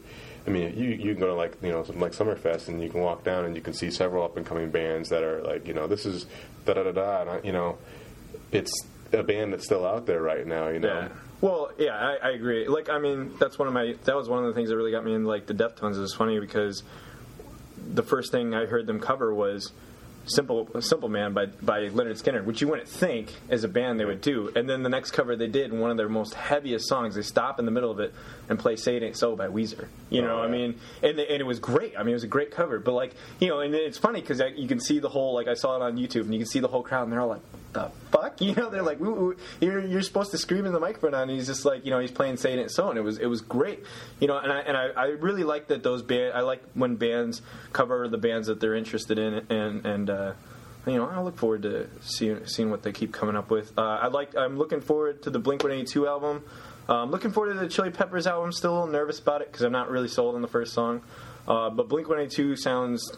[0.48, 2.90] I mean, you you can go to like you know something like Summerfest and you
[2.90, 5.68] can walk down and you can see several up and coming bands that are like
[5.68, 6.28] you know this is
[6.66, 7.78] da da da da you know
[8.52, 8.72] it's
[9.14, 10.70] a band that's still out there right now.
[10.70, 10.88] You know.
[10.88, 11.08] Yeah.
[11.42, 12.68] Well, yeah, I, I agree.
[12.68, 13.96] Like, I mean, that's one of my.
[14.06, 15.96] That was one of the things that really got me in like the Deftones.
[15.96, 16.84] It was funny because
[17.78, 19.72] the first thing I heard them cover was
[20.26, 24.06] "Simple Simple Man" by by Lynyrd Skynyrd, which you wouldn't think as a band they
[24.06, 24.52] would do.
[24.56, 27.60] And then the next cover they did, one of their most heaviest songs, they stop
[27.60, 28.14] in the middle of it
[28.48, 29.88] and play "Say It Ain't So" by Weezer.
[30.10, 31.94] You know, Oh, I mean, and they, and it was great.
[31.98, 32.80] I mean, it was a great cover.
[32.80, 35.54] But like, you know, and it's funny because you can see the whole like I
[35.56, 37.42] saw it on YouTube, and you can see the whole crowd, and they're all like,
[37.74, 38.70] "The fuck," you know?
[38.70, 41.66] They're like, "Woo, woo, "You're you're supposed to scream in the microphone," and he's just
[41.66, 43.84] like, you know, he's playing "Say It Ain't So," and it was it was great,
[44.20, 44.38] you know.
[44.38, 46.34] And I and I, I really like that those band.
[46.34, 47.42] I like when bands
[47.74, 50.10] cover the bands that they're interested in, and and.
[50.10, 50.19] uh
[50.88, 53.78] you know, I look forward to seeing seeing what they keep coming up with.
[53.78, 54.36] Uh, I like.
[54.36, 56.44] I'm looking forward to the Blink 182 album.
[56.88, 58.52] Uh, I'm looking forward to the Chili Peppers album.
[58.52, 61.02] Still a little nervous about it because I'm not really sold on the first song.
[61.48, 63.12] Uh, but Blink 182 sounds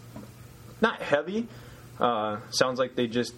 [0.81, 1.47] not heavy.
[1.99, 3.33] Uh, sounds like they just.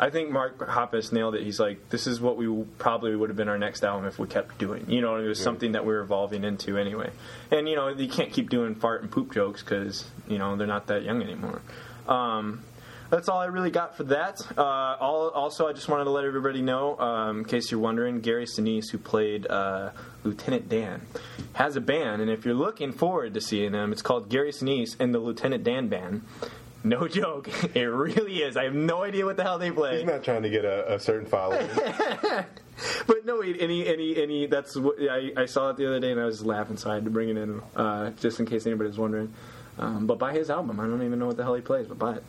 [0.00, 1.42] I think Mark Hoppus nailed it.
[1.42, 2.46] He's like, this is what we
[2.78, 4.88] probably would have been our next album if we kept doing.
[4.88, 7.10] You know, it was something that we were evolving into anyway.
[7.50, 10.68] And you know, you can't keep doing fart and poop jokes because you know they're
[10.68, 11.60] not that young anymore.
[12.06, 12.62] Um,
[13.10, 14.40] that's all I really got for that.
[14.56, 18.20] Uh, all, also, I just wanted to let everybody know, um, in case you're wondering,
[18.20, 19.90] Gary Sinise, who played uh,
[20.24, 21.02] Lieutenant Dan,
[21.54, 24.96] has a band, and if you're looking forward to seeing them, it's called Gary Sinise
[25.00, 26.22] and the Lieutenant Dan Band.
[26.84, 28.56] No joke, it really is.
[28.56, 29.98] I have no idea what the hell they play.
[29.98, 31.68] He's not trying to get a, a certain following.
[33.06, 34.46] But no, any, any, any.
[34.46, 36.90] That's what I, I saw it the other day, and I was just laughing, so
[36.90, 39.34] I had to bring it in, uh, just in case anybody was wondering.
[39.78, 40.78] Um, but buy his album.
[40.80, 42.24] I don't even know what the hell he plays, but buy it.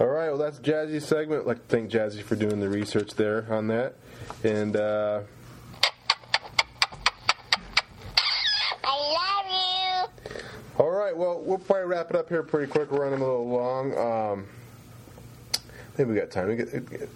[0.00, 1.42] All right, well, that's Jazzy's segment.
[1.42, 3.94] I'd like to thank Jazzy for doing the research there on that.
[4.44, 5.20] And uh,
[8.84, 10.84] I love you.
[10.84, 12.90] all right, well, we'll probably wrap it up here pretty quick.
[12.90, 13.96] We're running a little long.
[13.96, 14.46] Um,
[15.54, 16.48] I think we got time.
[16.48, 17.08] We got,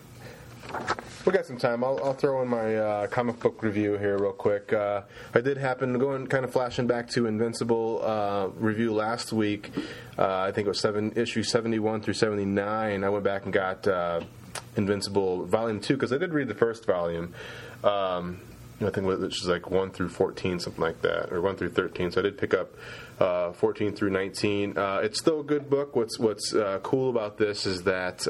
[1.27, 1.83] we got some time.
[1.83, 4.73] I'll, I'll throw in my uh, comic book review here real quick.
[4.73, 5.03] Uh,
[5.35, 9.33] I did happen to go and kind of flashing back to Invincible uh, review last
[9.33, 9.73] week.
[10.17, 13.03] Uh, I think it was seven issue seventy one through seventy nine.
[13.03, 14.21] I went back and got uh,
[14.77, 17.35] Invincible Volume Two because I did read the first volume.
[17.83, 18.41] Um,
[18.81, 22.13] I think which is like one through fourteen, something like that, or one through thirteen.
[22.13, 22.73] So I did pick up
[23.19, 24.75] uh, fourteen through nineteen.
[24.77, 25.97] It's still a good book.
[25.97, 26.55] What's what's
[26.85, 28.29] cool about this is that.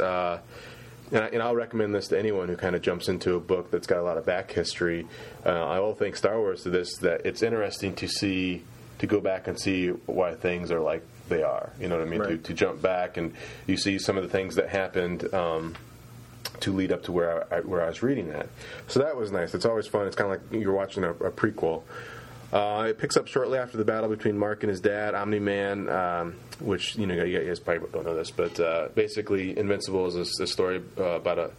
[1.12, 3.70] And, I, and I'll recommend this to anyone who kind of jumps into a book
[3.70, 5.06] that's got a lot of back history.
[5.44, 8.64] Uh, I will thank Star Wars to this that it's interesting to see
[8.98, 11.70] to go back and see why things are like they are.
[11.78, 12.22] You know what I mean?
[12.22, 13.34] To, to jump back and
[13.66, 15.32] you see some of the things that happened.
[15.32, 15.76] Um,
[16.60, 18.48] to lead up to where I, where I was reading that,
[18.88, 19.54] so that was nice.
[19.54, 20.06] It's always fun.
[20.06, 21.82] It's kind of like you're watching a, a prequel.
[22.52, 25.88] Uh, it picks up shortly after the battle between Mark and his dad, Omni Man,
[25.88, 30.14] um, which you know you guys probably don't know this, but uh, basically Invincible is
[30.14, 31.50] this, this story uh, about a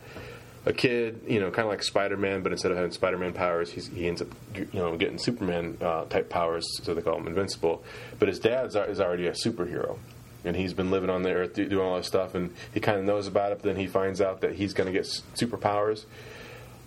[0.68, 3.32] a kid, you know, kind of like Spider Man, but instead of having Spider Man
[3.32, 7.18] powers, he's, he ends up you know getting Superman uh, type powers, so they call
[7.18, 7.84] him Invincible.
[8.20, 9.98] But his dad is already a superhero.
[10.46, 13.04] And he's been living on the earth doing all this stuff, and he kind of
[13.04, 13.58] knows about it.
[13.58, 15.04] But then he finds out that he's going to get
[15.36, 16.06] superpowers.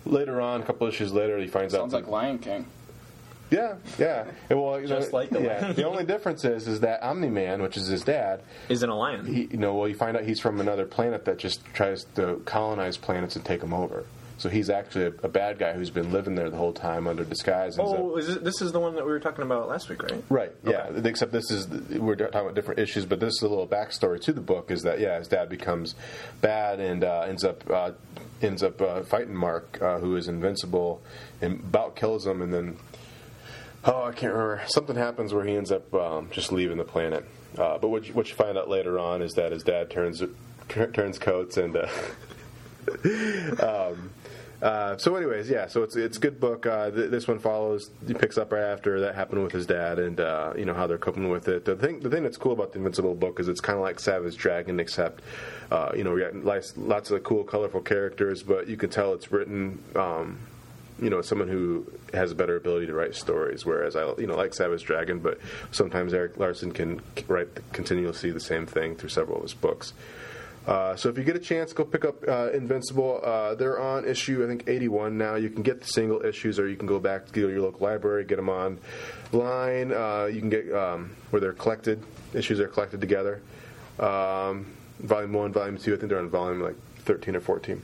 [0.05, 2.65] Later on, a couple issues later, he finds out Sounds like Lion King.
[3.51, 4.25] Yeah, yeah.
[4.49, 5.61] And well, you Just know, like the yeah.
[5.61, 8.95] Lion The only difference is, is that Omni Man, which is his dad, Isn't a
[8.95, 9.25] lion.
[9.25, 12.41] he, you know, well, you find out he's from another planet that just tries to
[12.45, 14.05] colonize planets and take them over.
[14.37, 17.23] So he's actually a, a bad guy who's been living there the whole time under
[17.23, 17.77] disguise.
[17.77, 20.01] up- Oh, is it, this is the one that we were talking about last week,
[20.01, 20.23] right?
[20.29, 20.51] Right.
[20.63, 20.89] Yeah.
[21.03, 24.33] Except this is we're talking about different issues, but this is a little backstory to
[24.33, 24.71] the book.
[24.71, 25.93] Is that yeah, his dad becomes
[26.41, 27.91] bad and uh, ends up uh,
[28.41, 31.03] ends up uh, fighting Mark, uh, who is invincible,
[31.39, 32.77] and about kills him, and then
[33.85, 34.61] oh, I can't remember.
[34.67, 37.25] Something happens where he ends up um, just leaving the planet.
[37.57, 40.23] Uh, but what you, what you find out later on is that his dad turns
[40.69, 41.75] turns coats and.
[41.75, 41.87] Uh,
[43.93, 44.11] um,
[44.61, 45.65] uh, so, anyways, yeah.
[45.65, 46.67] So it's it's a good book.
[46.67, 47.89] Uh, th- this one follows.
[48.05, 50.85] He picks up right after that happened with his dad, and uh, you know how
[50.85, 51.65] they're coping with it.
[51.65, 53.99] The thing the thing that's cool about the Invincible book is it's kind of like
[53.99, 55.23] Savage Dragon, except
[55.71, 59.13] uh, you know we got lots, lots of cool, colorful characters, but you can tell
[59.13, 59.83] it's written.
[59.95, 60.37] Um,
[61.01, 63.65] you know, someone who has a better ability to write stories.
[63.65, 65.39] Whereas I, you know, like Savage Dragon, but
[65.71, 69.93] sometimes Erik Larsen can write continuously the same thing through several of his books.
[70.67, 73.19] Uh, so if you get a chance, go pick up uh, Invincible.
[73.23, 75.35] Uh, they're on issue I think 81 now.
[75.35, 78.25] You can get the single issues, or you can go back to your local library,
[78.25, 79.91] get them online.
[79.91, 82.03] Uh, you can get um, where they're collected.
[82.33, 83.41] Issues are collected together.
[83.99, 84.67] Um,
[84.99, 85.95] volume one, volume two.
[85.95, 87.81] I think they're on volume like 13 or 14.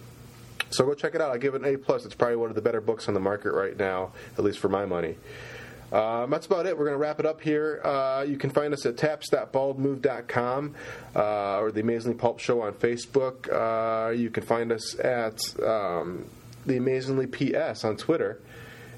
[0.70, 1.32] So go check it out.
[1.32, 2.06] I give it an A plus.
[2.06, 4.70] It's probably one of the better books on the market right now, at least for
[4.70, 5.16] my money.
[5.92, 6.78] Um, that's about it.
[6.78, 7.82] We're going to wrap it up here.
[7.84, 10.76] Uh, you can find us at taps.baldmove.com
[11.16, 13.48] uh, or the Amazingly Pulp Show on Facebook.
[13.50, 16.26] Uh, you can find us at um,
[16.66, 18.42] the Amazingly PS on Twitter.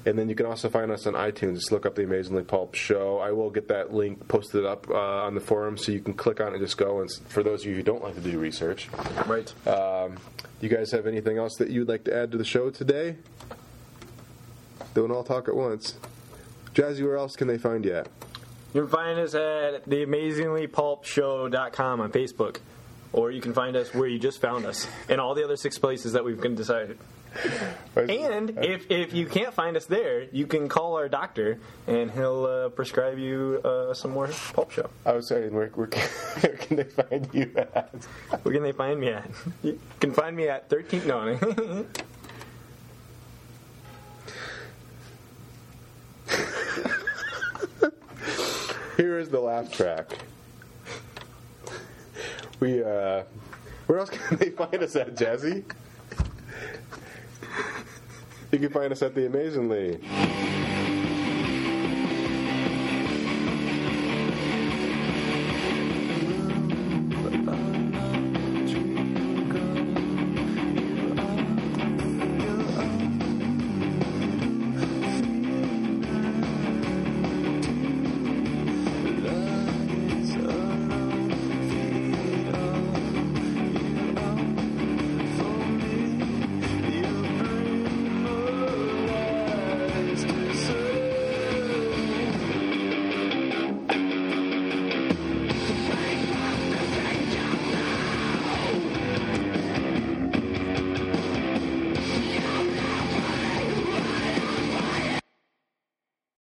[0.06, 1.56] And then you can also find us on iTunes.
[1.56, 3.18] Just look up the Amazingly Pulp Show.
[3.18, 6.40] I will get that link posted up uh, on the forum so you can click
[6.40, 7.00] on it and just go.
[7.00, 8.88] And for those of you who don't like to do research,
[9.26, 9.52] right?
[9.68, 10.16] Um,
[10.60, 13.16] you guys have anything else that you'd like to add to the show today?
[14.94, 15.96] Don't all talk at once.
[16.74, 18.08] Jazzy, where else can they find you at?
[18.74, 22.58] You can find us at theamazinglypulpshow.com on Facebook.
[23.12, 25.78] Or you can find us where you just found us, and all the other six
[25.78, 26.96] places that we've decided.
[27.96, 32.44] And if, if you can't find us there, you can call our doctor, and he'll
[32.44, 34.90] uh, prescribe you uh, some more pulp show.
[35.04, 36.02] I was saying, where, where, can,
[36.40, 37.94] where can they find you at?
[38.42, 39.30] Where can they find me at?
[39.62, 41.06] You can find me at 13.
[41.06, 41.86] No, no.
[48.96, 50.12] Here is the laugh track.
[52.60, 53.22] We, uh,
[53.86, 55.64] where else can they find us at, Jazzy?
[58.52, 60.00] You can find us at the Amazingly.